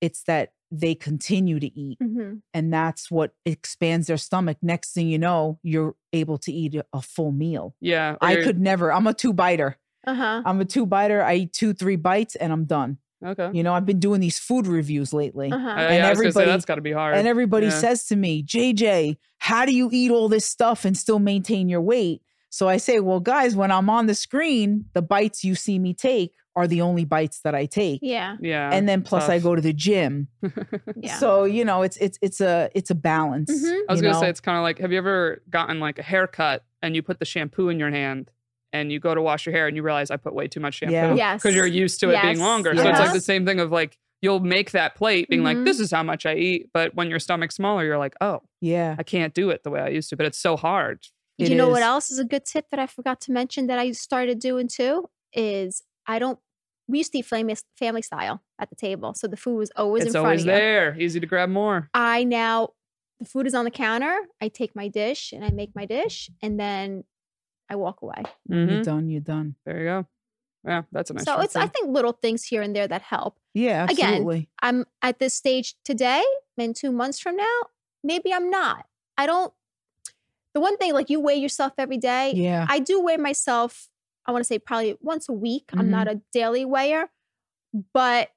it's 0.00 0.22
that 0.24 0.52
they 0.70 0.94
continue 0.94 1.60
to 1.60 1.66
eat 1.78 1.98
Mm-hmm. 2.00 2.36
and 2.54 2.72
that's 2.72 3.10
what 3.10 3.34
expands 3.44 4.06
their 4.06 4.16
stomach. 4.16 4.56
Next 4.62 4.92
thing 4.94 5.08
you 5.08 5.18
know, 5.18 5.58
you're 5.62 5.94
able 6.14 6.38
to 6.38 6.50
eat 6.52 6.74
a- 6.74 6.86
a 6.94 7.02
full 7.02 7.30
meal. 7.32 7.74
Yeah. 7.80 8.16
I 8.22 8.36
could 8.36 8.58
never. 8.58 8.90
I'm 8.92 9.06
a 9.06 9.12
two 9.14 9.34
biter. 9.34 9.76
Uh 10.06 10.14
huh. 10.14 10.42
I'm 10.46 10.60
a 10.60 10.64
two 10.64 10.86
biter. 10.86 11.22
I 11.22 11.34
eat 11.34 11.52
two, 11.52 11.74
three 11.74 11.96
bites 11.96 12.34
and 12.36 12.52
I'm 12.52 12.64
done. 12.64 12.98
Okay. 13.24 13.50
You 13.52 13.62
know, 13.62 13.72
I've 13.74 13.86
been 13.86 14.00
doing 14.00 14.20
these 14.20 14.38
food 14.38 14.66
reviews 14.66 15.12
lately. 15.12 15.50
Uh 15.50 15.56
Uh, 15.56 15.58
and 15.58 15.96
yeah, 15.96 16.06
I 16.06 16.10
was 16.10 16.18
say 16.18 16.26
everybody- 16.26 16.50
that's 16.50 16.64
got 16.64 16.74
to 16.76 16.80
be 16.80 16.92
hard. 16.92 17.16
And 17.16 17.26
everybody 17.28 17.66
Yeah. 17.66 17.78
says 17.78 18.04
to 18.06 18.16
me, 18.16 18.42
JJ, 18.42 19.16
how 19.38 19.64
do 19.66 19.72
you 19.74 19.88
eat 19.92 20.10
all 20.10 20.28
this 20.28 20.44
stuff 20.46 20.84
and 20.84 20.96
still 20.96 21.18
maintain 21.18 21.68
your 21.68 21.80
weight? 21.80 22.22
So 22.50 22.68
I 22.68 22.76
say, 22.76 23.00
well, 23.00 23.20
guys, 23.20 23.56
when 23.56 23.70
I'm 23.70 23.88
on 23.88 24.06
the 24.06 24.14
screen, 24.14 24.84
the 24.92 25.00
bites 25.02 25.42
you 25.42 25.54
see 25.54 25.78
me 25.78 25.94
take 25.94 26.34
are 26.54 26.66
the 26.66 26.82
only 26.82 27.06
bites 27.06 27.40
that 27.44 27.54
I 27.54 27.64
take. 27.64 28.00
Yeah. 28.02 28.36
yeah. 28.42 28.68
And 28.70 28.86
then 28.86 29.00
plus 29.00 29.26
I 29.30 29.38
go 29.38 29.54
to 29.54 29.62
the 29.62 29.72
gym. 29.72 30.28
Yeah. 30.96 31.16
So, 31.16 31.44
you 31.44 31.64
know, 31.64 31.82
it's 31.82 31.96
it's 31.96 32.18
it's 32.20 32.40
a 32.42 32.68
it's 32.74 32.90
a 32.90 32.94
balance. 32.94 33.50
Mhm. 33.50 33.80
I 33.88 33.92
was 33.92 34.02
gonna 34.02 34.18
say 34.20 34.28
it's 34.28 34.40
kind 34.40 34.58
of 34.58 34.62
like, 34.62 34.78
have 34.78 34.92
you 34.92 34.98
ever 34.98 35.42
gotten 35.48 35.80
like 35.80 35.98
a 35.98 36.02
haircut 36.02 36.64
and 36.82 36.94
you 36.94 37.02
put 37.02 37.18
the 37.20 37.24
shampoo 37.24 37.68
in 37.70 37.78
your 37.78 37.90
hand 37.90 38.30
and 38.72 38.90
you 38.92 38.98
go 39.00 39.14
to 39.14 39.22
wash 39.22 39.46
your 39.46 39.54
hair 39.54 39.66
and 39.66 39.76
you 39.76 39.82
realize 39.82 40.10
I 40.10 40.16
put 40.16 40.34
way 40.34 40.48
too 40.48 40.60
much 40.60 40.74
shampoo 40.74 40.94
Yeah. 40.94 41.14
Yes. 41.14 41.42
because 41.42 41.54
you're 41.54 41.66
used 41.66 42.00
to 42.00 42.10
it 42.10 42.20
being 42.22 42.34
Yes. 42.34 42.38
longer. 42.38 42.74
So 42.76 42.88
it's 42.88 42.98
like 42.98 43.12
the 43.12 43.20
same 43.20 43.44
thing 43.46 43.60
of 43.60 43.70
like 43.70 43.98
you'll 44.22 44.40
make 44.40 44.70
that 44.70 44.94
plate 44.94 45.28
being 45.28 45.42
like, 45.42 45.56
Mhm. 45.56 45.64
this 45.64 45.80
is 45.80 45.90
how 45.90 46.02
much 46.04 46.26
I 46.26 46.34
eat, 46.36 46.70
but 46.72 46.94
when 46.94 47.10
your 47.10 47.18
stomach's 47.18 47.56
smaller, 47.56 47.84
you're 47.84 47.98
like, 47.98 48.14
oh, 48.20 48.40
yeah. 48.60 48.94
I 48.96 49.02
can't 49.02 49.34
do 49.34 49.50
it 49.50 49.64
the 49.64 49.70
way 49.70 49.80
I 49.80 49.88
used 49.88 50.10
to. 50.10 50.16
But 50.16 50.26
it's 50.26 50.38
so 50.38 50.56
hard. 50.56 51.00
It 51.38 51.48
you 51.50 51.56
know 51.56 51.68
what 51.68 51.82
else 51.82 52.10
is 52.12 52.20
a 52.20 52.24
good 52.24 52.44
tip 52.44 52.66
that 52.70 52.78
I 52.78 52.86
forgot 52.86 53.20
to 53.22 53.32
mention 53.32 53.66
that 53.66 53.78
I 53.80 53.90
started 53.92 54.38
doing 54.38 54.68
too 54.68 55.08
is 55.32 55.82
I 56.06 56.18
don't. 56.20 56.38
We 56.86 56.98
used 56.98 57.12
to 57.12 57.18
eat 57.18 57.26
family 57.26 57.56
family 57.78 58.02
style 58.02 58.42
at 58.60 58.70
the 58.70 58.76
table, 58.76 59.14
so 59.14 59.26
the 59.26 59.36
food 59.36 59.56
was 59.56 59.70
always 59.76 60.04
it's 60.04 60.08
in 60.10 60.20
front 60.20 60.26
always 60.26 60.42
of 60.42 60.46
you. 60.46 60.52
there, 60.52 60.96
easy 61.00 61.18
to 61.20 61.26
grab 61.26 61.48
more. 61.48 61.88
I 61.94 62.22
now 62.24 62.70
the 63.18 63.24
food 63.24 63.46
is 63.46 63.54
on 63.54 63.64
the 63.64 63.70
counter. 63.70 64.16
I 64.40 64.48
take 64.48 64.76
my 64.76 64.86
dish 64.88 65.32
and 65.32 65.44
I 65.44 65.50
make 65.50 65.70
my 65.74 65.86
dish, 65.86 66.30
and 66.42 66.60
then 66.60 67.04
I 67.70 67.76
walk 67.76 68.02
away. 68.02 68.22
When 68.44 68.66
Mhm. 68.66 68.70
You're 68.72 68.82
done, 68.82 69.08
you're 69.08 69.20
done. 69.20 69.56
There 69.64 69.78
you 69.78 69.84
go. 69.84 70.06
Yeah, 70.64 70.82
that's 70.92 71.10
a 71.10 71.14
nice. 71.14 71.24
so 71.24 71.32
short 71.34 71.44
it's 71.46 71.56
I 71.56 71.66
think 71.66 71.88
little 71.88 72.12
things 72.12 72.44
here 72.44 72.62
and 72.62 72.74
there 72.76 72.86
that 72.86 73.02
help. 73.02 73.38
Yeah, 73.54 73.84
Again, 73.84 74.08
absolutely. 74.10 74.48
I'm 74.62 74.84
at 75.02 75.18
this 75.18 75.34
stage 75.34 75.74
today, 75.84 76.22
and 76.58 76.74
two 76.76 76.92
months 76.92 77.18
from 77.18 77.36
now, 77.36 77.58
maybe 78.04 78.32
I'm 78.32 78.48
not. 78.50 78.86
I 79.16 79.26
don't. 79.26 79.52
The 80.54 80.60
one 80.60 80.76
thing, 80.76 80.92
like 80.92 81.08
you 81.10 81.18
weigh 81.18 81.36
yourself 81.36 81.72
every 81.78 81.96
day. 81.96 82.32
yeah. 82.34 82.66
I 82.68 82.78
do 82.78 83.00
weigh 83.00 83.16
myself, 83.16 83.88
I 84.26 84.32
want 84.32 84.42
to 84.42 84.46
say 84.46 84.58
probably 84.58 84.96
once 85.00 85.28
a 85.28 85.32
week. 85.32 85.70
I'm 85.72 85.86
Mhm. 85.86 85.90
not 85.90 86.08
a 86.08 86.20
daily 86.32 86.64
weigher, 86.64 87.06
but 87.94 88.30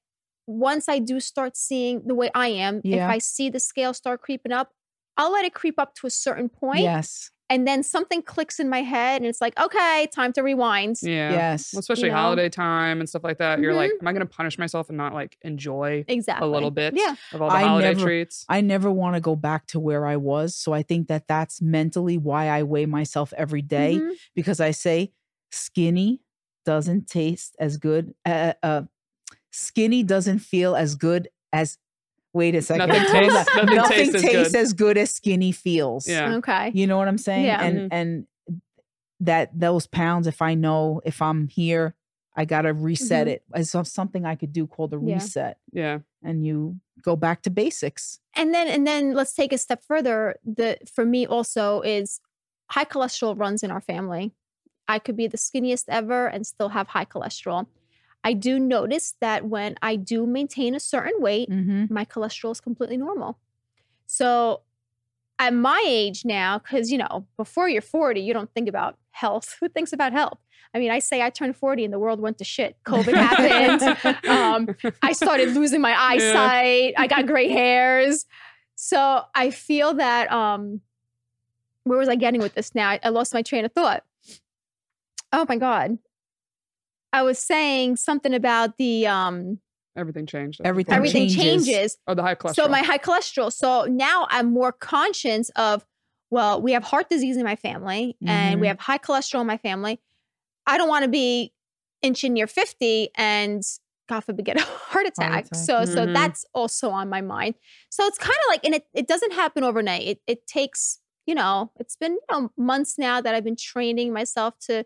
once 0.47 0.87
I 0.87 0.99
do 0.99 1.19
start 1.19 1.57
seeing 1.57 2.07
the 2.07 2.15
way 2.15 2.29
I 2.33 2.47
am, 2.47 2.81
Yeah. 2.83 3.05
if 3.05 3.11
I 3.11 3.17
see 3.17 3.49
the 3.49 3.59
scale 3.59 3.93
start 3.93 4.21
creeping 4.21 4.51
up, 4.51 4.71
I'll 5.17 5.31
let 5.31 5.45
it 5.45 5.53
creep 5.53 5.77
up 5.79 5.93
to 5.95 6.07
a 6.07 6.09
certain 6.09 6.49
point, 6.49 6.81
yes. 6.81 7.31
And 7.49 7.67
then 7.67 7.83
something 7.83 8.21
clicks 8.21 8.59
in 8.59 8.69
my 8.69 8.81
head, 8.81 9.21
and 9.21 9.27
it's 9.29 9.41
like, 9.41 9.57
okay, 9.59 10.07
time 10.13 10.33
to 10.33 10.41
rewind. 10.41 10.95
yeah. 11.01 11.31
Yes. 11.31 11.73
Well, 11.73 11.79
especially 11.79 12.09
know? 12.09 12.15
holiday 12.15 12.49
time 12.49 12.99
and 12.99 13.07
stuff 13.07 13.23
like 13.23 13.37
that. 13.37 13.59
You're 13.59 13.73
like, 13.73 13.91
Mhm. 13.91 14.01
am 14.01 14.07
I 14.07 14.11
going 14.13 14.25
to 14.27 14.33
punish 14.33 14.57
myself 14.57 14.89
and 14.89 14.97
not 14.97 15.13
like 15.13 15.37
enjoy 15.43 16.05
Exactly. 16.07 16.47
a 16.47 16.51
little 16.51 16.71
bit 16.71 16.95
Yeah. 16.95 17.15
of 17.33 17.41
all 17.41 17.49
the 17.49 17.55
I 17.55 17.61
holiday 17.63 17.89
never- 17.93 18.01
treats? 18.05 18.45
I 18.49 18.61
never 18.61 18.91
want 18.91 19.15
to 19.15 19.21
go 19.21 19.35
back 19.35 19.67
to 19.67 19.79
where 19.79 20.05
I 20.05 20.15
was. 20.17 20.55
So 20.55 20.73
I 20.73 20.81
think 20.81 21.07
that 21.07 21.27
that's 21.27 21.61
mentally 21.61 22.17
why 22.17 22.49
I 22.49 22.63
weigh 22.63 22.85
myself 22.87 23.31
every 23.37 23.61
day 23.61 23.99
Mhm. 23.99 24.13
because 24.35 24.59
I 24.59 24.71
say 24.71 25.11
skinny 25.51 26.21
doesn't 26.65 27.07
taste 27.07 27.55
as 27.59 27.77
good. 27.77 28.15
Uh, 28.25 28.53
uh, 28.63 28.81
skinny 29.51 30.03
doesn't 30.03 30.39
feel 30.39 30.75
as 30.75 30.95
good 30.95 31.29
as. 31.53 31.77
Wait 32.35 32.53
a 32.53 32.61
second. 32.61 32.89
Nothing 32.89 33.05
tastes- 33.11 33.55
nothing 33.55 33.75
Nothing 33.77 34.11
tastes 34.11 34.15
as 34.15 34.51
good. 34.51 34.55
as 34.55 34.73
good 34.73 34.97
as 34.97 35.11
skinny 35.13 35.53
feels. 35.53 36.05
Yeah. 36.05 36.35
Okay. 36.35 36.69
You 36.73 36.85
know 36.85 36.97
what 36.97 37.07
I'm 37.07 37.17
saying? 37.17 37.45
Yeah. 37.45 37.63
And 37.63 37.77
Mhm. 37.79 37.87
and 37.91 38.27
that 39.21 39.57
those 39.57 39.87
pounds, 39.87 40.27
if 40.27 40.41
I 40.41 40.53
know 40.53 41.01
if 41.05 41.21
I'm 41.21 41.47
here, 41.47 41.95
I 42.35 42.43
gotta 42.43 42.73
reset 42.73 43.27
Mhm. 43.27 43.31
it. 43.31 43.43
It's 43.55 43.89
something 43.89 44.25
I 44.25 44.35
could 44.35 44.51
do 44.51 44.67
called 44.67 44.93
a 44.93 44.99
Yeah. 45.01 45.15
reset, 45.15 45.57
Yeah. 45.71 45.99
and 46.21 46.45
you 46.45 46.75
go 47.01 47.15
back 47.15 47.41
to 47.43 47.49
basics. 47.49 48.19
And 48.35 48.53
then 48.53 48.67
and 48.67 48.85
then 48.85 49.13
let's 49.13 49.33
take 49.33 49.53
a 49.53 49.57
step 49.57 49.81
further. 49.85 50.35
The 50.43 50.77
for 50.93 51.05
me 51.05 51.25
also 51.25 51.79
is 51.81 52.19
high 52.71 52.83
cholesterol 52.83 53.39
runs 53.39 53.63
in 53.63 53.71
our 53.71 53.79
family. 53.81 54.33
I 54.89 54.99
could 54.99 55.15
be 55.15 55.27
the 55.27 55.37
skinniest 55.37 55.85
ever 55.87 56.27
and 56.27 56.45
still 56.45 56.69
have 56.69 56.89
high 56.89 57.05
cholesterol. 57.05 57.67
I 58.25 58.33
do 58.33 58.59
notice 58.59 59.15
that 59.21 59.45
when 59.45 59.75
I 59.81 59.95
do 59.95 60.25
maintain 60.25 60.75
a 60.75 60.79
certain 60.79 61.21
weight, 61.21 61.49
Mm-hmm. 61.49 61.93
my 61.93 62.03
cholesterol 62.03 62.51
is 62.51 62.59
completely 62.59 62.97
normal. 62.97 63.37
So 64.07 64.61
at 65.39 65.53
my 65.53 65.81
age 65.87 66.25
now, 66.25 66.57
because 66.59 66.91
you 66.91 66.97
know, 66.97 67.25
before 67.37 67.69
you're 67.69 67.81
40, 67.81 68.19
you 68.21 68.33
don't 68.33 68.51
think 68.53 68.67
about 68.67 68.97
health. 69.11 69.55
Who 69.61 69.69
thinks 69.69 69.93
about 69.93 70.11
health? 70.11 70.39
I 70.73 70.79
mean, 70.79 70.91
I 70.91 70.99
say 70.99 71.21
I 71.21 71.29
turned 71.29 71.55
40 71.55 71.85
and 71.85 71.93
the 71.93 71.99
world 71.99 72.19
went 72.19 72.37
to 72.39 72.43
shit. 72.43 72.75
COVID 72.85 73.13
happened. 73.13 74.27
um, 74.27 74.75
I 75.01 75.13
started 75.13 75.53
losing 75.53 75.79
my 75.79 75.93
eyesight. 75.97 76.95
I 76.97 77.07
got 77.07 77.27
gray 77.27 77.47
hairs. 77.47 78.25
So 78.75 79.21
I 79.33 79.51
feel 79.51 79.93
that 79.93 80.29
um 80.31 80.81
where 81.83 81.99
was 81.99 82.09
I 82.09 82.15
getting 82.15 82.41
with 82.41 82.55
this 82.55 82.73
now? 82.75 82.89
I, 82.89 82.99
I 83.03 83.09
lost 83.09 83.33
my 83.33 83.41
train 83.43 83.63
of 83.63 83.71
thought. 83.71 84.03
Oh 85.31 85.45
my 85.47 85.55
God. 85.57 85.97
I 87.15 87.21
was 87.23 87.39
saying 87.39 87.95
something 87.95 88.33
about 88.33 88.77
the 88.77 89.07
um 89.07 89.59
Everything 89.97 90.25
changed. 90.25 90.59
Everything 90.65 90.93
everything 90.93 91.27
changes. 91.29 91.65
changes. 91.65 91.97
Oh, 92.05 92.13
the 92.13 92.21
high 92.21 92.35
cholesterol. 92.35 92.55
So 92.55 92.67
my 92.67 92.81
high 92.81 92.97
cholesterol. 92.97 93.51
So 93.53 93.85
now 93.85 94.27
I'm 94.29 94.51
more 94.51 94.73
conscious 94.73 95.49
of, 95.55 95.85
well, 96.29 96.61
we 96.61 96.73
have 96.73 96.83
heart 96.83 97.09
disease 97.09 97.37
in 97.37 97.43
my 97.45 97.55
family 97.55 98.17
and 98.27 98.59
we 98.59 98.67
Mhm. 98.67 98.71
have 98.71 98.79
high 98.79 98.97
cholesterol 98.97 99.39
in 99.41 99.47
my 99.47 99.57
family. 99.57 100.01
I 100.67 100.77
don't 100.77 100.89
want 100.89 101.03
to 101.03 101.09
be 101.09 101.53
inching 102.01 102.33
near 102.33 102.47
50 102.47 103.09
and 103.15 103.63
God 104.09 104.19
forbid 104.19 104.43
get 104.45 104.57
a 104.59 104.65
heart 104.65 105.07
attack. 105.07 105.45
attack. 105.45 105.55
So 105.55 105.85
so 105.85 106.05
Mhm. 106.05 106.13
that's 106.13 106.43
also 106.53 106.89
on 106.89 107.07
my 107.07 107.21
mind. 107.21 107.55
So 107.89 108.05
it's 108.05 108.17
kind 108.17 108.31
of 108.45 108.49
like, 108.49 108.65
and 108.65 108.75
it, 108.75 108.85
it 108.93 109.07
doesn't 109.07 109.31
happen 109.31 109.63
overnight. 109.63 110.03
It 110.05 110.19
it 110.27 110.45
takes, 110.45 110.99
you 111.25 111.35
know, 111.35 111.71
it's 111.79 111.95
been 111.95 112.11
you 112.13 112.19
know, 112.29 112.51
months 112.57 112.97
now 112.97 113.21
that 113.21 113.33
I've 113.33 113.45
been 113.45 113.55
training 113.55 114.11
myself 114.11 114.55
to 114.67 114.85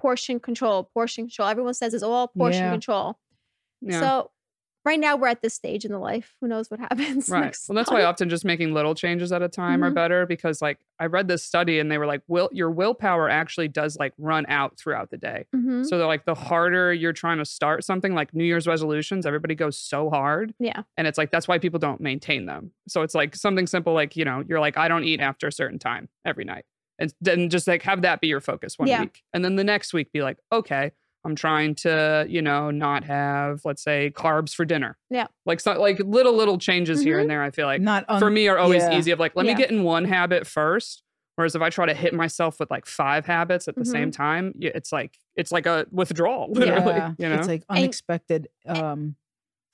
portion 0.00 0.40
control, 0.40 0.84
portion 0.94 1.24
control. 1.26 1.48
Everyone 1.48 1.74
says 1.74 1.94
it's 1.94 2.02
all 2.02 2.28
portion 2.28 2.64
Yeah. 2.64 2.70
control. 2.72 3.18
yeah. 3.82 4.00
So 4.00 4.30
right 4.86 4.98
now 4.98 5.14
we're 5.14 5.28
at 5.28 5.42
this 5.42 5.52
stage 5.52 5.84
in 5.84 5.92
the 5.92 5.98
life. 5.98 6.34
Who 6.40 6.48
knows 6.48 6.70
what 6.70 6.80
happens? 6.88 7.28
Right. 7.28 7.42
next 7.44 7.68
Well, 7.68 7.76
that's 7.76 7.90
why 7.90 8.02
often 8.04 8.30
just 8.30 8.46
making 8.46 8.72
little 8.72 8.94
changes 8.94 9.30
at 9.30 9.42
a 9.42 9.48
time 9.48 9.84
are 9.84 9.90
Mhm. 9.90 9.94
better 9.94 10.24
because, 10.26 10.62
like, 10.62 10.78
I 10.98 11.04
read 11.06 11.28
this 11.28 11.44
study 11.44 11.78
and 11.78 11.90
they 11.92 11.98
were 11.98 12.06
like, 12.06 12.22
"Will 12.28 12.48
your 12.52 12.70
willpower 12.70 13.28
actually 13.28 13.68
does 13.68 13.98
like 13.98 14.14
run 14.16 14.46
out 14.48 14.78
throughout 14.78 15.10
the 15.10 15.18
day?" 15.18 15.44
Mhm. 15.54 15.84
So 15.86 15.98
they're 15.98 16.06
like, 16.06 16.24
the 16.24 16.34
harder 16.34 16.94
you're 16.94 17.12
trying 17.12 17.36
to 17.38 17.44
start 17.44 17.84
something, 17.84 18.14
like 18.14 18.32
New 18.34 18.44
Year's 18.44 18.66
resolutions, 18.66 19.26
everybody 19.26 19.54
goes 19.54 19.78
so 19.78 20.08
hard, 20.08 20.54
Yeah. 20.58 20.82
and 20.96 21.06
it's 21.06 21.18
like 21.18 21.30
that's 21.30 21.46
why 21.46 21.58
people 21.58 21.78
don't 21.78 22.00
maintain 22.00 22.46
them. 22.46 22.72
So 22.88 23.02
it's 23.02 23.14
like 23.14 23.36
something 23.36 23.66
simple, 23.66 23.92
like 23.92 24.16
you 24.16 24.24
know, 24.24 24.44
you're 24.48 24.60
like, 24.60 24.78
I 24.78 24.88
don't 24.88 25.04
eat 25.04 25.20
after 25.20 25.46
a 25.46 25.52
certain 25.52 25.78
time 25.78 26.08
every 26.24 26.44
night, 26.44 26.64
and 27.00 27.12
then 27.20 27.50
just 27.50 27.66
like 27.66 27.82
have 27.82 28.02
that 28.02 28.20
be 28.20 28.28
your 28.28 28.40
focus 28.40 28.78
one 28.78 28.86
Yeah. 28.88 29.00
week, 29.00 29.22
and 29.34 29.44
then 29.44 29.56
the 29.56 29.64
next 29.64 29.92
week 29.92 30.12
be 30.12 30.22
like, 30.22 30.38
okay. 30.52 30.92
I'm 31.22 31.34
trying 31.34 31.74
to, 31.74 32.24
you 32.30 32.40
know, 32.40 32.70
not 32.70 33.04
have, 33.04 33.60
let's 33.66 33.82
say, 33.82 34.10
carbs 34.10 34.54
for 34.54 34.64
dinner. 34.64 34.96
Yeah. 35.10 35.26
Like 35.44 35.60
so, 35.60 35.78
like 35.78 35.98
little 35.98 36.32
little 36.32 36.56
changes 36.56 37.02
here 37.02 37.18
and 37.18 37.28
there. 37.28 37.42
I 37.42 37.50
feel 37.50 37.66
like 37.66 37.82
Not 37.82 38.06
un- 38.08 38.20
for 38.20 38.30
me 38.30 38.48
are 38.48 38.56
always 38.56 38.82
yeah. 38.84 38.96
easy 38.96 39.10
of 39.10 39.18
like 39.18 39.36
let 39.36 39.44
Yeah. 39.44 39.52
me 39.52 39.58
get 39.58 39.70
in 39.70 39.82
one 39.82 40.06
habit 40.06 40.46
first 40.46 41.02
whereas 41.36 41.54
if 41.54 41.60
i 41.62 41.68
try 41.68 41.84
to 41.86 41.92
hit 41.94 42.12
myself 42.14 42.58
with 42.58 42.70
like 42.70 42.86
five 42.86 43.26
habits 43.26 43.68
at 43.68 43.74
the 43.74 43.82
Mm-hmm. 43.82 43.90
same 43.92 44.10
time 44.10 44.54
it's 44.60 44.92
like 44.92 45.18
it's 45.36 45.52
like 45.52 45.66
a 45.66 45.86
withdrawal 45.90 46.50
literally 46.52 46.94
Yeah, 46.96 47.12
you 47.18 47.28
know 47.28 47.34
it's 47.36 47.48
like 47.48 47.64
unexpected 47.68 48.48
um 48.66 49.14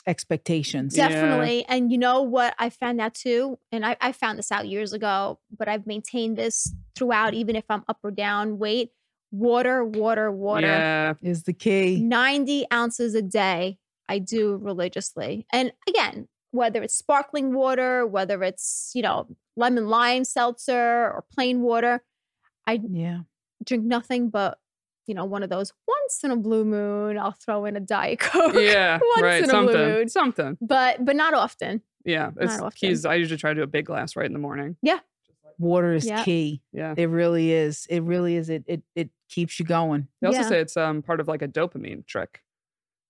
expectations. 0.07 0.97
Yeah. 0.97 1.09
Definitely. 1.09 1.64
And 1.69 1.90
you 1.92 1.99
know 1.99 2.23
what 2.23 2.55
I 2.59 2.71
found 2.71 3.01
out 3.01 3.14
too? 3.14 3.59
And 3.73 3.85
I, 3.85 3.97
I 4.01 4.12
found 4.12 4.38
this 4.38 4.51
out 4.53 4.69
years 4.69 4.92
ago, 4.92 5.38
but 5.57 5.69
I've 5.69 5.87
maintained 5.87 6.37
this 6.38 6.73
throughout, 6.95 7.35
even 7.35 7.57
if 7.57 7.64
I'm 7.69 7.85
up 7.88 7.99
or 8.03 8.11
down 8.11 8.59
weight. 8.59 8.90
Water, 9.33 9.85
water, 9.85 10.31
water. 10.31 10.66
yeah 10.69 11.14
Is 11.21 11.42
the 11.42 11.53
key. 11.53 12.01
90 12.01 12.66
ounces 12.73 13.14
a 13.14 13.23
day 13.23 13.79
I 14.09 14.19
do 14.21 14.57
religiously. 14.57 15.47
And 15.53 15.73
again, 15.88 16.29
whether 16.53 16.83
it's 16.83 16.95
sparkling 16.95 17.53
water, 17.53 18.07
whether 18.07 18.42
it's, 18.45 18.92
you 18.95 19.03
know, 19.03 19.27
lemon 19.57 19.88
lime 19.88 20.25
seltzer 20.25 20.73
or 21.11 21.25
plain 21.35 21.61
water, 21.61 22.05
I 22.66 22.81
Yeah. 22.88 23.21
drink 23.64 23.85
nothing 23.85 24.31
but, 24.31 24.59
you 25.07 25.14
know, 25.14 25.25
one 25.25 25.42
of 25.42 25.51
those 25.51 25.73
once 25.87 26.25
in 26.25 26.31
a 26.31 26.37
blue 26.37 26.64
moon, 26.64 27.19
I'll 27.19 27.33
throw 27.33 27.64
in 27.64 27.77
a 27.77 27.81
Diet 27.81 28.19
Coke. 28.21 28.55
yeah 28.55 28.99
Once 29.16 29.23
right 29.23 29.42
in 29.45 29.51
a 29.51 29.53
blue 29.53 29.73
something 29.73 29.77
moon. 29.95 30.09
something 30.09 30.59
But 30.61 31.05
but 31.05 31.16
not 31.16 31.35
often. 31.35 31.83
Yeah, 32.05 32.31
it's 32.38 32.55
often. 32.61 32.71
keys. 32.77 33.05
I 33.05 33.14
usually 33.16 33.38
try 33.38 33.51
to 33.51 33.57
do 33.57 33.62
a 33.62 33.66
big 33.66 33.87
glass 33.87 34.14
right 34.16 34.27
in 34.27 34.33
the 34.33 34.38
morning. 34.38 34.77
Yeah, 34.83 35.01
water 35.59 35.92
is 35.95 36.07
Yep. 36.07 36.25
key. 36.25 36.62
Yeah. 36.73 36.95
It 36.97 37.07
really 37.09 37.51
is. 37.53 37.87
It 37.90 38.01
really 38.03 38.37
is. 38.37 38.49
It 38.51 38.64
it 38.66 38.83
it 38.95 39.11
keeps 39.29 39.59
you 39.59 39.64
going. 39.66 40.07
They 40.20 40.28
also 40.28 40.41
Yeah. 40.41 40.49
say 40.49 40.61
it's 40.61 40.76
um 40.76 41.03
part 41.03 41.20
of 41.20 41.26
like 41.28 41.43
a 41.43 41.49
dopamine 41.49 42.07
trick. 42.07 42.43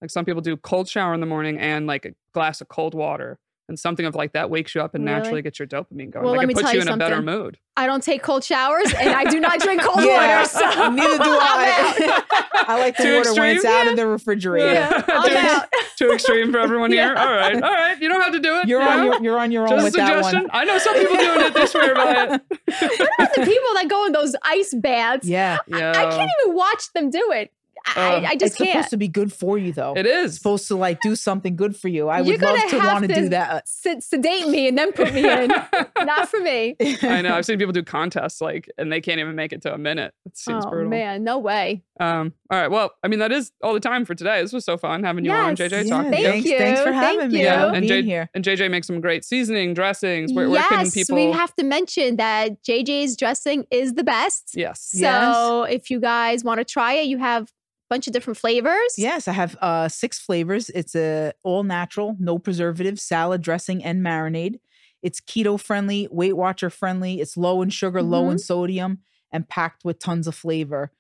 Like 0.01 0.11
some 0.11 0.25
people 0.25 0.43
do 0.43 0.57
cold 0.57 0.89
shower 0.89 1.15
in 1.15 1.21
the 1.21 1.27
morning 1.27 1.59
and 1.59 1.87
like 1.87 2.05
a 2.05 2.15
glass 2.33 2.61
of 2.61 2.69
cold 2.69 2.95
water. 2.95 3.39
And 3.69 3.77
something 3.77 4.07
of 4.07 4.15
like 4.15 4.33
that 4.35 4.49
wakes 4.49 4.77
you 4.77 4.81
up 4.81 4.95
and 4.95 5.05
Really? 5.05 5.17
naturally 5.19 5.43
gets 5.43 5.59
your 5.59 5.67
dopamine 5.67 6.11
going. 6.13 6.25
Well, 6.25 6.35
like 6.35 6.39
let 6.39 6.45
it 6.45 6.47
me 6.47 6.55
puts 6.55 6.63
tell 6.67 6.73
you 6.75 6.81
you 6.83 6.87
in 6.87 6.93
a 6.93 6.97
better 6.97 7.21
mood. 7.21 7.59
I 7.77 7.87
don't 7.89 8.01
take 8.03 8.23
cold 8.23 8.45
showers 8.45 8.93
and 8.97 9.11
I 9.11 9.25
do 9.25 9.41
not 9.41 9.59
drink 9.59 9.83
cold 9.83 10.01
Yeah, 10.05 10.39
water. 10.39 10.49
So 10.49 10.91
neither 10.91 11.19
do 11.19 11.31
I'm. 11.31 11.41
I. 11.41 12.23
I 12.69 12.79
like 12.79 12.97
the 12.97 13.03
Too 13.03 13.17
water 13.17 13.35
when 13.35 13.57
it's 13.57 13.65
extreme? 13.65 13.73
out 13.81 13.87
of 13.89 13.97
the 13.97 14.07
refrigerator. 14.07 14.73
Yeah, 14.73 15.03
I'm 15.09 15.63
too, 15.63 16.07
too 16.07 16.13
extreme 16.13 16.53
for 16.53 16.61
everyone 16.61 16.93
here. 16.93 17.13
Yeah. 17.13 17.21
All 17.25 17.33
right. 17.35 17.55
All 17.57 17.61
right. 17.73 18.01
You 18.01 18.09
don't 18.09 18.23
have 18.23 18.33
to 18.35 18.39
do 18.41 18.57
it. 18.61 18.69
You're 18.69 18.83
you 18.83 18.89
on 18.89 19.05
your 19.05 19.23
you're 19.23 19.39
on 19.39 19.51
your 19.51 19.63
own 19.65 19.69
Just 19.71 19.81
a 19.81 19.85
with 19.85 19.95
that 19.95 20.07
suggestion. 20.25 20.43
one. 20.43 20.51
I 20.53 20.65
know 20.65 20.79
some 20.79 20.95
people 20.95 21.17
doing 21.17 21.41
it. 21.41 21.55
They 21.55 21.67
swear 21.67 21.95
by 21.95 22.35
it. 22.35 22.49
the 22.69 23.43
people 23.45 23.75
that 23.75 23.87
go 23.89 24.07
in 24.07 24.13
those 24.13 24.37
ice 24.45 24.73
baths, 24.75 25.27
Yeah. 25.29 25.59
Yeah. 25.67 25.91
I 25.91 26.05
can't 26.17 26.31
even 26.45 26.55
watch 26.55 26.93
them 26.93 27.11
do 27.11 27.33
it. 27.33 27.51
I, 27.95 28.15
Um, 28.17 28.25
I 28.27 28.33
just 28.35 28.43
it's 28.45 28.57
supposed 28.57 28.73
can't. 28.73 28.89
to 28.91 28.97
be 28.97 29.09
good 29.09 29.33
for 29.33 29.59
you 29.59 29.73
though. 29.73 29.95
It 29.97 30.07
It's 30.07 30.37
supposed 30.37 30.67
to 30.69 30.77
like 30.77 31.01
do 31.01 31.15
something 31.17 31.55
good 31.57 31.77
for 31.77 31.89
you. 31.89 32.09
I 32.09 32.19
You're 32.21 32.35
would 32.39 32.43
love 32.43 32.71
gonna 32.71 32.85
want 32.87 33.03
to 33.03 33.15
to 33.15 33.21
do 33.21 33.29
that. 33.31 33.69
Sed- 33.69 34.03
sedate 34.03 34.49
me 34.49 34.69
and 34.69 34.77
then 34.77 34.93
put 34.93 35.13
me 35.15 35.21
in. 35.29 35.49
Not 36.05 36.29
for 36.29 36.41
me. 36.41 36.77
I 37.03 37.23
know. 37.23 37.35
I've 37.35 37.47
seen 37.47 37.59
people 37.59 37.73
do 37.73 37.83
contests 37.83 38.41
like, 38.41 38.71
and 38.79 38.93
they 38.93 39.01
can't 39.01 39.21
even 39.21 39.35
make 39.35 39.53
it 39.53 39.63
to 39.63 39.75
a 39.75 39.79
minute. 39.79 40.13
It 40.25 40.37
seems 40.37 40.65
oh 40.67 40.71
brutal. 40.71 40.91
man, 40.91 41.23
no 41.25 41.39
way. 41.39 41.83
Um. 41.99 42.35
All 42.51 42.59
right. 42.61 42.71
Well, 42.71 42.93
I 43.03 43.09
mean, 43.09 43.19
that 43.21 43.33
is 43.33 43.51
all 43.63 43.73
the 43.75 43.81
time 43.81 44.05
for 44.05 44.15
today. 44.15 44.41
This 44.43 44.53
was 44.53 44.65
so 44.65 44.77
fun 44.77 45.03
having 45.03 45.25
you 45.25 45.33
on, 45.33 45.57
JJ. 45.57 45.71
Yeah, 45.71 45.83
talking 45.91 46.11
to 46.13 46.17
Thank 46.17 46.25
you. 46.27 46.31
thanks, 46.31 46.49
you. 46.51 46.59
thanks 46.59 46.81
for 46.81 46.93
Thank 46.93 47.21
having 47.21 47.33
me. 47.33 47.41
you. 47.43 47.49
I 47.49 47.65
And 47.65 47.73
being 47.81 47.89
Jade- 47.89 48.05
here. 48.05 48.29
And 48.35 48.45
JJ 48.45 48.71
makes 48.71 48.87
some 48.87 49.01
great 49.01 49.25
seasoning, 49.25 49.75
dressings. 49.75 50.33
Where, 50.33 50.49
where 50.51 50.63
can 50.65 50.81
yes, 50.85 50.95
people? 50.95 51.17
we 51.17 51.33
have 51.33 51.55
to 51.57 51.65
mention 51.65 52.17
that 52.17 52.63
JJ's 52.63 53.17
dressing 53.17 53.67
is 53.71 53.95
the 53.95 54.05
best. 54.05 54.51
yes. 54.55 54.81
So 54.83 55.63
if 55.65 55.91
you 55.91 55.99
guys 55.99 56.45
want 56.45 56.59
to 56.59 56.65
try 56.65 56.93
it, 56.95 57.07
you 57.07 57.19
have 57.19 57.45
a 57.45 57.47
bunch 57.89 58.07
of 58.07 58.13
different 58.13 58.37
flavors. 58.39 58.95
Yes, 58.97 59.29
I 59.29 59.33
have 59.33 59.57
uh 59.61 59.89
six 59.89 60.19
flavors. 60.19 60.71
It's 60.71 60.95
a 60.95 61.33
all 61.43 61.63
natural, 61.63 62.17
no 62.19 62.39
preservatives, 62.39 63.03
salad 63.03 63.43
dressing, 63.43 63.83
and 63.85 64.05
marinade. 64.05 64.61
It's 65.03 65.21
keto 65.21 65.61
friendly, 65.61 66.09
Weight 66.11 66.37
Watcher 66.37 66.71
friendly. 66.71 67.21
It's 67.21 67.37
low 67.37 67.63
in 67.63 67.71
sugar, 67.71 68.03
low 68.03 68.31
in 68.31 68.39
sodium, 68.39 68.99
and 69.31 69.49
packed 69.49 69.85
with 69.85 69.99
tons 69.99 70.27
of 70.27 70.35
flavor. 70.35 70.91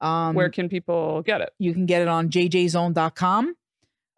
Um, 0.00 0.34
Where 0.34 0.50
can 0.50 0.68
people 0.68 1.22
get 1.22 1.40
it? 1.40 1.52
you 1.58 1.72
can 1.72 1.86
get 1.86 2.02
it 2.02 2.08
on 2.08 2.28
jjzone.com 2.28 3.56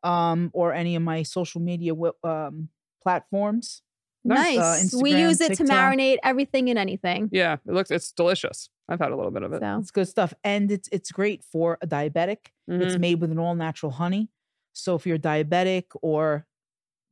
um, 0.02 0.50
or 0.52 0.72
any 0.72 0.96
of 0.96 1.02
my 1.02 1.22
social 1.22 1.60
media 1.60 1.92
um, 2.24 2.68
platforms. 3.02 3.82
Nice. 4.28 4.56
Nice. 4.56 4.94
Uh, 4.94 4.98
we 5.00 5.10
use 5.16 5.40
it 5.40 5.54
to 5.56 5.64
marinate 5.64 6.16
everything 6.22 6.68
and 6.70 6.78
anything. 6.78 7.28
Yeah, 7.32 7.54
it 7.66 7.72
looks. 7.72 7.90
It's 7.90 8.12
delicious. 8.12 8.68
I've 8.88 8.98
had 9.00 9.12
a 9.12 9.16
little 9.16 9.30
bit 9.30 9.42
of 9.42 9.52
it. 9.52 9.60
So 9.60 9.78
It's 9.78 9.90
good 9.90 10.08
stuff, 10.08 10.32
and 10.42 10.70
it's 10.72 10.88
it's 10.90 11.10
great 11.12 11.44
for 11.44 11.78
a 11.82 11.86
diabetic. 11.86 12.38
It's 12.68 12.94
Mhm. 12.96 13.00
made 13.00 13.20
with 13.20 13.30
an 13.30 13.38
all 13.38 13.54
natural 13.54 13.92
honey. 13.92 14.28
So 14.72 14.94
if 14.94 15.06
you're 15.06 15.18
diabetic 15.18 15.84
or 16.02 16.46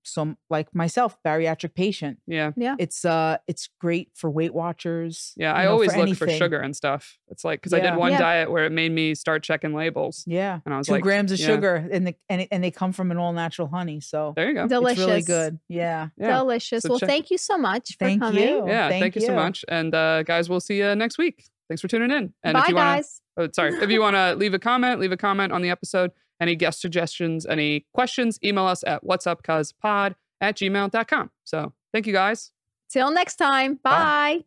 some 0.06 0.36
like 0.50 0.74
myself, 0.74 1.16
bariatric 1.26 1.74
patient, 1.74 2.18
Yeah. 2.26 2.52
Yeah. 2.56 2.76
It's 2.78 3.04
uh 3.04 3.38
it's 3.46 3.68
great 3.80 4.10
for 4.14 4.30
Weight 4.30 4.54
Watchers. 4.54 5.32
Yeah, 5.36 5.52
I 5.54 5.64
know, 5.64 5.72
always 5.72 5.94
look 5.96 6.14
for 6.16 6.28
sugar 6.30 6.58
and 6.60 6.74
stuff. 6.76 7.18
It's 7.28 7.44
like 7.44 7.60
because 7.60 7.72
I 7.72 7.80
did 7.80 7.96
one 7.96 8.12
Yeah. 8.12 8.18
diet 8.18 8.50
where 8.50 8.64
it 8.64 8.72
made 8.72 8.92
me 8.92 9.14
start 9.14 9.42
checking 9.42 9.74
labels, 9.74 10.24
Yeah, 10.26 10.60
and 10.64 10.72
I 10.74 10.78
was 10.78 10.86
two 10.86 10.94
like, 10.94 11.02
grams 11.02 11.32
of 11.32 11.38
yeah, 11.40 11.46
sugar, 11.46 11.88
and 11.90 12.06
the, 12.06 12.14
and 12.28 12.42
it, 12.42 12.48
and 12.50 12.62
they 12.64 12.70
come 12.70 12.92
from 12.92 13.10
an 13.10 13.16
all 13.18 13.32
natural 13.32 13.68
honey. 13.68 14.00
So 14.00 14.32
There 14.36 14.48
you 14.48 14.54
go. 14.54 14.68
delicious. 14.68 14.98
it's 15.00 15.06
really 15.08 15.22
good. 15.22 15.58
Yeah. 15.68 16.08
Yeah. 16.16 16.38
Delicious. 16.38 16.82
So 16.82 16.90
well, 16.90 16.98
check- 17.00 17.08
thank 17.08 17.30
you 17.30 17.38
so 17.38 17.58
much 17.58 17.92
for 17.98 18.04
Thank 18.06 18.20
coming. 18.22 18.42
you. 18.42 18.66
Yeah. 18.68 18.88
Thank, 18.88 19.02
thank 19.02 19.14
you 19.16 19.22
so 19.22 19.34
much. 19.34 19.64
And 19.68 19.94
uh, 19.94 20.22
guys, 20.22 20.48
we'll 20.48 20.60
see 20.60 20.78
you 20.78 20.94
next 20.94 21.18
week. 21.18 21.44
Thanks 21.68 21.80
for 21.80 21.88
tuning 21.88 22.10
in. 22.12 22.32
And 22.44 22.54
Bye, 22.54 22.60
if 22.60 22.68
you 22.68 22.74
want 22.76 22.96
guys. 22.98 23.20
to, 23.38 23.44
oh, 23.44 23.48
sorry, 23.52 23.74
if 23.82 23.90
you 23.90 24.00
want 24.00 24.14
to 24.14 24.34
leave 24.36 24.54
a 24.54 24.58
comment, 24.58 25.00
leave 25.00 25.10
a 25.10 25.16
comment 25.16 25.52
on 25.52 25.62
the 25.62 25.70
episode. 25.70 26.12
Any 26.40 26.54
guest 26.56 26.80
suggestions, 26.80 27.46
any 27.46 27.86
questions, 27.94 28.38
email 28.44 28.64
us 28.64 28.84
at 28.84 29.04
what's 29.04 29.26
up 29.26 29.42
cuz 29.42 29.72
pod 29.72 30.16
at 30.40 30.56
gmail.com. 30.56 31.30
So 31.44 31.72
thank 31.92 32.06
you 32.06 32.12
guys. 32.12 32.52
Till 32.88 33.10
next 33.10 33.36
time. 33.36 33.80
Bye. 33.82 33.90
Bye. 33.90 34.44